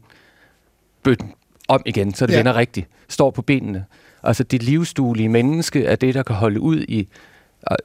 bøtten 1.03 1.33
om 1.71 1.81
igen, 1.85 2.13
så 2.13 2.25
det 2.25 2.33
Ja. 2.33 2.37
vender 2.37 2.55
rigtigt, 2.55 2.87
står 3.09 3.31
på 3.31 3.41
benene. 3.41 3.85
Altså 4.23 4.43
det 4.43 4.63
livsduelige 4.63 5.29
menneske 5.29 5.85
er 5.85 5.95
det, 5.95 6.13
der 6.15 6.23
kan 6.23 6.35
holde 6.35 6.59
ud 6.59 6.79
i 6.87 7.07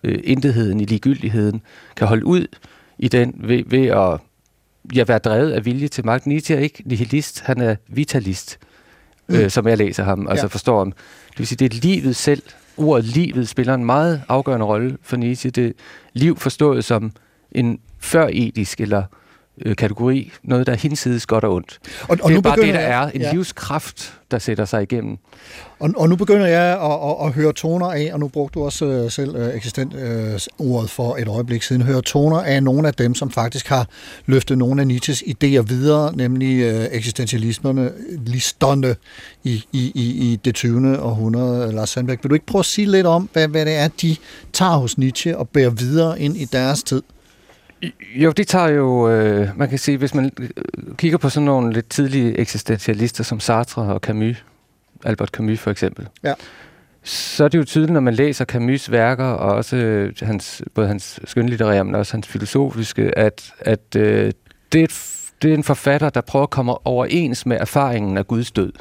øh, 0.05 0.19
intetheden, 0.25 0.81
i 0.81 0.85
ligegyldigheden, 0.85 1.63
kan 1.97 2.07
holde 2.07 2.27
ud 2.27 2.47
i 2.99 3.09
den 3.09 3.35
ved, 3.39 3.63
ved 3.67 3.87
at 3.87 4.21
ja, 4.97 5.05
være 5.05 5.19
drevet 5.19 5.53
af 5.53 5.65
vilje 5.65 5.89
til 5.89 6.07
magt. 6.07 6.27
Nietzsche 6.27 6.57
er 6.57 6.61
ikke 6.61 6.83
nihilist, 6.87 7.41
han 7.41 7.61
er 7.61 7.77
vitalist, 7.89 8.59
mm. 9.29 9.35
øh, 9.35 9.51
som 9.51 9.69
jeg 9.69 9.79
læser 9.79 10.05
ham, 10.05 10.29
altså 10.29 10.45
Ja. 10.45 10.49
forstår 10.49 10.79
ham. 10.79 10.93
Det 11.31 11.39
vil 11.39 11.47
sige, 11.47 11.69
det 11.69 11.75
er 11.75 11.81
livet 11.83 12.17
selv. 12.17 12.43
Ordet 12.77 13.05
livet 13.05 13.49
spiller 13.49 13.75
en 13.75 13.85
meget 13.85 14.23
afgørende 14.29 14.67
rolle 14.67 14.97
for 15.03 15.17
Nietzsche. 15.17 15.51
Det 15.51 15.67
er 15.67 15.73
liv 16.13 16.37
forstået 16.39 16.85
som 16.85 17.13
en 17.53 17.79
før-etisk 17.99 18.81
eller 18.81 19.03
øh, 19.65 19.77
kategori, 19.77 20.33
noget 20.43 20.67
der 20.67 20.73
er 20.73 20.77
hinsides 20.77 21.27
godt 21.27 21.45
og 21.45 21.55
ondt. 21.55 21.79
Og, 22.03 22.09
og 22.09 22.19
det 22.19 22.25
er 22.25 22.31
nu 22.31 22.41
bare 22.41 22.57
det, 22.57 22.75
der 22.75 22.81
er 22.81 23.11
en 23.11 23.21
ja. 23.21 23.33
livskraft, 23.33 24.13
der 24.31 24.39
sætter 24.39 24.65
sig 24.65 24.83
igennem. 24.83 25.19
Og, 25.79 25.91
og 25.97 26.09
nu 26.09 26.17
begynder 26.17 26.47
jeg 26.47 26.63
at, 26.63 27.11
at, 27.11 27.27
at 27.27 27.33
høre 27.33 27.53
toner 27.53 27.87
af, 27.87 28.11
og 28.13 28.21
nu 28.21 28.29
brugte 28.29 28.59
du 28.59 28.65
også 28.65 28.85
øh, 28.85 29.11
selv 29.11 29.37
øh, 29.37 29.55
eksistent 29.55 29.95
øh, 29.95 30.41
ordet 30.59 30.91
for 30.91 31.17
et 31.17 31.29
øjeblik 31.29 31.63
siden, 31.63 31.83
høre 31.83 32.03
toner 32.03 32.43
af 32.43 32.63
nogle 32.63 32.89
af 32.89 32.95
dem, 32.95 33.15
som 33.15 33.31
faktisk 33.31 33.69
har 33.69 33.89
løftet 34.27 34.59
nogle 34.59 34.81
af 34.81 34.87
Nietzsches 34.87 35.23
idéer 35.23 35.63
videre, 35.63 36.17
nemlig 36.17 36.61
øh, 36.61 36.87
eksistentialisterne, 36.93 37.93
listerne 38.27 38.97
i, 39.45 39.65
i, 39.73 39.93
i, 39.95 40.33
i 40.33 40.37
det 40.45 40.55
20. 40.55 41.01
århundrede. 41.01 41.73
Lars 41.73 41.91
Sandberg, 41.91 42.19
vil 42.23 42.31
du 42.31 42.35
ikke 42.35 42.47
prøve 42.47 42.61
at 42.61 42.67
sige 42.67 42.91
lidt 42.91 43.07
om, 43.07 43.29
hvad, 43.33 43.49
hvad 43.49 43.67
det 43.67 43.75
er, 43.75 43.89
de 43.89 44.17
tager 44.53 44.77
hos 44.77 44.99
Nietzsche 44.99 45.39
og 45.39 45.49
bærer 45.49 45.71
videre 45.71 46.21
ind 46.21 46.37
i 46.37 46.45
deres 46.45 46.83
tid? 46.83 47.03
Jo, 48.15 48.31
det 48.31 48.49
tager 48.49 48.69
jo, 48.69 49.11
øh, 49.11 49.49
man 49.59 49.69
kan 49.69 49.79
sige, 49.79 49.99
hvis 49.99 50.15
man 50.15 50.31
øh, 50.39 50.49
kigger 50.97 51.19
på 51.19 51.29
sådan 51.29 51.45
nogle 51.45 51.73
lidt 51.73 51.89
tidlige 51.89 52.39
eksistentialister 52.39 53.25
som 53.25 53.41
Sartre 53.41 53.83
og 53.83 54.01
Camus, 54.01 54.45
Albert 55.05 55.29
Camus 55.29 55.59
for 55.61 55.71
eksempel, 55.71 56.09
Ja. 56.25 56.35
så 57.03 57.45
er 57.45 57.49
det 57.49 57.59
jo 57.59 57.65
tydeligt, 57.65 57.93
når 57.93 58.01
man 58.01 58.15
læser 58.15 58.45
Camus' 58.53 58.91
værker, 58.91 59.25
og 59.25 59.55
også 59.55 59.77
øh, 59.77 60.13
hans, 60.23 60.63
både 60.75 60.89
hans 60.89 61.21
skønlitterære, 61.25 61.85
men 61.85 61.95
også 61.95 62.13
hans 62.13 62.27
filosofiske, 62.27 63.19
at, 63.19 63.53
at 63.61 63.97
øh, 63.97 64.33
det, 64.73 64.81
er 64.81 64.85
et, 64.85 65.21
det 65.43 65.51
er 65.51 65.55
en 65.55 65.65
forfatter, 65.65 66.11
der 66.11 66.21
prøver 66.21 66.43
at 66.43 66.51
komme 66.51 66.87
overens 66.87 67.47
med 67.47 67.57
erfaringen 67.61 68.17
af 68.17 68.27
Guds 68.27 68.51
død. 68.51 68.73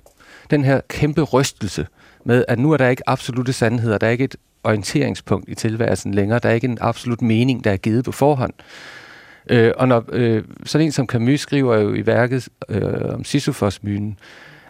Den 0.50 0.64
her 0.64 0.82
kæmpe 0.90 1.22
rystelse 1.22 1.88
med, 2.26 2.46
at 2.48 2.60
nu 2.60 2.72
er 2.72 2.78
der 2.78 2.88
ikke 2.88 3.10
absolute 3.10 3.54
sandheder, 3.54 3.98
der 3.98 4.08
er 4.08 4.12
ikke 4.12 4.24
et 4.24 4.36
orienteringspunkt 4.66 5.50
i 5.50 5.56
tilværelsen 5.56 6.14
længere, 6.14 6.40
der 6.40 6.50
er 6.50 6.54
ikke 6.54 6.68
en 6.68 6.78
absolut 6.82 7.22
mening, 7.22 7.64
der 7.64 7.72
er 7.72 7.78
givet 7.78 8.06
på 8.06 8.12
forhånd. 8.12 8.54
Øh, 9.50 9.72
og 9.78 9.88
når 9.88 10.06
øh, 10.12 10.44
sådan 10.66 10.86
en 10.86 10.92
som 10.92 11.06
Camus 11.08 11.40
skriver 11.40 11.76
jo 11.78 11.94
i 11.94 12.06
værket 12.06 12.48
øh, 12.70 13.14
om 13.14 13.24
Sisyphos-myten, 13.24 14.18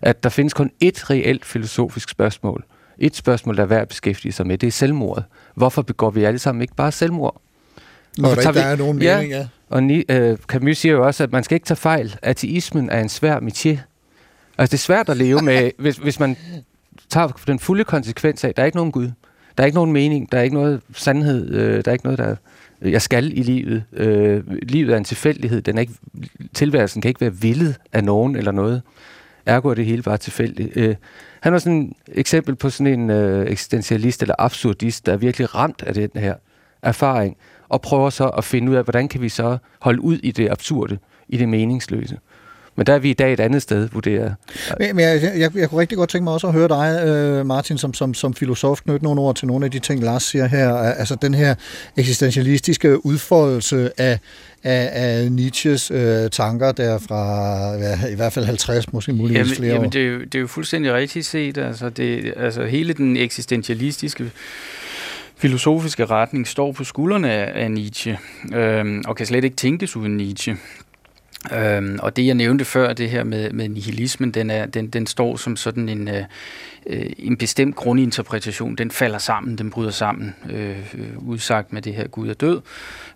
at 0.02 0.24
der 0.24 0.30
findes 0.30 0.54
kun 0.54 0.72
ét 0.84 1.10
reelt 1.10 1.46
filosofisk 1.46 2.10
spørgsmål. 2.10 2.64
Et 2.98 3.16
spørgsmål, 3.16 3.58
der 3.58 3.64
er 3.64 3.68
værd 3.68 3.82
at 3.82 3.88
beskæftige 3.88 4.32
sig 4.32 4.48
med, 4.48 4.58
det 4.58 4.68
er 4.68 4.72
selvmordet. 4.72 5.24
Hvorfor 5.56 5.82
begår 5.82 6.10
vi 6.10 6.24
alle 6.24 6.40
sammen 6.40 6.62
ikke 6.62 6.76
bare 6.76 6.92
selvmord? 6.92 7.42
Når 8.18 8.30
der, 8.30 8.38
ikke 8.42 8.54
vi- 8.54 8.60
der 8.60 8.66
er 8.66 8.76
nogen 8.76 9.02
Ja. 9.02 9.16
mening, 9.16 9.32
ja. 9.34 9.48
Og 9.70 9.84
Ni, 9.84 10.04
øh, 10.10 10.38
Camus 10.38 10.78
siger 10.78 10.94
jo 10.94 11.06
også, 11.06 11.24
at 11.24 11.32
man 11.32 11.44
skal 11.44 11.56
ikke 11.56 11.66
tage 11.66 11.76
fejl. 11.78 12.16
Ateismen 12.22 12.90
er 12.90 13.00
en 13.02 13.10
svær 13.10 13.40
métier. 13.40 13.78
Altså 14.58 14.72
det 14.72 14.74
er 14.74 14.78
svært 14.78 15.10
at 15.10 15.18
leve 15.18 15.42
med, 15.42 15.72
hvis, 15.80 15.96
hvis 15.98 16.20
man 16.20 16.38
tager 17.10 17.28
den 17.48 17.60
fulde 17.60 17.84
konsekvens 17.84 18.44
af, 18.44 18.54
der 18.56 18.62
er 18.62 18.66
ikke 18.66 18.78
nogen 18.78 18.92
Gud. 18.92 19.12
Der 19.58 19.64
er 19.64 19.66
ikke 19.66 19.76
nogen 19.76 19.92
mening, 19.92 20.32
der 20.32 20.38
er 20.38 20.42
ikke 20.42 20.56
noget 20.56 20.82
sandhed, 20.94 21.50
øh, 21.50 21.86
der 21.86 21.92
er 21.92 21.94
ikke 21.94 22.06
noget, 22.06 22.20
der 22.20 22.36
jeg 22.82 23.02
skal 23.02 23.38
i 23.38 23.42
livet. 23.42 23.84
Øh, 23.94 24.44
livet 24.48 24.94
er 24.94 24.98
en 24.98 25.04
tilfældighed, 25.04 25.62
den 25.62 25.78
er 25.78 25.82
ikke, 25.82 25.94
tilværelsen 26.54 27.02
kan 27.02 27.10
ikke 27.10 27.22
være 27.22 27.36
villet 27.36 27.78
af 27.94 28.04
nogen 28.04 28.36
eller 28.36 28.52
noget. 28.52 28.82
Ergo 29.46 29.70
er 29.70 29.74
det 29.74 29.86
hele 29.86 30.02
bare 30.02 30.18
tilfældigt. 30.18 30.78
Øh, 30.78 30.96
han 31.40 31.54
var 31.54 31.60
sådan 31.60 31.96
et 32.08 32.20
eksempel 32.20 32.56
på 32.56 32.70
sådan 32.70 33.00
en 33.00 33.10
øh, 33.10 33.52
eksistentialist 33.52 34.22
eller 34.22 34.36
absurdist, 34.40 35.06
der 35.06 35.14
er 35.14 35.18
virkelig 35.18 35.56
ramt 35.56 35.84
af 35.84 35.94
den 35.94 36.10
her 36.16 36.36
erfaring, 36.82 37.38
og 37.70 37.82
prøver 37.82 38.10
så 38.10 38.28
at 38.28 38.44
finde 38.44 38.72
ud 38.72 38.76
af, 38.76 38.84
hvordan 38.84 39.08
kan 39.08 39.22
vi 39.22 39.30
så 39.30 39.58
holde 39.80 40.02
ud 40.02 40.18
i 40.18 40.32
det 40.32 40.50
absurde, 40.50 40.98
i 41.30 41.38
det 41.38 41.50
meningsløse. 41.50 42.18
Men 42.76 42.86
der 42.86 42.94
er 42.94 43.00
vi 43.00 43.10
i 43.10 43.14
dag 43.14 43.34
et 43.34 43.40
andet 43.40 43.62
sted, 43.62 43.90
vurderer. 43.92 44.32
Men 44.80 44.96
men 44.96 45.06
jeg, 45.06 45.24
jeg, 45.38 45.56
jeg 45.56 45.70
kunne 45.70 45.82
rigtig 45.82 45.98
godt 45.98 46.10
tænke 46.10 46.24
mig 46.24 46.34
også 46.34 46.48
at 46.48 46.54
høre 46.54 46.68
dig, 46.68 47.08
øh, 47.08 47.46
Martin, 47.46 47.78
som, 47.78 47.94
som, 47.94 48.14
som 48.14 48.34
filosof, 48.34 48.82
knytte 48.82 49.04
nogle 49.04 49.22
ord 49.22 49.36
til 49.36 49.48
nogle 49.48 49.66
af 49.66 49.72
de 49.72 49.80
ting, 49.80 50.04
Lars 50.04 50.24
siger 50.24 50.46
her. 50.48 50.74
Altså 50.76 51.16
den 51.16 51.34
her 51.34 51.56
eksistentialistiske 51.98 53.06
udfoldelse 53.06 53.92
af, 53.98 54.20
af, 54.64 54.90
af 54.92 55.32
Nietzsches 55.32 55.92
øh, 55.92 56.30
tanker 56.30 56.72
der 56.72 56.98
fra 56.98 57.72
ja, 57.74 58.08
i 58.12 58.16
hvert 58.16 58.34
fald 58.34 58.46
50, 58.46 58.94
måske 58.94 59.14
muligvis 59.14 59.38
Jamen, 59.38 59.56
flere 59.56 59.74
jamen 59.74 59.86
år. 59.86 59.90
det, 59.90 60.02
er 60.02 60.08
jo, 60.08 60.20
det 60.20 60.36
er 60.36 60.40
jo 60.40 60.48
fuldstændig 60.48 60.94
rigtigt 60.94 61.26
set. 61.26 61.58
Altså, 61.58 61.90
det, 61.90 62.34
altså 62.38 62.66
hele 62.66 62.94
den 62.94 63.18
eksistentialistiske 63.18 64.32
filosofiske 65.38 66.06
retning 66.06 66.48
står 66.48 66.72
på 66.72 66.84
skuldrene 66.84 67.32
af, 67.32 67.72
Nietzsche, 67.72 68.18
øhm, 68.54 69.04
og 69.08 69.16
kan 69.16 69.26
slet 69.26 69.44
ikke 69.44 69.56
tænkes 69.56 69.96
uden 69.96 70.18
Nietzsche. 70.18 70.58
Øhm, 71.54 72.00
og 72.02 72.16
det 72.16 72.26
jeg 72.26 72.36
nævnte 72.36 72.66
før, 72.66 72.94
det 72.94 73.10
her 73.10 73.24
med, 73.24 73.52
med 73.52 73.70
nihilismen, 73.70 74.32
den, 74.32 74.50
er, 74.50 74.66
den, 74.66 74.88
den 74.88 75.08
står 75.08 75.36
som 75.36 75.56
sådan 75.56 75.90
en, 75.90 76.08
øh, 76.08 76.24
øh, 76.86 77.06
en 77.18 77.38
bestemt 77.38 77.76
grundinterpretation. 77.76 78.76
Den 78.76 78.92
falder 78.92 79.18
sammen, 79.18 79.58
den 79.58 79.70
bryder 79.70 79.92
sammen, 79.92 80.36
øh, 80.50 80.78
udsagt 81.18 81.74
med 81.74 81.82
det 81.82 81.94
her 81.94 82.08
Gud 82.08 82.30
er 82.30 82.34
død. 82.34 82.62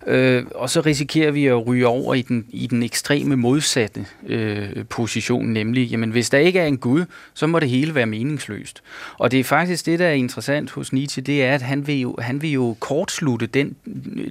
Øh, 0.06 0.44
og 0.54 0.70
så 0.70 0.80
risikerer 0.80 1.30
vi 1.30 1.46
at 1.46 1.66
ryge 1.66 1.86
over 1.86 2.14
i 2.14 2.22
den, 2.22 2.46
i 2.48 2.66
den 2.66 2.82
ekstreme 2.82 3.36
modsatte 3.36 4.06
øh, 4.26 4.84
position, 4.90 5.46
nemlig, 5.46 5.88
jamen 5.88 6.10
hvis 6.10 6.30
der 6.30 6.38
ikke 6.38 6.58
er 6.58 6.66
en 6.66 6.78
Gud, 6.78 7.04
så 7.34 7.46
må 7.46 7.58
det 7.58 7.68
hele 7.68 7.94
være 7.94 8.06
meningsløst. 8.06 8.82
Og 9.18 9.30
det 9.30 9.40
er 9.40 9.44
faktisk 9.44 9.86
det, 9.86 9.98
der 9.98 10.06
er 10.06 10.12
interessant 10.12 10.70
hos 10.70 10.92
Nietzsche, 10.92 11.22
det 11.22 11.44
er, 11.44 11.54
at 11.54 11.62
han 11.62 11.86
vil 11.86 12.00
jo, 12.00 12.16
han 12.18 12.42
vil 12.42 12.50
jo 12.50 12.76
kortslutte 12.80 13.46
den, 13.46 13.76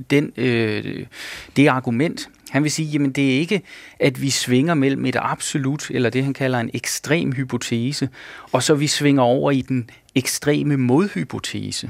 den, 0.09 0.31
øh, 0.37 1.05
det 1.55 1.67
argument, 1.67 2.29
han 2.49 2.63
vil 2.63 2.71
sige, 2.71 2.87
jamen 2.87 3.11
det 3.11 3.35
er 3.35 3.39
ikke, 3.39 3.61
at 3.99 4.21
vi 4.21 4.29
svinger 4.29 4.73
mellem 4.73 5.05
et 5.05 5.15
absolut, 5.19 5.91
eller 5.91 6.09
det 6.09 6.23
han 6.23 6.33
kalder 6.33 6.59
en 6.59 6.69
ekstrem 6.73 7.31
hypotese, 7.31 8.09
og 8.51 8.63
så 8.63 8.75
vi 8.75 8.87
svinger 8.87 9.21
over 9.21 9.51
i 9.51 9.61
den 9.61 9.89
ekstreme 10.15 10.77
modhypotese. 10.77 11.89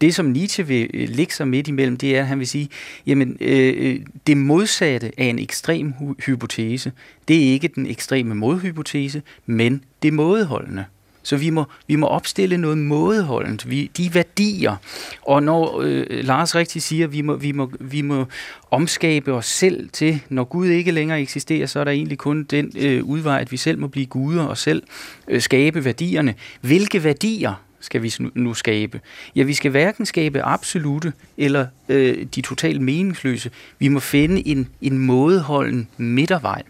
Det, 0.00 0.14
som 0.14 0.26
Nietzsche 0.26 0.66
vil 0.66 0.90
øh, 0.94 1.08
lægge 1.08 1.32
sig 1.32 1.48
midt 1.48 1.68
imellem, 1.68 1.96
det 1.96 2.16
er, 2.16 2.20
at 2.20 2.26
han 2.26 2.38
vil 2.38 2.46
sige, 2.46 2.68
jamen 3.06 3.36
øh, 3.40 3.74
øh 3.76 4.00
det 4.26 4.36
modsatte 4.36 5.12
af 5.16 5.24
en 5.24 5.38
ekstrem 5.38 5.94
hypotese, 6.26 6.92
det 7.28 7.36
er 7.36 7.52
ikke 7.52 7.68
den 7.68 7.86
ekstreme 7.86 8.34
modhypotese, 8.34 9.22
men 9.46 9.84
det 10.02 10.12
mådeholdende. 10.12 10.84
Så 11.22 11.36
vi 11.36 11.50
må, 11.50 11.64
vi 11.86 11.96
må 11.96 12.06
opstille 12.06 12.56
noget 12.58 12.78
mådeholdent, 12.78 13.70
vi, 13.70 13.90
de 13.96 14.14
værdier. 14.14 14.76
Og 15.22 15.42
når 15.42 15.80
øh, 15.84 16.06
Lars 16.10 16.54
rigtig 16.54 16.82
siger, 16.82 17.06
at 17.06 17.12
vi 17.12 17.20
må, 17.22 17.36
vi, 17.36 17.52
må, 17.52 17.70
vi 17.80 18.02
må 18.02 18.24
omskabe 18.70 19.32
os 19.32 19.46
selv 19.46 19.88
til, 19.92 20.20
når 20.28 20.44
Gud 20.44 20.66
ikke 20.66 20.90
længere 20.90 21.20
eksisterer, 21.20 21.66
så 21.66 21.80
er 21.80 21.84
der 21.84 21.90
egentlig 21.90 22.18
kun 22.18 22.44
den 22.44 22.72
øh, 22.76 23.04
udvej, 23.04 23.40
at 23.40 23.52
vi 23.52 23.56
selv 23.56 23.78
må 23.78 23.88
blive 23.88 24.06
guder 24.06 24.42
og 24.42 24.58
selv 24.58 24.82
øh, 25.28 25.40
skabe 25.40 25.84
værdierne. 25.84 26.34
Hvilke 26.60 27.04
værdier 27.04 27.62
skal 27.80 28.02
vi 28.02 28.14
nu- 28.20 28.30
nu 28.34 28.54
skabe? 28.54 29.00
Ja, 29.36 29.42
vi 29.42 29.54
skal 29.54 29.70
hverken 29.70 30.06
skabe 30.06 30.42
absolute 30.42 31.12
eller 31.36 31.66
øh, 31.88 32.26
de 32.34 32.40
totalt 32.40 32.80
meningsløse. 32.80 33.50
Vi 33.78 33.88
må 33.88 34.00
finde 34.00 34.48
en, 34.48 34.68
en 34.82 34.98
mådeholden 34.98 35.88
midtervej. 35.96 36.62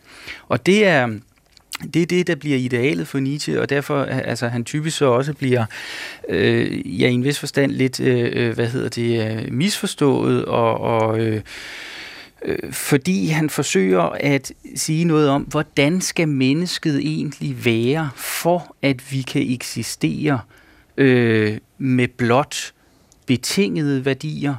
Og 0.48 0.66
det 0.66 0.86
er 0.86 1.08
det 1.94 2.02
er 2.02 2.06
det, 2.06 2.26
der 2.26 2.34
bliver 2.34 2.56
idealet 2.56 3.08
for 3.08 3.18
Nietzsche, 3.18 3.60
og 3.60 3.70
derfor 3.70 4.04
altså 4.04 4.48
han 4.48 4.64
typisk 4.64 4.96
så 4.96 5.04
også 5.04 5.32
bliver 5.32 5.64
øh, 6.28 7.00
ja, 7.00 7.08
i 7.08 7.12
en 7.12 7.24
vis 7.24 7.38
forstand 7.38 7.72
lidt, 7.72 8.00
øh, 8.00 8.30
øh 8.32 8.54
hvad 8.54 8.66
hedder 8.66 8.88
det, 8.88 9.30
øh, 9.30 9.52
misforstået, 9.52 10.44
og, 10.44 10.80
og 10.80 11.20
øh, 11.20 11.40
øh, 12.44 12.72
fordi 12.72 13.26
han 13.26 13.50
forsøger 13.50 14.02
at 14.20 14.52
sige 14.74 15.04
noget 15.04 15.28
om, 15.28 15.42
hvordan 15.42 16.00
skal 16.00 16.28
mennesket 16.28 16.98
egentlig 16.98 17.64
være, 17.64 18.10
for 18.16 18.76
at 18.82 19.12
vi 19.12 19.22
kan 19.22 19.52
eksistere 19.52 20.40
øh, 20.96 21.58
med 21.78 22.08
blot 22.08 22.72
betingede 23.26 24.04
værdier, 24.04 24.54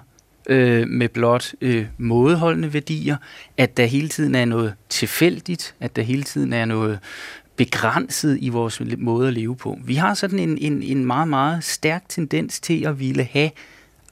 øh, 0.50 0.88
med 0.88 1.10
blot 1.10 1.54
øh, 1.62 1.86
mådeholdende 1.98 2.74
værdier, 2.74 3.18
at 3.58 3.78
der 3.78 3.86
hele 3.86 4.10
tiden 4.10 4.36
er 4.36 4.46
noget 4.46 4.74
tilfældigt, 4.90 5.76
at 5.80 5.96
der 5.96 6.02
hele 6.02 6.24
tiden 6.24 6.54
er 6.54 6.66
noget 6.66 7.00
begrænset 7.56 8.38
i 8.42 8.50
vores 8.50 8.82
måde 8.98 9.28
at 9.28 9.34
leve 9.34 9.56
på. 9.56 9.78
Vi 9.86 9.96
har 9.96 10.14
sådan 10.14 10.40
en, 10.40 10.58
en, 10.58 10.84
en 10.84 11.06
meget, 11.06 11.28
meget 11.28 11.64
stærk 11.64 12.04
tendens 12.10 12.60
til 12.60 12.86
at 12.86 13.00
ville 13.00 13.24
have 13.24 13.52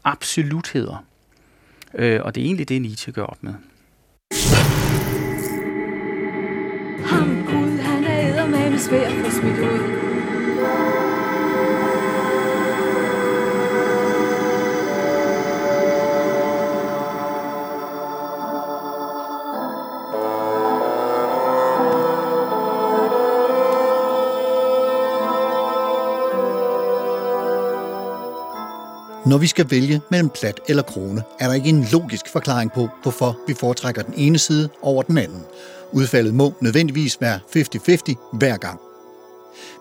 absolutheder. 0.04 1.06
Øh, 1.94 2.20
og 2.24 2.36
det 2.36 2.42
er 2.42 2.46
egentlig 2.46 2.70
det, 2.70 2.82
Nietzsche 2.82 3.12
gør 3.12 3.24
op 3.24 3.38
med. 3.42 3.54
Ham 7.06 7.46
Gud, 7.46 7.80
han 7.80 8.04
er 8.04 8.30
eddermame 8.30 8.80
svær 8.80 9.08
at 9.08 9.34
smidt 9.34 9.60
ud. 9.60 10.17
Når 29.28 29.38
vi 29.38 29.48
skal 29.48 29.72
vælge 29.72 30.02
mellem 30.12 30.30
plat 30.30 30.60
eller 30.68 30.84
krone, 30.84 31.24
er 31.40 31.48
der 31.48 31.54
ikke 31.54 31.70
en 31.70 31.88
logisk 31.92 32.30
forklaring 32.32 32.72
på, 32.72 32.90
hvorfor 33.02 33.38
vi 33.48 33.54
foretrækker 33.54 34.02
den 34.02 34.14
ene 34.18 34.38
side 34.38 34.70
over 34.82 35.04
den 35.04 35.18
anden. 35.18 35.44
Udfaldet 35.92 36.34
må 36.34 36.54
nødvendigvis 36.62 37.18
være 37.22 37.40
50-50 37.56 38.38
hver 38.38 38.58
gang. 38.58 38.80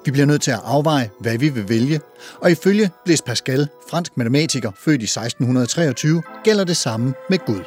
Vi 0.05 0.11
bliver 0.11 0.27
nødt 0.27 0.43
til 0.43 0.51
at 0.51 0.61
afveje, 0.65 1.11
hvad 1.21 1.39
vi 1.39 1.49
vil 1.49 1.69
vælge, 1.69 2.01
og 2.41 2.51
ifølge 2.51 2.91
Blaise 3.05 3.25
Pascal, 3.25 3.69
fransk 3.91 4.17
matematiker 4.17 4.73
født 4.79 5.03
i 5.03 5.05
1623, 5.05 6.23
gælder 6.45 6.65
det 6.65 6.77
samme 6.77 7.15
med 7.31 7.39
Gud. 7.39 7.63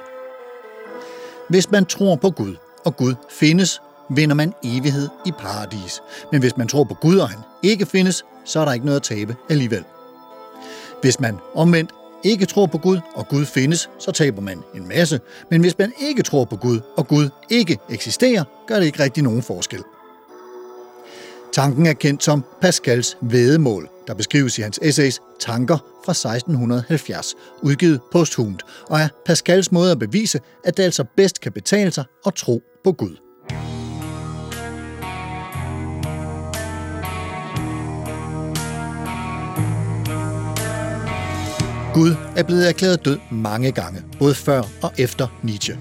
Hvis 1.50 1.72
man 1.72 1.86
tror 1.86 2.16
på 2.16 2.30
Gud, 2.30 2.56
og 2.86 2.98
Gud 2.98 3.16
findes, 3.30 3.82
vinder 4.10 4.36
man 4.36 4.54
evighed 4.64 5.10
i 5.26 5.32
paradis. 5.32 6.02
Men 6.32 6.42
hvis 6.42 6.58
man 6.58 6.68
tror 6.68 6.84
på 6.84 6.94
Gud, 6.94 7.18
og 7.18 7.30
han 7.30 7.40
ikke 7.64 7.86
findes, 7.86 8.26
så 8.46 8.60
er 8.60 8.66
der 8.66 8.74
ikke 8.74 8.86
noget 8.86 9.00
at 9.00 9.04
tabe 9.04 9.36
alligevel. 9.50 9.84
Hvis 11.02 11.20
man 11.20 11.38
omvendt 11.56 11.91
ikke 12.24 12.45
tror 12.45 12.66
på 12.66 12.78
Gud, 12.78 13.00
og 13.16 13.28
Gud 13.28 13.45
findes, 13.45 13.89
så 14.00 14.12
taber 14.12 14.41
man 14.41 14.64
en 14.76 14.88
masse. 14.88 15.20
Men 15.52 15.62
hvis 15.62 15.78
man 15.78 15.93
ikke 16.00 16.24
tror 16.24 16.45
på 16.45 16.56
Gud, 16.56 16.80
og 16.97 17.08
Gud 17.08 17.30
ikke 17.50 17.78
eksisterer, 17.89 18.43
gør 18.68 18.76
det 18.76 18.86
ikke 18.86 19.04
rigtig 19.04 19.24
nogen 19.24 19.41
forskel. 19.41 19.84
Tanken 21.54 21.86
er 21.86 21.93
kendt 21.93 22.24
som 22.24 22.43
Pascals 22.62 23.18
vedemål, 23.22 23.89
der 24.08 24.14
beskrives 24.14 24.58
i 24.58 24.62
hans 24.62 24.80
essays 24.82 25.22
Tanker 25.39 25.78
fra 26.06 26.12
1670, 26.12 27.36
udgivet 27.62 28.02
posthumt, 28.12 28.64
og 28.89 29.00
er 29.00 29.08
Pascals 29.26 29.72
måde 29.72 29.91
at 29.91 30.00
bevise, 30.00 30.39
at 30.64 30.78
det 30.78 30.84
altså 30.84 31.04
bedst 31.16 31.41
kan 31.41 31.52
betale 31.52 31.91
sig 31.91 32.04
at 32.26 32.34
tro 32.34 32.64
på 32.84 32.91
Gud. 32.91 33.29
Gud 41.94 42.16
er 42.36 42.44
blevet 42.44 42.70
erklæret 42.70 43.06
død 43.06 43.18
mange 43.32 43.72
gange, 43.72 44.02
både 44.20 44.36
før 44.36 44.64
og 44.82 44.92
efter 44.98 45.28
Nietzsche. 45.44 45.78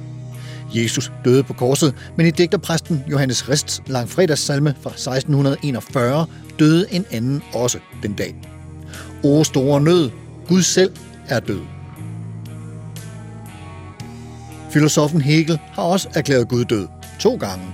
Jesus 0.75 1.13
døde 1.25 1.43
på 1.43 1.53
korset, 1.53 1.95
men 2.17 2.27
i 2.27 2.31
digterpræsten 2.31 3.05
Johannes 3.11 3.49
Rists 3.49 3.83
langfredagssalme 3.87 4.75
fra 4.83 4.91
1641 4.91 6.27
døde 6.59 6.87
en 6.91 7.05
anden 7.11 7.43
også 7.55 7.79
den 8.03 8.15
dag. 8.15 8.35
O 9.25 9.45
store 9.45 9.81
nød, 9.81 10.11
Gud 10.49 10.63
selv 10.63 10.93
er 11.29 11.41
død. 11.41 11.61
Filosofen 14.71 15.21
Hegel 15.21 15.59
har 15.73 15.83
også 15.83 16.09
erklæret 16.15 16.49
Gud 16.49 16.65
død 16.65 16.87
to 17.21 17.37
gange. 17.37 17.65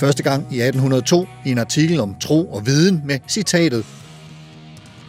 Første 0.00 0.22
gang 0.22 0.42
i 0.50 0.60
1802 0.60 1.26
i 1.44 1.50
en 1.50 1.58
artikel 1.58 2.00
om 2.00 2.14
tro 2.20 2.52
og 2.52 2.66
viden 2.66 3.02
med 3.04 3.18
citatet 3.28 3.84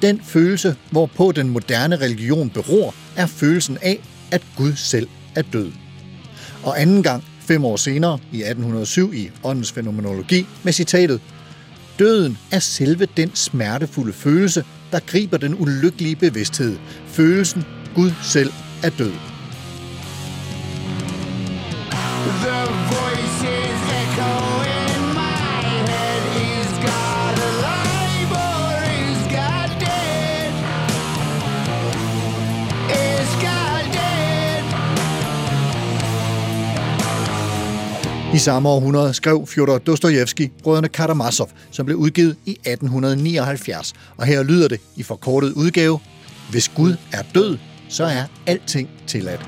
den 0.02 0.22
følelse, 0.24 0.76
hvorpå 0.92 1.32
den 1.32 1.50
moderne 1.50 1.96
religion 1.96 2.50
beror, 2.50 2.96
er 3.16 3.26
følelsen 3.26 3.78
af, 3.82 4.00
at 4.32 4.42
Gud 4.58 4.74
selv 4.76 5.08
er 5.36 5.42
død. 5.42 5.72
Og 6.64 6.82
anden 6.82 7.04
gang, 7.04 7.24
fem 7.40 7.66
år 7.66 7.76
senere, 7.76 8.20
i 8.32 8.38
1807 8.38 9.14
i 9.14 9.30
Åndens 9.44 9.72
Fænomenologi, 9.72 10.46
med 10.64 10.74
citatet 10.74 11.22
Døden 12.00 12.38
er 12.52 12.60
selve 12.60 13.08
den 13.18 13.36
smertefulde 13.36 14.14
følelse, 14.14 14.64
der 14.92 15.00
griber 15.00 15.38
den 15.38 15.56
ulykkelige 15.60 16.16
bevidsthed. 16.16 16.78
Følelsen, 17.08 17.66
Gud 17.96 18.12
selv 18.24 18.52
er 18.84 18.90
død. 18.90 19.14
The 22.42 22.87
I 38.38 38.40
samme 38.40 38.70
århundrede 38.70 39.14
skrev 39.14 39.48
Fyodor 39.48 39.78
Dostojevski 39.78 40.52
Brødrene 40.64 40.88
Karamazov, 40.88 41.50
som 41.72 41.86
blev 41.86 41.98
udgivet 41.98 42.36
i 42.46 42.52
1879. 42.52 43.94
Og 44.18 44.26
her 44.26 44.44
lyder 44.44 44.68
det 44.68 44.80
i 44.96 45.04
forkortet 45.04 45.54
udgave, 45.54 46.00
Hvis 46.52 46.70
Gud 46.70 46.96
er 47.12 47.24
død, 47.36 47.58
så 47.90 48.04
er 48.04 48.24
alting 48.46 48.90
tilladt. 49.08 49.42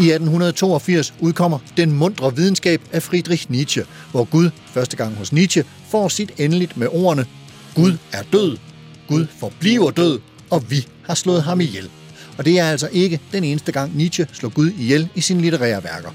I 0.00 0.06
1882 0.10 1.14
udkommer 1.20 1.58
Den 1.76 1.92
mundre 1.92 2.36
videnskab 2.36 2.80
af 2.92 3.02
Friedrich 3.02 3.50
Nietzsche, 3.50 3.84
hvor 4.10 4.24
Gud, 4.24 4.50
første 4.66 4.96
gang 4.96 5.16
hos 5.16 5.32
Nietzsche, 5.32 5.64
får 5.90 6.08
sit 6.08 6.32
endeligt 6.36 6.76
med 6.76 6.88
ordene 6.90 7.26
Gud 7.74 7.92
er 8.12 8.22
død, 8.32 8.56
Gud 9.08 9.26
forbliver 9.40 9.90
død, 9.90 10.20
og 10.50 10.70
vi 10.70 10.86
har 11.06 11.14
slået 11.14 11.42
ham 11.42 11.60
ihjel. 11.60 11.90
Og 12.38 12.44
det 12.44 12.58
er 12.58 12.64
altså 12.64 12.88
ikke 12.92 13.20
den 13.32 13.44
eneste 13.44 13.72
gang 13.72 13.96
Nietzsche 13.96 14.26
slår 14.32 14.48
Gud 14.48 14.70
ihjel 14.70 15.08
i 15.14 15.20
sine 15.20 15.40
litterære 15.40 15.84
værker. 15.84 16.10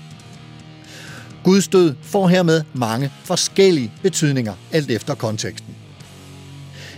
Guds 1.43 1.67
død 1.67 1.95
får 2.01 2.27
hermed 2.27 2.61
mange 2.73 3.11
forskellige 3.23 3.91
betydninger, 4.01 4.53
alt 4.71 4.91
efter 4.91 5.15
konteksten. 5.15 5.75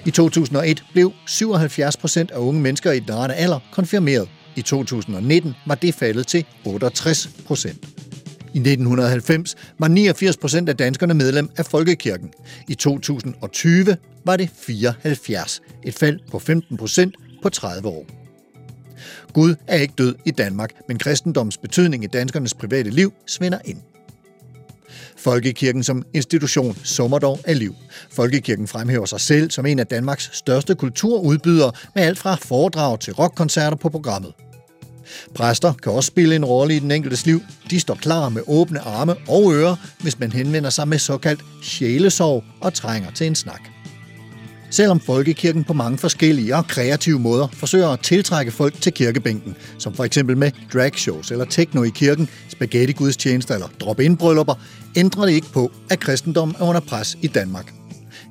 I 0.06 0.12
2001 0.12 0.84
blev 0.94 1.12
77 1.28 1.98
procent 1.98 2.32
af 2.32 2.38
unge 2.38 2.62
mennesker 2.62 2.92
i 2.92 3.00
den 3.00 3.16
rette 3.16 3.36
alder 3.36 3.60
konfirmeret. 3.72 4.30
I 4.56 4.62
2019 4.62 5.54
var 5.66 5.76
det 5.76 5.96
faldet 5.96 6.28
til 6.28 6.46
68 6.66 7.30
procent. 7.46 7.86
I 8.54 8.58
1990 8.58 9.56
var 9.80 9.88
89 9.88 10.38
procent 10.38 10.70
af 10.70 10.78
danskerne 10.78 11.14
medlem 11.14 11.50
af 11.58 11.66
Folkekirken. 11.66 12.30
I 12.68 12.76
2020 12.76 13.98
var 14.26 14.38
det 14.38 14.50
74, 14.66 15.62
et 15.84 15.94
fald 15.94 16.20
på 16.32 16.40
15 16.40 16.78
procent 16.78 17.16
på 17.42 17.50
30 17.50 17.88
år. 17.88 18.25
Gud 19.34 19.56
er 19.68 19.78
ikke 19.78 19.94
død 19.98 20.16
i 20.26 20.32
Danmark, 20.32 20.72
men 20.88 20.98
kristendoms 20.98 21.58
betydning 21.58 22.04
i 22.04 22.08
danskernes 22.08 22.54
private 22.54 22.90
liv 22.90 23.14
svinder 23.28 23.60
ind. 23.66 23.78
Folkekirken 25.18 25.84
som 25.84 26.04
institution 26.14 26.78
summer 26.84 27.20
dog 27.20 27.40
af 27.44 27.60
liv. 27.60 27.76
Folkekirken 28.12 28.68
fremhæver 28.68 29.06
sig 29.06 29.22
selv 29.22 29.52
som 29.52 29.66
en 29.66 29.80
af 29.80 29.88
Danmarks 29.88 30.30
største 30.34 30.76
kulturudbydere 30.76 31.72
med 31.96 32.04
alt 32.04 32.18
fra 32.18 32.36
foredrag 32.36 33.00
til 33.00 33.14
rockkoncerter 33.14 33.78
på 33.78 33.90
programmet. 33.90 34.34
Præster 35.36 35.74
kan 35.74 35.92
også 35.92 36.08
spille 36.08 36.36
en 36.36 36.46
rolle 36.46 36.76
i 36.76 36.80
den 36.80 36.92
enkeltes 36.92 37.26
liv. 37.26 37.42
De 37.70 37.80
står 37.80 37.96
klar 37.96 38.30
med 38.30 38.42
åbne 38.48 38.80
arme 38.80 39.16
og 39.28 39.54
ører, 39.54 39.76
hvis 40.00 40.20
man 40.20 40.32
henvender 40.32 40.70
sig 40.70 40.88
med 40.88 41.00
såkaldt 41.00 41.42
sjælesorg 41.64 42.44
og 42.62 42.74
trænger 42.74 43.12
til 43.12 43.28
en 43.28 43.36
snak. 43.36 43.75
Selvom 44.76 45.00
folkekirken 45.00 45.64
på 45.64 45.74
mange 45.74 45.98
forskellige 45.98 46.56
og 46.56 46.68
kreative 46.68 47.20
måder 47.20 47.48
forsøger 47.54 47.90
at 47.90 48.00
tiltrække 48.00 48.52
folk 48.52 48.82
til 48.82 48.94
kirkebænken, 48.94 49.56
som 49.78 49.94
for 49.94 50.04
eksempel 50.04 50.38
med 50.38 50.52
dragshows 50.74 51.32
eller 51.32 51.46
techno 51.46 51.84
i 51.84 51.90
kirken, 51.90 52.30
spaghetti 52.50 52.94
gudstjenester 52.94 53.54
eller 53.54 53.68
drop-in 53.80 54.18
bryllupper, 54.18 54.54
ændrer 54.96 55.26
det 55.26 55.34
ikke 55.34 55.52
på, 55.54 55.72
at 55.90 56.00
kristendommen 56.00 56.56
er 56.60 56.64
under 56.64 56.82
pres 56.82 57.18
i 57.22 57.28
Danmark. 57.28 57.74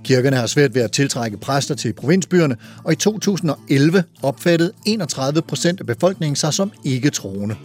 Kirkerne 0.05 0.37
har 0.37 0.47
svært 0.47 0.75
ved 0.75 0.83
at 0.83 0.93
tiltrække 0.93 1.37
præster 1.37 1.75
til 1.75 1.93
provinsbyerne, 1.93 2.57
og 2.85 2.93
i 2.93 2.97
2011 2.97 4.05
opfattede 4.23 4.73
31 4.87 5.43
procent 5.43 5.81
af 5.81 5.87
befolkningen 5.87 6.37
sig 6.37 6.55
som 6.55 6.73
ikke 6.85 7.11
troende. 7.11 7.57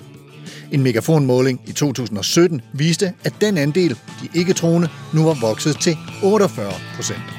En 0.71 0.83
megafonmåling 0.83 1.61
i 1.67 1.71
2017 1.71 2.61
viste, 2.73 3.13
at 3.23 3.33
den 3.41 3.57
andel, 3.57 3.89
de 3.89 4.29
ikke 4.33 4.53
troende, 4.53 4.87
nu 5.13 5.23
var 5.23 5.37
vokset 5.41 5.79
til 5.79 5.97
48 6.23 6.73
procent. 6.95 7.38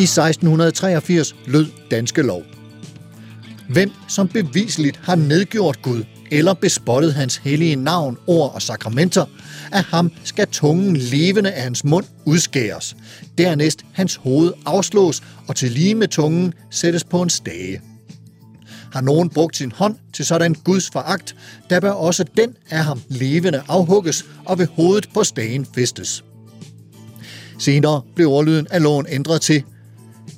I 0.00 0.02
1683 0.02 1.36
lød 1.46 1.66
danske 1.90 2.22
lov. 2.22 2.42
Hvem 3.68 3.90
som 4.08 4.28
beviseligt 4.28 5.00
har 5.02 5.14
nedgjort 5.14 5.82
Gud 5.82 6.04
eller 6.30 6.54
bespottet 6.54 7.14
hans 7.14 7.36
hellige 7.36 7.76
navn, 7.76 8.18
ord 8.26 8.54
og 8.54 8.62
sakramenter, 8.62 9.24
af 9.72 9.82
ham 9.84 10.12
skal 10.24 10.46
tungen 10.46 10.96
levende 10.96 11.52
af 11.52 11.62
hans 11.62 11.84
mund 11.84 12.04
udskæres. 12.24 12.96
Dernæst 13.38 13.84
hans 13.92 14.16
hoved 14.16 14.52
afslås, 14.66 15.22
og 15.48 15.56
til 15.56 15.70
lige 15.70 15.94
med 15.94 16.08
tungen 16.08 16.54
sættes 16.70 17.04
på 17.04 17.22
en 17.22 17.30
stage. 17.30 17.80
Har 18.92 19.00
nogen 19.00 19.28
brugt 19.28 19.56
sin 19.56 19.72
hånd 19.72 19.96
til 20.12 20.26
sådan 20.26 20.54
Guds 20.54 20.90
foragt, 20.90 21.36
der 21.70 21.80
bør 21.80 21.90
også 21.90 22.24
den 22.36 22.54
af 22.70 22.84
ham 22.84 23.00
levende 23.08 23.62
afhugges 23.68 24.24
og 24.44 24.58
ved 24.58 24.66
hovedet 24.66 25.08
på 25.14 25.24
stagen 25.24 25.66
festes. 25.74 26.24
Senere 27.58 28.02
blev 28.14 28.28
ordlyden 28.28 28.66
af 28.70 28.82
loven 28.82 29.06
ændret 29.08 29.40
til 29.40 29.64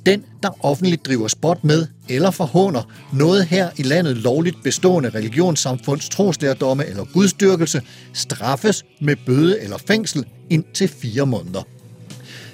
den, 0.05 0.25
der 0.43 0.65
offentligt 0.65 1.05
driver 1.05 1.27
spot 1.27 1.63
med 1.63 1.87
eller 2.09 2.31
forhåner 2.31 2.91
noget 3.13 3.45
her 3.45 3.69
i 3.77 3.83
landet 3.83 4.17
lovligt 4.17 4.63
bestående 4.63 5.09
religionssamfunds 5.09 6.09
troslærdomme 6.09 6.85
eller 6.85 7.03
gudstyrkelse, 7.13 7.81
straffes 8.13 8.85
med 9.01 9.15
bøde 9.25 9.61
eller 9.61 9.77
fængsel 9.87 10.25
indtil 10.49 10.87
fire 10.87 11.25
måneder. 11.25 11.63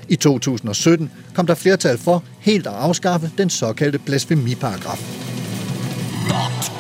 I 0.10 0.16
2017 0.16 1.12
kom 1.36 1.48
der 1.48 1.56
flertal 1.56 1.98
for 1.98 2.24
helt 2.40 2.68
at 2.68 2.74
afskaffe 2.74 3.32
den 3.38 3.50
såkaldte 3.50 4.00
blasfemiparagraf. 4.00 5.00
My 6.28 6.79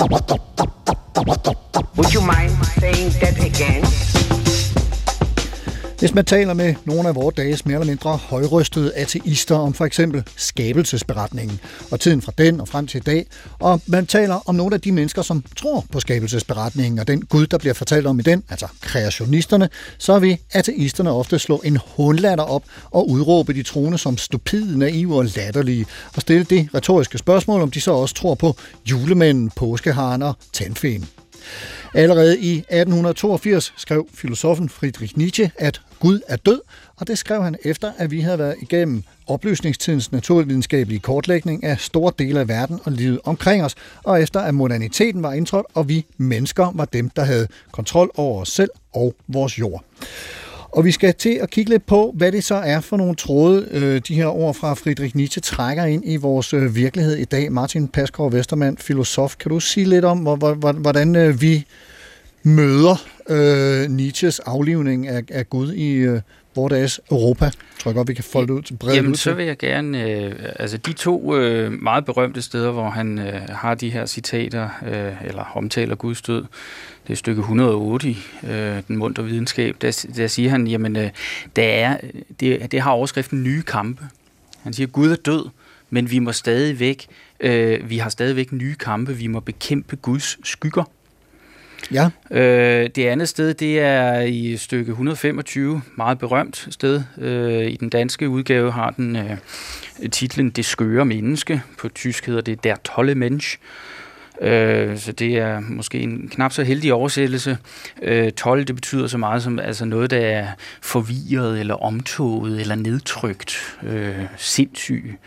Would 0.00 0.08
you 2.14 2.22
mind 2.22 2.50
saying 2.80 3.10
that 3.20 3.36
again? 3.44 3.99
Hvis 6.00 6.14
man 6.14 6.24
taler 6.24 6.54
med 6.54 6.74
nogle 6.84 7.08
af 7.08 7.14
vores 7.14 7.34
dages 7.34 7.66
mere 7.66 7.74
eller 7.74 7.86
mindre 7.86 8.16
højrystede 8.16 8.94
ateister 8.94 9.56
om 9.56 9.74
for 9.74 9.84
eksempel 9.84 10.22
skabelsesberetningen 10.36 11.60
og 11.90 12.00
tiden 12.00 12.22
fra 12.22 12.32
den 12.38 12.60
og 12.60 12.68
frem 12.68 12.86
til 12.86 12.98
i 12.98 13.00
dag, 13.00 13.26
og 13.58 13.80
man 13.86 14.06
taler 14.06 14.48
om 14.48 14.54
nogle 14.54 14.74
af 14.74 14.80
de 14.80 14.92
mennesker, 14.92 15.22
som 15.22 15.44
tror 15.56 15.84
på 15.92 16.00
skabelsesberetningen 16.00 16.98
og 16.98 17.08
den 17.08 17.22
Gud, 17.22 17.46
der 17.46 17.58
bliver 17.58 17.74
fortalt 17.74 18.06
om 18.06 18.18
i 18.18 18.22
den, 18.22 18.42
altså 18.50 18.66
kreationisterne, 18.80 19.68
så 19.98 20.18
vil 20.18 20.38
ateisterne 20.52 21.10
ofte 21.10 21.38
slå 21.38 21.60
en 21.64 21.78
hundlatter 21.96 22.44
op 22.44 22.62
og 22.90 23.10
udråbe 23.10 23.52
de 23.54 23.62
troende 23.62 23.98
som 23.98 24.16
stupide, 24.16 24.78
naive 24.78 25.16
og 25.16 25.24
latterlige, 25.24 25.86
og 26.16 26.20
stille 26.20 26.44
det 26.44 26.68
retoriske 26.74 27.18
spørgsmål, 27.18 27.62
om 27.62 27.70
de 27.70 27.80
så 27.80 27.92
også 27.92 28.14
tror 28.14 28.34
på 28.34 28.56
julemanden, 28.90 29.50
påskeharen 29.50 30.22
og 30.22 30.34
tandfæn. 30.52 31.08
Allerede 31.94 32.38
i 32.38 32.52
1882 32.52 33.72
skrev 33.76 34.08
filosofen 34.14 34.68
Friedrich 34.68 35.18
Nietzsche, 35.18 35.50
at 35.58 35.80
Gud 36.00 36.20
er 36.28 36.36
død, 36.36 36.60
og 36.96 37.08
det 37.08 37.18
skrev 37.18 37.42
han 37.42 37.56
efter, 37.64 37.92
at 37.98 38.10
vi 38.10 38.20
havde 38.20 38.38
været 38.38 38.54
igennem 38.62 39.02
oplysningstidens 39.26 40.12
naturvidenskabelige 40.12 41.00
kortlægning 41.00 41.64
af 41.64 41.78
store 41.78 42.12
dele 42.18 42.40
af 42.40 42.48
verden 42.48 42.80
og 42.84 42.92
livet 42.92 43.20
omkring 43.24 43.64
os, 43.64 43.74
og 44.02 44.22
efter 44.22 44.40
at 44.40 44.54
moderniteten 44.54 45.22
var 45.22 45.32
indtrådt, 45.32 45.66
og 45.74 45.88
vi 45.88 46.06
mennesker 46.16 46.72
var 46.74 46.84
dem, 46.84 47.10
der 47.10 47.24
havde 47.24 47.48
kontrol 47.72 48.10
over 48.14 48.40
os 48.40 48.48
selv 48.48 48.70
og 48.92 49.14
vores 49.28 49.58
jord. 49.58 49.84
Og 50.72 50.84
vi 50.84 50.92
skal 50.92 51.14
til 51.14 51.38
at 51.42 51.50
kigge 51.50 51.70
lidt 51.70 51.86
på, 51.86 52.14
hvad 52.16 52.32
det 52.32 52.44
så 52.44 52.54
er 52.54 52.80
for 52.80 52.96
nogle 52.96 53.14
tråde, 53.14 53.68
øh, 53.70 54.00
de 54.08 54.14
her 54.14 54.26
ord 54.26 54.54
fra 54.54 54.74
Friedrich 54.74 55.16
Nietzsche 55.16 55.40
trækker 55.40 55.84
ind 55.84 56.02
i 56.06 56.16
vores 56.16 56.54
øh, 56.54 56.76
virkelighed 56.76 57.16
i 57.16 57.24
dag. 57.24 57.52
Martin 57.52 57.88
Paskov 57.88 58.32
Vestermand, 58.32 58.78
filosof, 58.78 59.36
kan 59.36 59.50
du 59.50 59.60
sige 59.60 59.86
lidt 59.86 60.04
om, 60.04 60.18
hvordan 60.80 61.16
øh, 61.16 61.40
vi 61.40 61.66
møder 62.42 63.06
øh, 63.28 63.90
Nietzsches 63.90 64.38
aflivning 64.38 65.08
af, 65.08 65.22
af 65.30 65.50
Gud 65.50 65.72
i 65.72 65.92
øh, 65.92 66.20
vores 66.54 66.70
dages 66.70 67.00
Europa? 67.10 67.44
Jeg 67.44 67.52
tror 67.78 67.92
godt, 67.92 68.08
vi 68.08 68.14
kan 68.14 68.24
folde 68.24 68.52
ud 68.52 68.62
til 68.62 68.74
bredt 68.74 68.96
Jamen, 68.96 69.10
ud 69.10 69.16
så 69.16 69.22
til. 69.22 69.36
vil 69.36 69.46
jeg 69.46 69.58
gerne... 69.58 70.10
Øh, 70.10 70.34
altså, 70.56 70.76
de 70.76 70.92
to 70.92 71.36
øh, 71.36 71.72
meget 71.72 72.04
berømte 72.04 72.42
steder, 72.42 72.70
hvor 72.70 72.90
han 72.90 73.18
øh, 73.18 73.40
har 73.48 73.74
de 73.74 73.90
her 73.90 74.06
citater, 74.06 74.68
øh, 74.86 75.28
eller 75.28 75.52
omtaler 75.56 75.94
Guds 75.94 76.22
død, 76.22 76.44
det 77.06 77.12
er 77.12 77.16
stykke 77.16 77.40
108 77.40 78.08
i 78.10 78.18
øh, 78.44 78.82
Den 78.88 78.96
munter 78.96 79.22
videnskab, 79.22 79.76
der, 79.80 80.06
der 80.16 80.26
siger 80.26 80.50
han, 80.50 80.66
jamen, 80.66 80.96
øh, 80.96 81.10
der 81.56 81.62
er, 81.62 81.96
det, 82.40 82.72
det 82.72 82.80
har 82.80 82.90
overskriften 82.90 83.42
nye 83.42 83.62
kampe. 83.62 84.04
Han 84.62 84.72
siger, 84.72 84.86
Gud 84.86 85.10
er 85.10 85.16
død, 85.16 85.48
men 85.90 86.10
vi 86.10 86.18
må 86.18 86.32
stadigvæk, 86.32 87.06
øh, 87.40 87.90
vi 87.90 87.98
har 87.98 88.10
stadigvæk 88.10 88.52
nye 88.52 88.74
kampe, 88.74 89.16
vi 89.16 89.26
må 89.26 89.40
bekæmpe 89.40 89.96
Guds 89.96 90.48
skygger. 90.48 90.84
Ja, 91.92 92.10
Øh, 92.30 92.90
det 92.94 93.06
andet 93.06 93.28
sted, 93.28 93.54
det 93.54 93.80
er 93.80 94.20
i 94.20 94.56
stykke 94.56 94.90
125, 94.90 95.82
meget 95.96 96.18
berømt 96.18 96.68
sted. 96.70 97.02
Øh, 97.18 97.66
I 97.66 97.76
den 97.76 97.88
danske 97.88 98.28
udgave 98.28 98.72
har 98.72 98.90
den 98.90 99.16
øh, 99.16 99.36
titlen 100.10 100.50
Det 100.50 100.64
skøre 100.64 101.04
menneske. 101.04 101.62
På 101.78 101.88
tysk 101.88 102.26
hedder 102.26 102.40
det 102.40 102.64
Der 102.64 102.76
tolle 102.84 103.14
Mensch. 103.14 103.58
Øh, 104.40 104.98
så 104.98 105.12
det 105.12 105.38
er 105.38 105.60
måske 105.60 105.98
en 105.98 106.28
knap 106.28 106.52
så 106.52 106.62
heldig 106.62 106.92
oversættelse. 106.92 107.58
Øh, 108.02 108.32
tolle, 108.32 108.64
det 108.64 108.74
betyder 108.74 109.06
så 109.06 109.18
meget 109.18 109.42
som 109.42 109.58
altså 109.58 109.84
noget, 109.84 110.10
der 110.10 110.18
er 110.20 110.46
forvirret, 110.82 111.60
eller 111.60 111.74
omtoget, 111.74 112.60
eller 112.60 112.74
nedtrykt, 112.74 113.76
øh, 113.82 114.14
sindssyg 114.36 115.18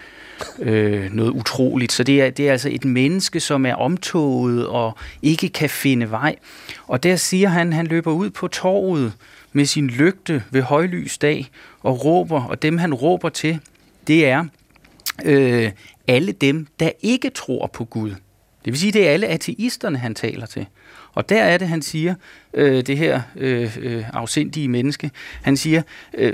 øh, 0.59 1.13
noget 1.13 1.31
utroligt. 1.31 1.91
Så 1.91 2.03
det 2.03 2.21
er, 2.21 2.29
det 2.29 2.47
er 2.47 2.51
altså 2.51 2.69
et 2.71 2.85
menneske, 2.85 3.39
som 3.39 3.65
er 3.65 3.75
omtoget 3.75 4.67
og 4.67 4.97
ikke 5.21 5.49
kan 5.49 5.69
finde 5.69 6.11
vej. 6.11 6.35
Og 6.87 7.03
der 7.03 7.15
siger 7.15 7.49
han, 7.49 7.73
han 7.73 7.87
løber 7.87 8.11
ud 8.11 8.29
på 8.29 8.47
torvet 8.47 9.13
med 9.53 9.65
sin 9.65 9.87
lygte 9.87 10.43
ved 10.51 10.61
højlys 10.61 11.17
dag 11.17 11.49
og 11.81 12.05
råber, 12.05 12.43
og 12.43 12.61
dem 12.61 12.77
han 12.77 12.93
råber 12.93 13.29
til, 13.29 13.59
det 14.07 14.27
er 14.27 14.45
øh, 15.25 15.71
alle 16.07 16.31
dem, 16.31 16.67
der 16.79 16.89
ikke 17.01 17.29
tror 17.29 17.67
på 17.67 17.85
Gud. 17.85 18.09
Det 18.65 18.71
vil 18.73 18.79
sige, 18.79 18.91
det 18.91 19.07
er 19.07 19.11
alle 19.11 19.27
ateisterne, 19.27 19.97
han 19.97 20.15
taler 20.15 20.45
til. 20.45 20.65
Og 21.13 21.29
der 21.29 21.43
er 21.43 21.57
det, 21.57 21.67
han 21.67 21.81
siger, 21.81 22.15
øh, 22.53 22.85
det 22.85 22.97
her 22.97 23.21
øh, 23.35 23.77
øh, 23.79 24.03
afsindige 24.13 24.67
menneske, 24.67 25.11
han 25.41 25.57
siger, 25.57 25.81
øh, 26.13 26.33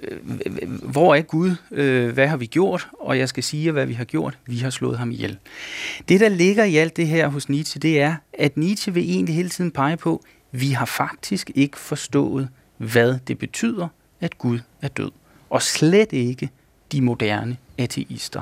hvor 0.83 1.15
er 1.15 1.21
Gud, 1.21 1.55
øh, 1.71 2.13
hvad 2.13 2.27
har 2.27 2.37
vi 2.37 2.45
gjort, 2.45 2.87
og 2.99 3.17
jeg 3.17 3.29
skal 3.29 3.43
sige 3.43 3.71
hvad 3.71 3.85
vi 3.85 3.93
har 3.93 4.03
gjort, 4.03 4.37
vi 4.45 4.57
har 4.57 4.69
slået 4.69 4.97
ham 4.97 5.11
ihjel. 5.11 5.37
Det, 6.09 6.19
der 6.19 6.29
ligger 6.29 6.63
i 6.63 6.75
alt 6.75 6.97
det 6.97 7.07
her 7.07 7.27
hos 7.27 7.49
Nietzsche, 7.49 7.79
det 7.79 8.01
er, 8.01 8.15
at 8.33 8.57
Nietzsche 8.57 8.93
vil 8.93 9.03
egentlig 9.03 9.35
hele 9.35 9.49
tiden 9.49 9.71
pege 9.71 9.97
på, 9.97 10.23
vi 10.51 10.71
har 10.71 10.85
faktisk 10.85 11.51
ikke 11.55 11.77
forstået, 11.77 12.49
hvad 12.77 13.19
det 13.27 13.37
betyder, 13.37 13.87
at 14.21 14.37
Gud 14.37 14.59
er 14.81 14.87
død. 14.87 15.11
Og 15.49 15.61
slet 15.61 16.13
ikke 16.13 16.49
de 16.91 17.01
moderne 17.01 17.57
ateister 17.77 18.41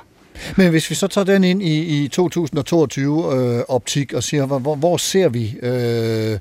men 0.58 0.70
hvis 0.70 0.90
vi 0.90 0.96
så 0.96 1.08
tager 1.08 1.26
den 1.26 1.44
ind 1.44 1.64
i, 1.64 2.04
i 2.04 2.10
2022-optik 2.20 4.14
øh, 4.14 4.18
og 4.18 4.24
siger, 4.24 4.46
hvor, 4.46 4.60
hvor, 4.60 4.76
hvor 4.76 4.98
ser 4.98 5.30
vi 5.30 5.56
øh, 5.62 6.40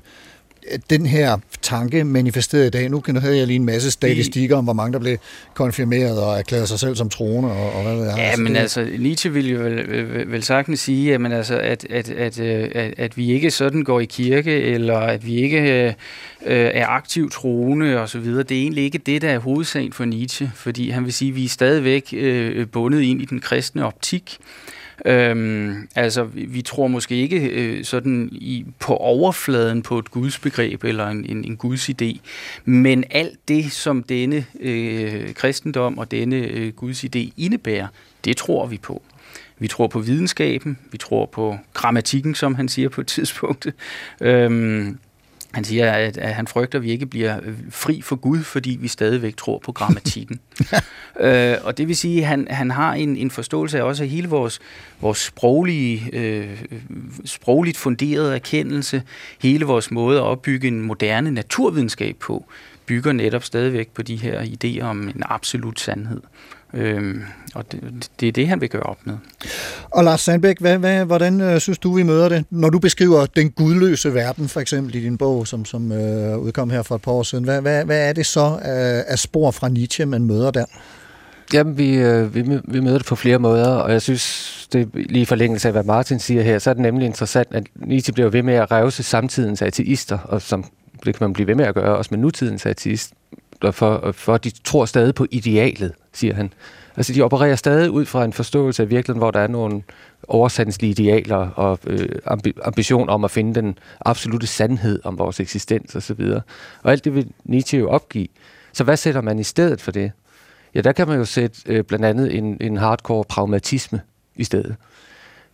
den 0.89 1.05
her 1.05 1.37
tanke 1.61 2.03
manifesteret 2.03 2.65
i 2.65 2.69
dag? 2.69 2.89
Nu 2.89 2.99
kan 2.99 3.15
havde 3.15 3.37
jeg 3.37 3.47
lige 3.47 3.55
en 3.55 3.65
masse 3.65 3.91
statistikker 3.91 4.57
om, 4.57 4.63
hvor 4.63 4.73
mange 4.73 4.93
der 4.93 4.99
blev 4.99 5.17
konfirmeret 5.53 6.21
og 6.21 6.39
erklæret 6.39 6.67
sig 6.67 6.79
selv 6.79 6.95
som 6.95 7.09
troende 7.09 7.51
og, 7.51 7.73
og 7.73 7.83
hvad 7.83 7.95
ved 7.95 8.05
jeg. 8.05 8.17
Ja, 8.17 8.35
Så 8.35 8.41
men 8.41 8.55
altså, 8.55 8.87
Nietzsche 8.99 9.33
ville 9.33 9.51
jo 9.51 9.59
vel, 9.59 9.91
vel, 9.91 10.31
vel 10.31 10.43
sagtens 10.43 10.79
sige, 10.79 11.11
jamen, 11.11 11.31
altså, 11.31 11.57
at, 11.57 11.85
at, 11.89 12.09
at, 12.09 12.39
øh, 12.39 12.69
at, 12.75 12.93
at 12.97 13.17
vi 13.17 13.31
ikke 13.31 13.51
sådan 13.51 13.83
går 13.83 13.99
i 13.99 14.05
kirke, 14.05 14.51
eller 14.61 14.97
at 14.97 15.25
vi 15.25 15.35
ikke 15.35 15.61
øh, 15.61 15.93
øh, 16.45 16.71
er 16.73 16.87
aktivt 16.87 17.31
troende 17.31 18.01
og 18.01 18.09
så 18.09 18.19
videre. 18.19 18.43
Det 18.43 18.57
er 18.57 18.61
egentlig 18.61 18.83
ikke 18.83 18.97
det, 18.97 19.21
der 19.21 19.29
er 19.29 19.39
hovedsagen 19.39 19.93
for 19.93 20.05
Nietzsche, 20.05 20.51
fordi 20.55 20.89
han 20.89 21.05
vil 21.05 21.13
sige, 21.13 21.29
at 21.29 21.35
vi 21.35 21.45
er 21.45 21.49
stadigvæk 21.49 22.13
øh, 22.13 22.67
bundet 22.67 23.01
ind 23.01 23.21
i 23.21 23.25
den 23.25 23.39
kristne 23.39 23.85
optik. 23.85 24.37
Øhm, 25.05 25.87
altså, 25.95 26.23
vi, 26.23 26.61
tror 26.61 26.87
måske 26.87 27.15
ikke 27.15 27.49
øh, 27.49 27.83
sådan 27.83 28.29
i, 28.31 28.65
på 28.79 28.95
overfladen 28.95 29.81
på 29.81 29.99
et 29.99 30.11
gudsbegreb 30.11 30.83
eller 30.83 31.07
en, 31.07 31.25
en, 31.25 31.43
en 31.45 31.59
gudsidé, 31.65 32.19
men 32.65 33.03
alt 33.09 33.39
det, 33.47 33.71
som 33.71 34.03
denne 34.03 34.45
øh, 34.59 35.33
kristendom 35.33 35.97
og 35.97 36.11
denne 36.11 36.35
øh, 36.35 36.73
gudsidé 36.83 37.29
indebærer, 37.37 37.87
det 38.25 38.37
tror 38.37 38.65
vi 38.65 38.77
på. 38.77 39.01
Vi 39.59 39.67
tror 39.67 39.87
på 39.87 39.99
videnskaben, 39.99 40.77
vi 40.91 40.97
tror 40.97 41.25
på 41.25 41.57
grammatikken, 41.73 42.35
som 42.35 42.55
han 42.55 42.69
siger 42.69 42.89
på 42.89 43.01
et 43.01 43.07
tidspunkt. 43.07 43.67
Øhm, 44.21 44.97
han 45.53 45.63
siger, 45.63 45.91
at, 45.91 46.17
at 46.17 46.33
han 46.33 46.47
frygter, 46.47 46.79
at 46.79 46.83
vi 46.83 46.91
ikke 46.91 47.05
bliver 47.05 47.39
fri 47.69 48.01
for 48.01 48.15
Gud, 48.15 48.43
fordi 48.43 48.77
vi 48.81 48.87
stadigvæk 48.87 49.37
tror 49.37 49.59
på 49.59 49.71
grammatikken. 49.71 50.39
øh, 51.19 51.55
og 51.63 51.77
det 51.77 51.87
vil 51.87 51.95
sige, 51.95 52.21
at 52.21 52.27
han, 52.27 52.47
han 52.49 52.71
har 52.71 52.93
en, 52.93 53.17
en 53.17 53.31
forståelse 53.31 53.77
af 53.77 53.83
også 53.83 54.05
hele 54.05 54.29
vores, 54.29 54.59
vores 55.01 55.17
sproglige, 55.17 56.09
øh, 56.13 56.63
sprogligt 57.25 57.77
funderede 57.77 58.35
erkendelse, 58.35 59.03
hele 59.41 59.65
vores 59.65 59.91
måde 59.91 60.17
at 60.17 60.23
opbygge 60.23 60.67
en 60.67 60.81
moderne 60.81 61.31
naturvidenskab 61.31 62.15
på, 62.19 62.45
bygger 62.85 63.11
netop 63.11 63.43
stadigvæk 63.43 63.89
på 63.89 64.01
de 64.01 64.15
her 64.15 64.41
idéer 64.41 64.83
om 64.83 65.07
en 65.07 65.23
absolut 65.25 65.79
sandhed. 65.79 66.21
Øhm, 66.73 67.23
og 67.55 67.71
det, 67.71 68.09
det 68.19 68.27
er 68.27 68.31
det, 68.31 68.47
han 68.47 68.61
vil 68.61 68.69
gøre 68.69 68.83
op 68.83 68.97
med. 69.05 69.17
Og 69.91 70.03
Lars 70.03 70.21
Sandbæk, 70.21 70.59
hvad, 70.59 70.77
hvad, 70.77 71.05
hvordan 71.05 71.41
øh, 71.41 71.59
synes 71.59 71.77
du, 71.77 71.93
vi 71.93 72.03
møder 72.03 72.29
det? 72.29 72.45
Når 72.49 72.69
du 72.69 72.79
beskriver 72.79 73.25
den 73.25 73.51
gudløse 73.51 74.13
verden, 74.13 74.49
for 74.49 74.59
eksempel 74.59 74.95
i 74.95 75.03
din 75.03 75.17
bog, 75.17 75.47
som, 75.47 75.65
som 75.65 75.91
øh, 75.91 76.37
udkom 76.37 76.69
her 76.69 76.83
for 76.83 76.95
et 76.95 77.01
par 77.01 77.11
år 77.11 77.23
siden, 77.23 77.43
hvad, 77.43 77.61
hvad, 77.61 77.85
hvad 77.85 78.09
er 78.09 78.13
det 78.13 78.25
så 78.25 78.59
af, 78.61 79.03
af 79.07 79.19
spor 79.19 79.51
fra 79.51 79.69
Nietzsche, 79.69 80.05
man 80.05 80.23
møder 80.23 80.51
der? 80.51 80.65
Jamen, 81.53 81.77
vi, 81.77 81.95
øh, 81.95 82.35
vi, 82.35 82.59
vi 82.63 82.79
møder 82.79 82.97
det 82.97 83.07
på 83.07 83.15
flere 83.15 83.39
måder, 83.39 83.67
og 83.67 83.91
jeg 83.91 84.01
synes, 84.01 84.67
det 84.73 84.81
er 84.81 84.85
lige 84.93 85.21
i 85.21 85.25
forlængelse 85.25 85.67
af, 85.67 85.73
hvad 85.73 85.83
Martin 85.83 86.19
siger 86.19 86.41
her, 86.41 86.59
så 86.59 86.69
er 86.69 86.73
det 86.73 86.81
nemlig 86.81 87.05
interessant, 87.05 87.47
at 87.51 87.63
Nietzsche 87.75 88.13
bliver 88.13 88.29
ved 88.29 88.43
med 88.43 88.53
at 88.53 88.71
revse 88.71 89.03
samtidens 89.03 89.61
ateister, 89.61 90.17
og 90.17 90.41
som 90.41 90.65
det 91.05 91.15
kan 91.15 91.25
man 91.25 91.33
blive 91.33 91.47
ved 91.47 91.55
med 91.55 91.65
at 91.65 91.75
gøre, 91.75 91.97
også 91.97 92.07
med 92.11 92.19
nutidens 92.19 92.65
ateister, 92.65 93.15
for, 93.71 94.11
for 94.11 94.37
de 94.37 94.51
tror 94.63 94.85
stadig 94.85 95.15
på 95.15 95.25
idealet, 95.31 95.91
siger 96.17 96.33
han. 96.33 96.53
Altså, 96.97 97.13
de 97.13 97.21
opererer 97.21 97.55
stadig 97.55 97.91
ud 97.91 98.05
fra 98.05 98.25
en 98.25 98.33
forståelse 98.33 98.83
af 98.83 98.89
virkeligheden, 98.89 99.19
hvor 99.19 99.31
der 99.31 99.39
er 99.39 99.47
nogle 99.47 99.83
oversandslige 100.27 100.91
idealer 100.91 101.37
og 101.37 101.79
øh, 101.87 102.09
ambi- 102.25 102.61
ambition 102.63 103.09
om 103.09 103.23
at 103.23 103.31
finde 103.31 103.55
den 103.55 103.77
absolute 104.05 104.47
sandhed 104.47 104.99
om 105.03 105.17
vores 105.17 105.39
eksistens 105.39 105.95
osv. 105.95 106.21
Og 106.83 106.91
alt 106.91 107.05
det 107.05 107.15
vil 107.15 107.27
Nietzsche 107.43 107.79
jo 107.79 107.89
opgive. 107.89 108.27
Så 108.73 108.83
hvad 108.83 108.97
sætter 108.97 109.21
man 109.21 109.39
i 109.39 109.43
stedet 109.43 109.81
for 109.81 109.91
det? 109.91 110.11
Ja, 110.75 110.81
der 110.81 110.91
kan 110.91 111.07
man 111.07 111.17
jo 111.17 111.25
sætte 111.25 111.61
øh, 111.65 111.83
blandt 111.83 112.05
andet 112.05 112.35
en, 112.35 112.57
en 112.61 112.77
hardcore 112.77 113.23
pragmatisme 113.23 114.01
i 114.35 114.43
stedet. 114.43 114.75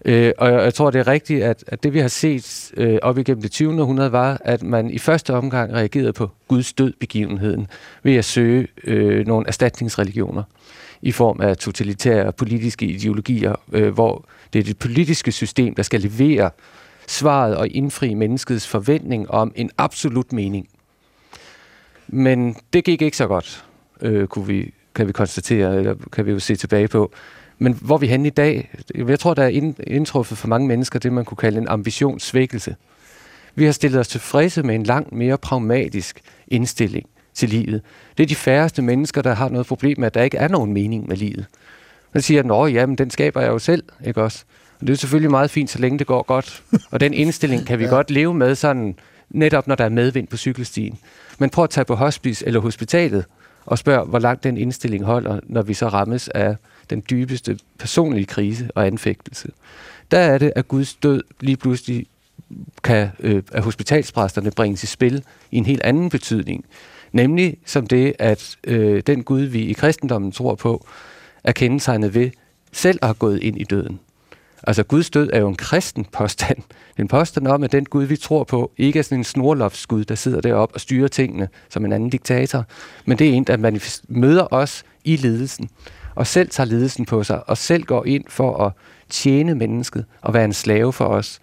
Øh, 0.05 0.31
og 0.37 0.51
jeg, 0.51 0.63
jeg 0.63 0.73
tror, 0.73 0.91
det 0.91 0.99
er 0.99 1.07
rigtigt, 1.07 1.43
at, 1.43 1.63
at 1.67 1.83
det 1.83 1.93
vi 1.93 1.99
har 1.99 2.07
set 2.07 2.71
øh, 2.77 2.99
op 3.01 3.17
igennem 3.17 3.41
det 3.41 3.51
20. 3.51 3.81
århundrede 3.81 4.11
var, 4.11 4.41
at 4.45 4.63
man 4.63 4.89
i 4.89 4.97
første 4.97 5.33
omgang 5.33 5.73
reagerede 5.73 6.13
på 6.13 6.29
Guds 6.47 6.73
død-begivenheden 6.73 7.67
ved 8.03 8.15
at 8.15 8.25
søge 8.25 8.67
øh, 8.83 9.27
nogle 9.27 9.47
erstatningsreligioner 9.47 10.43
i 11.01 11.11
form 11.11 11.41
af 11.41 11.57
totalitære 11.57 12.31
politiske 12.31 12.85
ideologier, 12.85 13.55
øh, 13.71 13.93
hvor 13.93 14.25
det 14.53 14.59
er 14.59 14.63
det 14.63 14.77
politiske 14.77 15.31
system, 15.31 15.75
der 15.75 15.83
skal 15.83 16.01
levere 16.01 16.49
svaret 17.07 17.57
og 17.57 17.67
indfri 17.67 18.13
menneskets 18.13 18.67
forventning 18.67 19.31
om 19.31 19.51
en 19.55 19.71
absolut 19.77 20.33
mening. 20.33 20.67
Men 22.07 22.55
det 22.73 22.83
gik 22.83 23.01
ikke 23.01 23.17
så 23.17 23.27
godt. 23.27 23.65
øh, 24.01 24.27
kunne 24.27 24.47
vi, 24.47 24.73
kan 24.95 25.07
vi 25.07 25.11
konstatere, 25.11 25.77
eller 25.77 25.95
kan 26.11 26.25
vi 26.25 26.31
jo 26.31 26.39
se 26.39 26.55
tilbage 26.55 26.87
på. 26.87 27.11
Men 27.57 27.77
hvor 27.81 27.97
vi 27.97 28.07
henne 28.07 28.27
i 28.27 28.31
dag? 28.31 28.69
Jeg 28.95 29.19
tror, 29.19 29.33
der 29.33 29.43
er 29.43 29.47
ind- 29.47 29.75
indtruffet 29.87 30.37
for 30.37 30.47
mange 30.47 30.67
mennesker 30.67 30.99
det, 30.99 31.13
man 31.13 31.25
kunne 31.25 31.37
kalde 31.37 31.57
en 31.57 31.67
ambitionssvækkelse. 31.67 32.75
Vi 33.55 33.65
har 33.65 33.71
stillet 33.71 33.99
os 33.99 34.07
tilfredse 34.07 34.63
med 34.63 34.75
en 34.75 34.83
langt 34.83 35.11
mere 35.11 35.37
pragmatisk 35.37 36.21
indstilling 36.47 37.05
til 37.33 37.49
livet. 37.49 37.81
Det 38.17 38.23
er 38.23 38.27
de 38.27 38.35
færreste 38.35 38.81
mennesker, 38.81 39.21
der 39.21 39.33
har 39.33 39.49
noget 39.49 39.67
problem 39.67 39.99
med, 39.99 40.07
at 40.07 40.13
der 40.13 40.21
ikke 40.21 40.37
er 40.37 40.47
nogen 40.47 40.73
mening 40.73 41.07
med 41.07 41.17
livet. 41.17 41.45
Man 42.13 42.21
siger, 42.21 42.63
at 42.63 42.73
ja, 42.73 42.85
men 42.85 42.95
den 42.95 43.09
skaber 43.09 43.41
jeg 43.41 43.49
jo 43.49 43.59
selv, 43.59 43.83
ikke 44.05 44.21
også? 44.21 44.43
Og 44.81 44.87
det 44.87 44.93
er 44.93 44.97
selvfølgelig 44.97 45.31
meget 45.31 45.51
fint, 45.51 45.69
så 45.69 45.79
længe 45.79 45.99
det 45.99 46.07
går 46.07 46.23
godt. 46.23 46.63
Og 46.91 46.99
den 46.99 47.13
indstilling 47.13 47.65
kan 47.65 47.79
vi 47.79 47.83
ja. 47.83 47.89
godt 47.89 48.11
leve 48.11 48.33
med 48.33 48.55
sådan, 48.55 48.95
netop 49.29 49.67
når 49.67 49.75
der 49.75 49.85
er 49.85 49.89
medvind 49.89 50.27
på 50.27 50.37
cykelstien. 50.37 50.97
Men 51.39 51.49
prøv 51.49 51.63
at 51.63 51.69
tage 51.69 51.85
på 51.85 51.95
hospice 51.95 52.47
eller 52.47 52.59
hospitalet 52.59 53.25
og 53.65 53.77
spørg, 53.77 54.05
hvor 54.05 54.19
langt 54.19 54.43
den 54.43 54.57
indstilling 54.57 55.03
holder, 55.03 55.39
når 55.43 55.61
vi 55.61 55.73
så 55.73 55.87
rammes 55.87 56.27
af 56.27 56.55
den 56.89 57.03
dybeste 57.09 57.59
personlige 57.79 58.25
krise 58.25 58.69
og 58.75 58.87
anfægtelse. 58.87 59.49
Der 60.11 60.19
er 60.19 60.37
det, 60.37 60.53
at 60.55 60.67
Guds 60.67 60.93
død 60.93 61.23
lige 61.39 61.57
pludselig 61.57 62.05
kan 62.83 63.09
øh, 63.19 63.43
at 63.51 63.63
hospitalspræsterne 63.63 64.51
bringes 64.51 64.83
i 64.83 64.87
spil 64.87 65.23
i 65.51 65.57
en 65.57 65.65
helt 65.65 65.81
anden 65.83 66.09
betydning. 66.09 66.65
Nemlig 67.11 67.57
som 67.65 67.87
det, 67.87 68.13
at 68.19 68.57
øh, 68.63 69.03
den 69.07 69.23
Gud, 69.23 69.41
vi 69.41 69.59
i 69.59 69.73
kristendommen 69.73 70.31
tror 70.31 70.55
på, 70.55 70.85
er 71.43 71.51
kendetegnet 71.51 72.13
ved 72.13 72.31
selv 72.71 72.99
at 73.01 73.07
have 73.07 73.13
gået 73.13 73.43
ind 73.43 73.61
i 73.61 73.63
døden. 73.63 73.99
Altså 74.67 74.83
Guds 74.83 75.09
død 75.09 75.29
er 75.33 75.39
jo 75.39 75.47
en 75.47 75.55
kristen 75.55 76.05
påstand. 76.05 76.57
En 76.99 77.07
påstand 77.07 77.47
om, 77.47 77.63
at 77.63 77.71
den 77.71 77.85
Gud, 77.85 78.03
vi 78.03 78.15
tror 78.15 78.43
på, 78.43 78.71
ikke 78.77 78.99
er 78.99 79.03
sådan 79.03 79.17
en 79.17 79.23
snorloftsgud, 79.23 80.05
der 80.05 80.15
sidder 80.15 80.41
deroppe 80.41 80.75
og 80.75 80.81
styrer 80.81 81.07
tingene 81.07 81.49
som 81.69 81.85
en 81.85 81.93
anden 81.93 82.09
diktator, 82.09 82.65
men 83.05 83.19
det 83.19 83.29
er 83.29 83.33
en, 83.33 83.43
der 83.43 83.57
manifest- 83.57 84.03
møder 84.07 84.53
os 84.53 84.83
i 85.03 85.15
lidelsen, 85.15 85.69
og 86.15 86.27
selv 86.27 86.49
tager 86.49 86.67
lidelsen 86.67 87.05
på 87.05 87.23
sig, 87.23 87.49
og 87.49 87.57
selv 87.57 87.83
går 87.83 88.05
ind 88.05 88.23
for 88.29 88.57
at 88.65 88.71
tjene 89.09 89.55
mennesket 89.55 90.05
og 90.21 90.33
være 90.33 90.45
en 90.45 90.53
slave 90.53 90.93
for 90.93 91.05
os. 91.05 91.39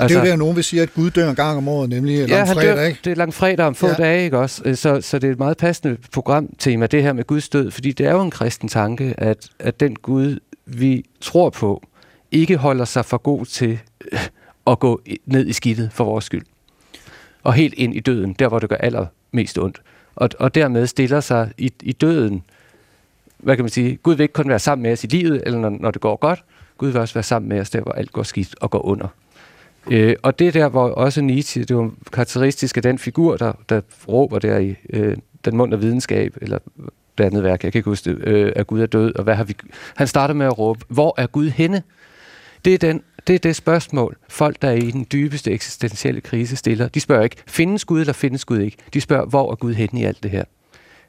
Altså, 0.00 0.14
det 0.18 0.22
er 0.22 0.26
jo 0.26 0.30
der, 0.30 0.36
nogen 0.36 0.56
vil 0.56 0.64
sige, 0.64 0.82
at 0.82 0.94
Gud 0.94 1.10
dør 1.10 1.30
en 1.30 1.36
gang 1.36 1.56
om 1.58 1.68
året, 1.68 1.88
nemlig 1.90 2.28
Ja, 2.28 2.36
langfredag, 2.36 2.76
dør, 2.76 2.82
ikke? 2.82 3.00
det 3.04 3.10
er 3.10 3.14
langfredag 3.16 3.66
om 3.66 3.74
få 3.74 3.86
Ja. 3.86 3.94
dage, 3.94 4.24
ikke 4.24 4.38
også? 4.38 4.62
Øh, 4.64 4.76
Så, 4.76 5.00
så 5.00 5.18
det 5.18 5.28
er 5.28 5.32
et 5.32 5.38
meget 5.38 5.56
passende 5.56 5.96
programtema, 6.12 6.86
det 6.86 7.02
her 7.02 7.12
med 7.12 7.24
Guds 7.24 7.48
død, 7.48 7.70
fordi 7.70 7.92
det 7.92 8.06
er 8.06 8.12
jo 8.12 8.22
en 8.22 8.30
kristen 8.30 8.68
tanke, 8.68 9.14
at, 9.18 9.48
at 9.58 9.80
den 9.80 9.96
Gud, 9.96 10.38
vi 10.66 11.04
tror 11.20 11.50
på, 11.50 11.82
ikke 12.32 12.56
holder 12.56 12.84
sig 12.84 13.04
for 13.04 13.16
god 13.18 13.46
til 13.46 13.78
øh, 14.12 14.18
at 14.66 14.78
gå 14.78 15.00
ned 15.26 15.46
i 15.46 15.52
skidtet 15.52 15.90
for 15.92 16.04
vores 16.04 16.24
skyld. 16.24 16.44
Og 17.42 17.54
helt 17.54 17.74
ind 17.76 17.94
i 17.94 18.00
døden, 18.00 18.32
der 18.32 18.48
hvor 18.48 18.58
det 18.58 18.68
gør 18.68 18.76
allermest 18.76 19.58
ondt. 19.58 19.80
Og, 20.16 20.28
og 20.38 20.54
dermed 20.54 20.86
stiller 20.86 21.20
sig 21.20 21.50
i, 21.58 21.72
i 21.82 21.92
døden, 21.92 22.42
hvad 23.38 23.56
kan 23.56 23.62
man 23.62 23.70
sige, 23.70 23.96
Gud 23.96 24.14
vil 24.14 24.22
ikke 24.22 24.32
kun 24.32 24.48
være 24.48 24.58
sammen 24.58 24.82
med 24.82 24.92
os 24.92 25.04
i 25.04 25.06
livet, 25.06 25.42
eller 25.46 25.58
når, 25.58 25.70
når 25.80 25.90
det 25.90 26.00
går 26.00 26.16
godt, 26.16 26.44
Gud 26.78 26.88
vil 26.88 27.00
også 27.00 27.14
være 27.14 27.22
sammen 27.22 27.48
med 27.48 27.60
os 27.60 27.70
der, 27.70 27.80
hvor 27.80 27.92
alt 27.92 28.12
går 28.12 28.22
skidt 28.22 28.54
og 28.60 28.70
går 28.70 28.86
under. 28.86 29.08
Øh, 29.90 30.16
og 30.22 30.38
det 30.38 30.54
der, 30.54 30.68
hvor 30.68 30.88
også 30.88 31.20
Nietzsche, 31.20 31.64
det 31.64 31.76
var 31.76 31.90
karakteristisk 32.12 32.76
af 32.76 32.82
den 32.82 32.98
figur, 32.98 33.36
der, 33.36 33.52
der 33.68 33.80
råber 34.08 34.38
der 34.38 34.58
i 34.58 34.74
øh, 34.90 35.16
Den 35.44 35.56
mund 35.56 35.74
af 35.74 35.82
videnskab, 35.82 36.36
eller 36.42 36.58
det 37.18 37.24
andet 37.24 37.42
værk, 37.42 37.64
jeg 37.64 37.72
kan 37.72 37.78
ikke 37.78 37.90
huske 37.90 38.10
det, 38.10 38.28
øh, 38.28 38.52
at 38.56 38.66
Gud 38.66 38.80
er 38.80 38.86
død, 38.86 39.14
og 39.16 39.24
hvad 39.24 39.34
har 39.34 39.44
vi... 39.44 39.54
Han 39.96 40.06
starter 40.06 40.34
med 40.34 40.46
at 40.46 40.58
råbe, 40.58 40.80
hvor 40.88 41.14
er 41.18 41.26
Gud 41.26 41.48
henne? 41.48 41.82
Det 42.64 42.74
er, 42.74 42.78
den, 42.78 43.02
det 43.26 43.34
er 43.34 43.38
det 43.38 43.56
spørgsmål, 43.56 44.16
folk, 44.28 44.62
der 44.62 44.68
er 44.68 44.72
i 44.72 44.90
den 44.90 45.06
dybeste 45.12 45.50
eksistentielle 45.50 46.20
krise, 46.20 46.56
stiller. 46.56 46.88
De 46.88 47.00
spørger 47.00 47.22
ikke, 47.22 47.36
findes 47.46 47.84
Gud 47.84 48.00
eller 48.00 48.12
findes 48.12 48.44
Gud 48.44 48.58
ikke? 48.58 48.76
De 48.94 49.00
spørger, 49.00 49.26
hvor 49.26 49.50
er 49.50 49.54
Gud 49.54 49.74
henne 49.74 50.00
i 50.00 50.04
alt 50.04 50.22
det 50.22 50.30
her? 50.30 50.44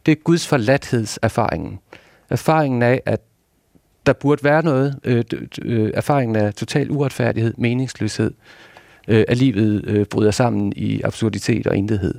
Det 0.05 0.11
er 0.11 0.15
Guds 0.15 0.47
forladthedserfaringen. 0.47 1.67
Erfaringen 1.67 1.79
af, 2.83 3.01
at 3.05 3.21
der 4.05 4.13
burde 4.13 4.43
være 4.43 4.63
noget. 4.63 4.99
Øh, 5.03 5.23
øh, 5.61 5.91
erfaringen 5.93 6.35
af 6.35 6.53
total 6.53 6.91
uretfærdighed, 6.91 7.53
meningsløshed, 7.57 8.31
øh, 9.07 9.23
at 9.27 9.37
livet 9.37 9.85
øh, 9.85 10.05
bryder 10.05 10.31
sammen 10.31 10.73
i 10.75 11.01
absurditet 11.01 11.67
og 11.67 11.77
intethed. 11.77 12.15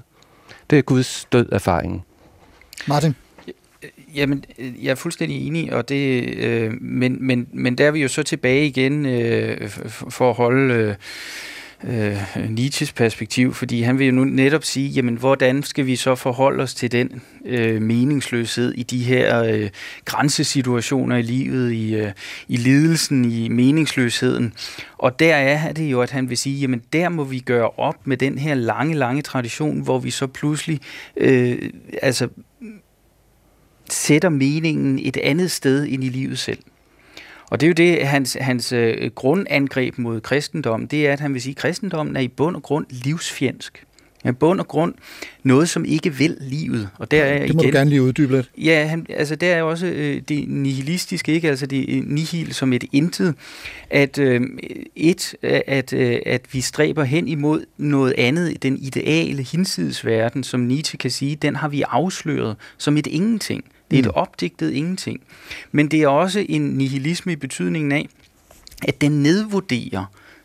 Det 0.71 0.79
er 0.79 0.83
Guds 0.83 1.25
død 1.33 1.49
erfaringen. 1.53 2.03
Martin? 2.89 3.15
Jamen, 4.15 4.45
øh, 4.59 4.85
jeg 4.85 4.91
er 4.91 4.95
fuldstændig 4.95 5.47
enig, 5.47 5.73
og 5.73 5.89
det, 5.89 6.35
øh, 6.37 6.73
men, 6.81 7.17
men, 7.21 7.49
men 7.53 7.79
der 7.79 7.87
er 7.87 7.91
vi 7.91 8.03
jo 8.03 8.09
så 8.09 8.23
tilbage 8.23 8.67
igen 8.67 9.07
øh, 9.07 9.69
for 9.89 10.31
at 10.31 10.37
holde 10.37 10.97
øh, 11.85 12.17
Nietzsches 12.49 12.93
perspektiv, 12.93 13.55
fordi 13.55 13.83
han 13.83 13.99
vil 13.99 14.07
jo 14.07 14.13
nu 14.13 14.25
netop 14.25 14.65
sige, 14.65 14.89
jamen, 14.89 15.15
hvordan 15.15 15.63
skal 15.63 15.87
vi 15.87 15.97
så 15.97 16.15
forholde 16.15 16.63
os 16.63 16.75
til 16.75 16.93
den 16.93 17.23
øh, 17.45 17.83
meningsløshed 17.83 18.73
i 18.73 18.83
de 18.83 19.05
her 19.05 19.43
øh, 19.43 19.71
grænsesituationer 20.05 21.17
i 21.17 21.23
livet, 21.23 21.73
i, 21.73 21.95
øh, 21.95 22.13
i 22.49 22.57
lidelsen, 22.57 23.25
i 23.25 23.49
meningsløsheden. 23.49 24.53
Og 24.99 25.19
der 25.19 25.35
er 25.35 25.73
det 25.73 25.91
jo, 25.91 26.03
at 26.03 26.11
han 26.11 26.31
vil 26.31 26.39
sige, 26.39 26.61
jamen 26.61 26.83
der 26.93 27.09
må 27.09 27.25
vi 27.25 27.39
gøre 27.39 27.71
op 27.77 28.07
med 28.07 28.17
den 28.17 28.39
her 28.39 28.55
lange, 28.55 28.95
lange 28.95 29.23
tradition, 29.23 29.81
hvor 29.81 29.99
vi 29.99 30.11
så 30.11 30.27
pludselig 30.27 30.81
øh, 31.17 31.71
altså 32.03 32.29
sætter 33.91 34.29
meningen 34.29 34.99
et 35.03 35.17
andet 35.17 35.51
sted 35.51 35.85
ind 35.85 36.05
i 36.05 36.09
livet 36.09 36.39
selv. 36.39 36.59
Og 37.51 37.61
det 37.61 37.67
er 37.67 37.69
jo 37.69 37.75
det, 37.75 38.07
hans, 38.07 38.37
hans 38.41 38.73
øh, 38.73 39.11
grundangreb 39.15 39.99
mod 39.99 40.21
kristendom, 40.21 40.89
det 40.89 41.09
er, 41.09 41.13
at 41.13 41.21
han 41.21 41.35
vil 41.35 41.43
sige, 41.43 41.53
at 41.53 41.57
kristendommen 41.57 42.17
er 42.17 42.21
i 42.21 42.29
bund 42.29 42.57
og 42.57 42.63
grund 42.63 42.87
livsfjendsk. 42.91 43.85
I 44.25 44.33
bund 44.33 44.61
og 44.61 44.69
grund 44.69 44.95
noget, 45.43 45.69
som 45.69 45.85
ikke 45.85 46.15
vil 46.15 46.37
livet. 46.41 46.89
Og 46.99 47.11
der 47.11 47.25
er 47.25 47.47
Det 47.47 47.55
må 47.55 47.63
igen, 47.63 47.73
du 47.73 47.79
gerne 47.79 47.91
lige 47.91 48.03
uddybe 48.03 48.37
lidt. 48.37 48.51
Ja, 48.59 48.87
han, 48.87 49.07
altså 49.09 49.37
der 49.37 49.55
er 49.55 49.63
også 49.63 49.87
øh, 49.87 50.23
det 50.29 50.49
nihilistiske, 50.49 51.33
ikke? 51.33 51.49
Altså 51.49 51.67
det 51.67 51.85
øh, 51.89 52.03
nihil 52.07 52.55
som 52.55 52.73
et 52.73 52.85
intet. 52.93 53.35
At 53.91 54.19
øh, 54.19 54.41
et, 54.97 55.35
at, 55.43 55.93
øh, 55.93 56.19
at 56.27 56.43
vi 56.53 56.61
stræber 56.61 57.05
hen 57.05 57.29
imod 57.29 57.65
noget 57.79 58.15
andet, 58.19 58.63
den 58.63 58.79
ideale 58.79 59.43
hinsides 59.43 60.07
verden, 60.07 60.45
som 60.45 60.61
Nietzsche 60.61 60.99
kan 60.99 61.11
sige, 61.11 61.37
den 61.37 61.57
har 61.57 61.69
vi 61.69 61.83
afsløret 61.83 62.57
som 62.79 62.97
et 62.97 63.07
ingenting. 63.07 63.65
Det 63.91 63.99
er 63.99 64.03
et 64.03 64.15
opdigtet 64.15 64.71
ingenting. 64.71 65.21
Men 65.73 65.89
det 65.89 66.03
er 66.03 66.09
også 66.09 66.47
en 66.49 66.63
nihilisme 66.63 67.33
i 67.33 67.37
betydningen 67.37 67.93
af, 67.93 68.09
at 68.89 69.01
den 69.01 69.23
nedvurderer 69.23 70.05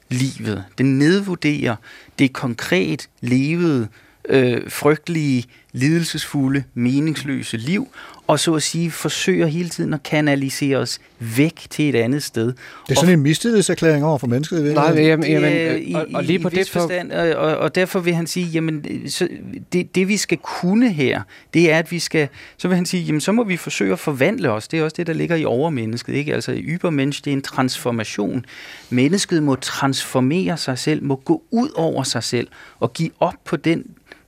livet. 0.10 0.64
Den 0.78 1.00
nedvurderer 1.00 1.76
det 2.20 2.34
konkret 2.34 3.10
levede, 3.22 3.88
øh, 4.30 4.72
frygtelige, 4.72 5.44
lidelsesfulde, 5.76 6.64
meningsløse 6.74 7.58
liv, 7.58 7.88
og 8.28 8.40
så 8.40 8.54
at 8.54 8.64
sige 8.64 8.92
forsøger 8.92 9.48
hele 9.48 9.70
tiden 9.70 9.94
at 9.94 10.04
kanalisere 10.04 10.78
os 10.78 11.00
væk 11.20 11.68
til 11.70 11.90
et 11.90 11.96
andet 11.96 12.24
sted. 12.24 12.46
Det 12.48 12.56
er 12.90 12.96
sådan 12.96 13.14
en 13.14 13.20
mistillidserklæring 13.20 14.06
over 14.06 14.18
for 14.18 14.28
mennesket. 14.28 14.64
virkeligheden. 14.64 14.96
Nej, 14.96 15.08
jamen, 15.08 15.30
jamen, 15.30 15.54
Øh, 15.54 15.74
øh, 15.74 15.82
i, 15.82 15.94
og, 15.94 16.06
og 16.14 16.24
lige 16.24 16.40
i, 16.40 16.42
på 16.42 16.50
i 16.50 16.56
det 16.56 16.70
forstand, 16.70 17.12
og, 17.12 17.30
og, 17.30 17.58
og 17.58 17.76
derfor 17.76 18.00
vil 18.00 18.16
han 18.16 18.28
sige, 18.28 18.46
jamen, 18.46 18.86
så 19.10 19.28
det, 19.74 19.96
det 19.96 20.08
vi 20.08 20.18
skal 20.18 20.38
kunne 20.38 20.90
her, 20.90 21.22
det 21.54 21.72
er, 21.72 21.80
at 21.80 21.92
vi 21.92 22.00
skal, 22.00 22.28
så 22.58 22.68
vil 22.68 22.76
han 22.76 22.86
sige, 22.86 23.04
jamen, 23.04 23.22
så 23.22 23.32
må 23.32 23.44
vi 23.44 23.58
forsøge 23.58 23.94
at 23.94 24.00
forvandle 24.00 24.52
os. 24.52 24.68
Det 24.68 24.80
er 24.80 24.84
også 24.84 24.96
det, 24.98 25.08
der 25.08 25.14
ligger 25.14 25.36
i 25.36 25.46
overmennesket, 25.46 26.14
ikke? 26.14 26.34
Altså, 26.34 26.52
i 26.52 26.62
ybermensch, 26.62 27.26
det 27.26 27.32
er 27.32 27.36
en 27.36 27.42
transformation. 27.42 28.46
Mennesket 28.90 29.44
må 29.44 29.56
transformere 29.56 30.58
sig 30.58 30.80
selv, 30.80 31.04
må 31.04 31.16
gå 31.16 31.44
ud 31.52 31.70
over 31.76 32.04
sig 32.04 32.24
selv, 32.24 32.48
og 32.80 32.94
give 32.94 33.10
op 33.20 33.36
på 33.46 33.56
den 33.56 33.84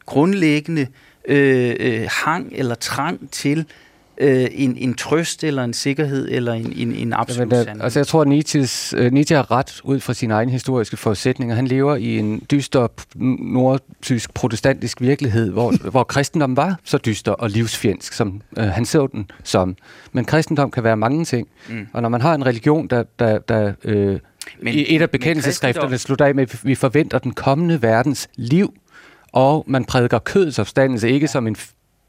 grundlæggende 0.06 0.82
øh, 0.82 0.88
øh, 1.28 2.08
hang 2.12 2.52
eller 2.56 2.76
trang 2.76 3.32
til 3.32 3.66
øh, 4.18 4.48
en, 4.52 4.78
en 4.78 4.94
trøst, 4.94 5.44
eller 5.44 5.64
en 5.64 5.74
sikkerhed, 5.74 6.28
eller 6.32 6.54
en, 6.54 6.74
en, 6.76 6.92
en 6.92 7.14
absolut 7.14 7.52
Jamen, 7.52 7.66
sandhed. 7.66 7.84
altså 7.84 8.00
jeg 8.00 8.08
tror, 8.08 8.22
at 8.22 8.28
Nietzsches, 8.28 8.94
uh, 8.98 9.06
Nietzsche 9.06 9.36
har 9.36 9.52
ret 9.52 9.82
ud 9.84 10.00
fra 10.00 10.14
sine 10.14 10.34
egne 10.34 10.52
historiske 10.52 10.98
forudsætninger. 10.98 11.56
Han 11.56 11.68
lever 11.68 11.96
i 11.96 12.18
en 12.18 12.42
dyster 12.52 12.88
nordtysk 13.40 14.34
protestantisk 14.34 15.02
virkelighed, 15.02 15.52
hvor, 15.52 15.74
hvor 15.92 16.04
kristendommen 16.04 16.58
var 16.58 16.80
så 16.84 16.98
dyster 16.98 17.32
og 17.32 17.50
livsfjendsk, 17.50 18.14
som 18.14 18.42
uh, 18.58 18.64
han 18.64 18.86
så 18.86 19.08
den 19.08 19.32
som. 19.44 19.76
Men 20.12 20.26
kristendom 20.26 20.72
kan 20.72 20.84
være 20.84 20.98
mange 20.98 21.26
ting. 21.26 21.48
Mm. 21.70 21.88
Og 21.94 22.02
når 22.02 22.10
man 22.10 22.22
har 22.22 22.36
en 22.36 22.46
religion, 22.46 22.88
der, 22.88 23.04
der, 23.20 23.40
der 23.40 23.74
uh, 23.86 23.94
Men- 23.94 24.20
i 24.74 24.96
et 24.96 25.02
af 25.02 25.10
bekendelsesskrifterne 25.10 25.98
slutter 25.98 26.26
af 26.26 26.36
med, 26.36 26.44
at 26.44 26.60
vi 26.64 26.76
forventer 26.76 27.20
den 27.20 27.32
kommende 27.32 27.82
verdens 27.82 28.30
liv, 28.36 28.74
og 29.34 29.64
man 29.68 29.86
prædiker 29.86 30.20
kødets 30.20 30.60
opstandelse, 30.60 31.10
ikke 31.10 31.24
ja. 31.24 31.28
som 31.28 31.48
en 31.48 31.56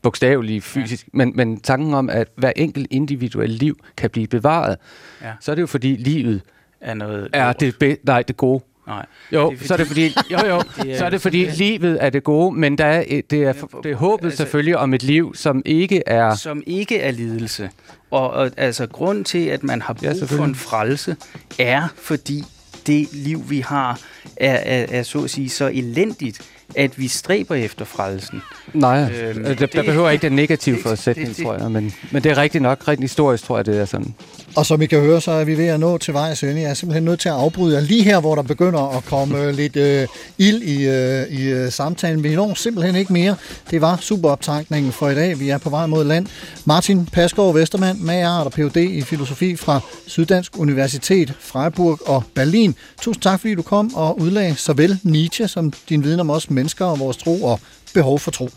bogstavelig 0.02 0.62
fysisk, 0.62 1.06
ja. 1.06 1.10
men, 1.12 1.32
men 1.34 1.60
tanken 1.60 1.94
om, 1.94 2.10
at 2.10 2.28
hver 2.36 2.52
enkelt 2.56 2.86
individuel 2.90 3.50
liv 3.50 3.78
kan 3.96 4.10
blive 4.10 4.26
bevaret, 4.26 4.76
Ja. 5.22 5.32
så 5.40 5.50
er 5.50 5.54
det 5.54 5.62
jo 5.62 5.66
fordi 5.66 5.96
livet 5.96 6.40
er 6.80 6.94
noget 6.94 7.28
er 7.32 7.52
det, 7.52 7.78
be- 7.78 7.96
nej, 8.04 8.22
det 8.22 8.36
gode. 8.36 8.64
Nej. 8.86 9.06
Jo, 9.32 9.50
Det 9.50 9.62
er 9.62 9.66
så 9.66 9.72
er 9.74 9.78
det 9.78 9.86
fordi, 9.86 10.14
jo, 10.32 10.38
jo, 10.48 10.62
Det 10.82 10.92
er 10.92 10.98
så 10.98 11.04
er 11.04 11.10
det 11.10 11.20
fordi 11.20 11.44
livet 11.44 12.04
er 12.04 12.10
det 12.10 12.24
gode, 12.24 12.56
men 12.56 12.78
der 12.78 12.84
er, 12.84 13.04
et- 13.06 13.30
det 13.30 13.42
er, 13.42 13.52
det 13.82 13.90
er 13.90 13.96
håbet 13.96 14.24
Altså- 14.24 14.36
selvfølgelig 14.36 14.76
om 14.78 14.94
et 14.94 15.02
liv, 15.02 15.34
som 15.34 15.62
ikke 15.64 16.02
er... 16.06 16.34
som 16.34 16.62
ikke 16.66 16.98
er 17.00 17.10
lidelse. 17.10 17.70
Og, 18.10 18.30
og 18.30 18.50
altså 18.56 18.86
grund 18.86 19.24
til, 19.24 19.46
at 19.46 19.62
man 19.64 19.82
har 19.82 19.96
Ja, 20.02 20.06
brug 20.08 20.12
for 20.14 20.18
selvfølgelig. 20.18 20.48
en 20.48 20.54
frelse, 20.54 21.16
er 21.58 21.88
fordi 21.96 22.42
det 22.86 23.08
liv, 23.12 23.44
vi 23.50 23.60
har, 23.60 24.00
er, 24.36 24.52
er, 24.54 24.86
er 24.98 25.02
så 25.02 25.24
at 25.24 25.30
sige 25.30 25.48
så 25.48 25.66
elendigt, 25.74 26.50
at 26.76 26.98
vi 26.98 27.08
stræber 27.08 27.54
efter 27.54 27.84
frelsen. 27.84 28.42
Nej, 28.74 29.00
Øhm, 29.02 29.12
øhm, 29.38 29.44
der, 29.44 29.54
det- 29.54 29.72
der 29.72 29.82
behøver 29.82 30.10
ikke 30.10 30.22
den 30.22 30.32
negative 30.36 30.78
forudsætning, 30.82 31.28
det- 31.28 31.36
det- 31.36 31.44
tror 31.44 31.54
jeg. 31.54 31.70
Men, 31.70 31.94
men 32.12 32.22
det 32.22 32.32
er 32.32 32.36
rigtigt 32.38 32.62
nok, 32.62 32.88
rent 32.88 33.00
historisk 33.00 33.44
tror 33.44 33.58
jeg, 33.58 33.66
det 33.66 33.80
er 33.80 33.84
sådan. 33.84 34.14
Og 34.58 34.66
som 34.66 34.82
I 34.82 34.86
kan 34.86 35.00
høre, 35.00 35.20
så 35.20 35.30
er 35.30 35.44
vi 35.44 35.58
ved 35.58 35.66
at 35.66 35.80
nå 35.80 35.98
til 35.98 36.14
vejs 36.14 36.42
ende. 36.42 36.60
Jeg 36.60 36.70
er 36.70 36.74
simpelthen 36.74 37.04
nødt 37.04 37.20
til 37.20 37.28
at 37.28 37.34
afbryde 37.34 37.74
jer 37.74 37.80
lige 37.80 38.02
her, 38.02 38.20
hvor 38.20 38.34
der 38.34 38.42
begynder 38.42 38.96
at 38.96 39.04
komme 39.04 39.38
øh, 39.38 39.54
lidt 39.54 39.76
øh, 39.76 40.08
ild 40.38 40.62
i, 40.62 40.86
øh, 40.88 41.26
i 41.28 41.42
øh, 41.42 41.72
samtalen. 41.72 42.22
Vi 42.22 42.34
når 42.34 42.54
simpelthen 42.54 42.96
ikke 42.96 43.12
mere. 43.12 43.36
Det 43.70 43.80
var 43.80 43.96
superoptankningen 43.96 44.92
for 44.92 45.08
i 45.08 45.14
dag. 45.14 45.40
Vi 45.40 45.50
er 45.50 45.58
på 45.58 45.70
vej 45.70 45.86
mod 45.86 46.04
land. 46.04 46.26
Martin 46.64 47.06
Pasgaard 47.06 47.54
Vestermand, 47.54 47.98
magart 48.00 48.46
og 48.46 48.52
Ph.D. 48.52 48.76
i 48.76 49.02
filosofi 49.02 49.56
fra 49.56 49.80
Syddansk 50.06 50.58
Universitet, 50.58 51.34
Freiburg 51.40 52.08
og 52.08 52.22
Berlin. 52.34 52.74
Tusind 53.00 53.22
tak, 53.22 53.40
fordi 53.40 53.54
du 53.54 53.62
kom 53.62 53.94
og 53.94 54.20
udlagde 54.20 54.54
såvel 54.56 54.98
Nietzsche 55.02 55.48
som 55.48 55.72
din 55.88 56.04
viden 56.04 56.20
om 56.20 56.30
os 56.30 56.50
mennesker 56.50 56.84
og 56.84 56.98
vores 56.98 57.16
tro 57.16 57.42
og 57.42 57.60
behov 57.94 58.18
for 58.18 58.30
tro. 58.30 58.48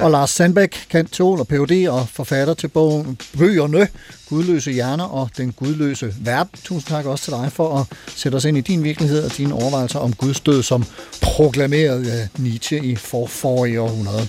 Og 0.00 0.10
Lars 0.10 0.30
Sandbæk, 0.30 0.86
kantol 0.90 1.40
og 1.40 1.48
Ph.D. 1.48 1.88
og 1.88 2.08
forfatter 2.08 2.54
til 2.54 2.68
bogen 2.68 3.18
Bøgerne, 3.38 3.88
Gudløse 4.28 4.72
Hjerner 4.72 5.04
og 5.04 5.30
Den 5.36 5.52
Gudløse 5.52 6.14
Verden. 6.20 6.58
Tusind 6.64 6.88
tak 6.88 7.06
også 7.06 7.24
til 7.24 7.32
dig 7.32 7.52
for 7.52 7.78
at 7.78 7.86
sætte 8.16 8.36
os 8.36 8.44
ind 8.44 8.58
i 8.58 8.60
din 8.60 8.84
virkelighed 8.84 9.24
og 9.24 9.36
dine 9.36 9.54
overvejelser 9.54 9.98
om 9.98 10.12
Guds 10.12 10.40
død, 10.40 10.62
som 10.62 10.84
proklamerede 11.22 12.28
Nietzsche 12.38 12.84
i 12.84 12.96
for 12.96 13.26
forrige 13.26 13.80
århundrede. 13.80 14.28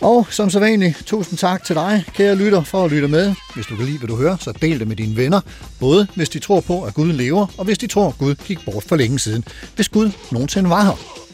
Og 0.00 0.26
som 0.30 0.50
så 0.50 0.58
vanligt, 0.60 1.02
tusind 1.06 1.38
tak 1.38 1.64
til 1.64 1.76
dig, 1.76 2.04
kære 2.14 2.34
lytter, 2.34 2.62
for 2.64 2.84
at 2.84 2.90
lytte 2.90 3.08
med. 3.08 3.34
Hvis 3.54 3.66
du 3.66 3.76
kan 3.76 3.86
lide, 3.86 3.98
hvad 3.98 4.08
du 4.08 4.16
hører, 4.16 4.36
så 4.40 4.52
del 4.52 4.78
det 4.78 4.88
med 4.88 4.96
dine 4.96 5.16
venner. 5.16 5.40
Både 5.80 6.06
hvis 6.14 6.28
de 6.28 6.38
tror 6.38 6.60
på, 6.60 6.82
at 6.82 6.94
Gud 6.94 7.12
lever, 7.12 7.46
og 7.58 7.64
hvis 7.64 7.78
de 7.78 7.86
tror, 7.86 8.08
at 8.08 8.18
Gud 8.18 8.34
gik 8.34 8.58
bort 8.64 8.84
for 8.84 8.96
længe 8.96 9.18
siden. 9.18 9.44
Hvis 9.74 9.88
Gud 9.88 10.10
nogensinde 10.32 10.70
var 10.70 10.84
her. 10.84 11.24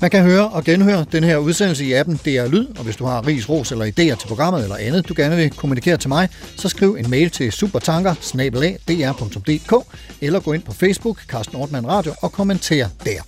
Man 0.00 0.10
kan 0.10 0.22
høre 0.22 0.48
og 0.48 0.64
genhøre 0.64 1.04
den 1.12 1.24
her 1.24 1.36
udsendelse 1.36 1.84
i 1.84 1.92
appen 1.92 2.16
DR 2.24 2.46
Lyd, 2.46 2.66
og 2.78 2.84
hvis 2.84 2.96
du 2.96 3.04
har 3.04 3.26
ris, 3.26 3.48
ros 3.48 3.72
eller 3.72 3.84
idéer 3.84 4.20
til 4.20 4.28
programmet 4.28 4.62
eller 4.62 4.76
andet, 4.76 5.08
du 5.08 5.14
gerne 5.16 5.36
vil 5.36 5.50
kommunikere 5.50 5.96
til 5.96 6.08
mig, 6.08 6.28
så 6.56 6.68
skriv 6.68 6.96
en 7.00 7.10
mail 7.10 7.30
til 7.30 7.52
supertanker 7.52 8.14
eller 10.20 10.40
gå 10.40 10.52
ind 10.52 10.62
på 10.62 10.72
Facebook, 10.72 11.20
Carsten 11.28 11.56
Ortmann 11.56 11.88
Radio, 11.88 12.14
og 12.22 12.32
kommenter 12.32 12.88
der. 13.04 13.22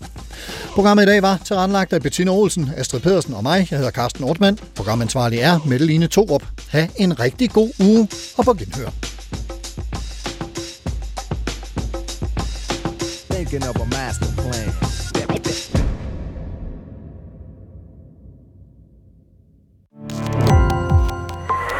Programmet 0.74 1.02
i 1.02 1.06
dag 1.06 1.22
var 1.22 1.38
tilrettelagt 1.44 1.92
af 1.92 2.02
Bettina 2.02 2.30
Olsen, 2.30 2.70
Astrid 2.76 3.00
Pedersen 3.00 3.34
og 3.34 3.42
mig. 3.42 3.66
Jeg 3.70 3.78
hedder 3.78 3.92
Carsten 3.92 4.24
Ortmann. 4.24 4.58
Programansvarlig 4.74 5.38
er 5.38 5.58
Mette 5.66 5.86
Line 5.86 6.06
Torup. 6.06 6.42
Ha' 6.68 6.86
en 6.96 7.20
rigtig 7.20 7.50
god 7.50 7.70
uge, 7.80 8.08
og 8.36 8.44
på 8.44 8.54
genhør. 8.54 8.90
Thinking 13.30 13.68
of 13.68 13.76
a 13.76 13.84
master 13.84 14.26
plan. 14.36 15.69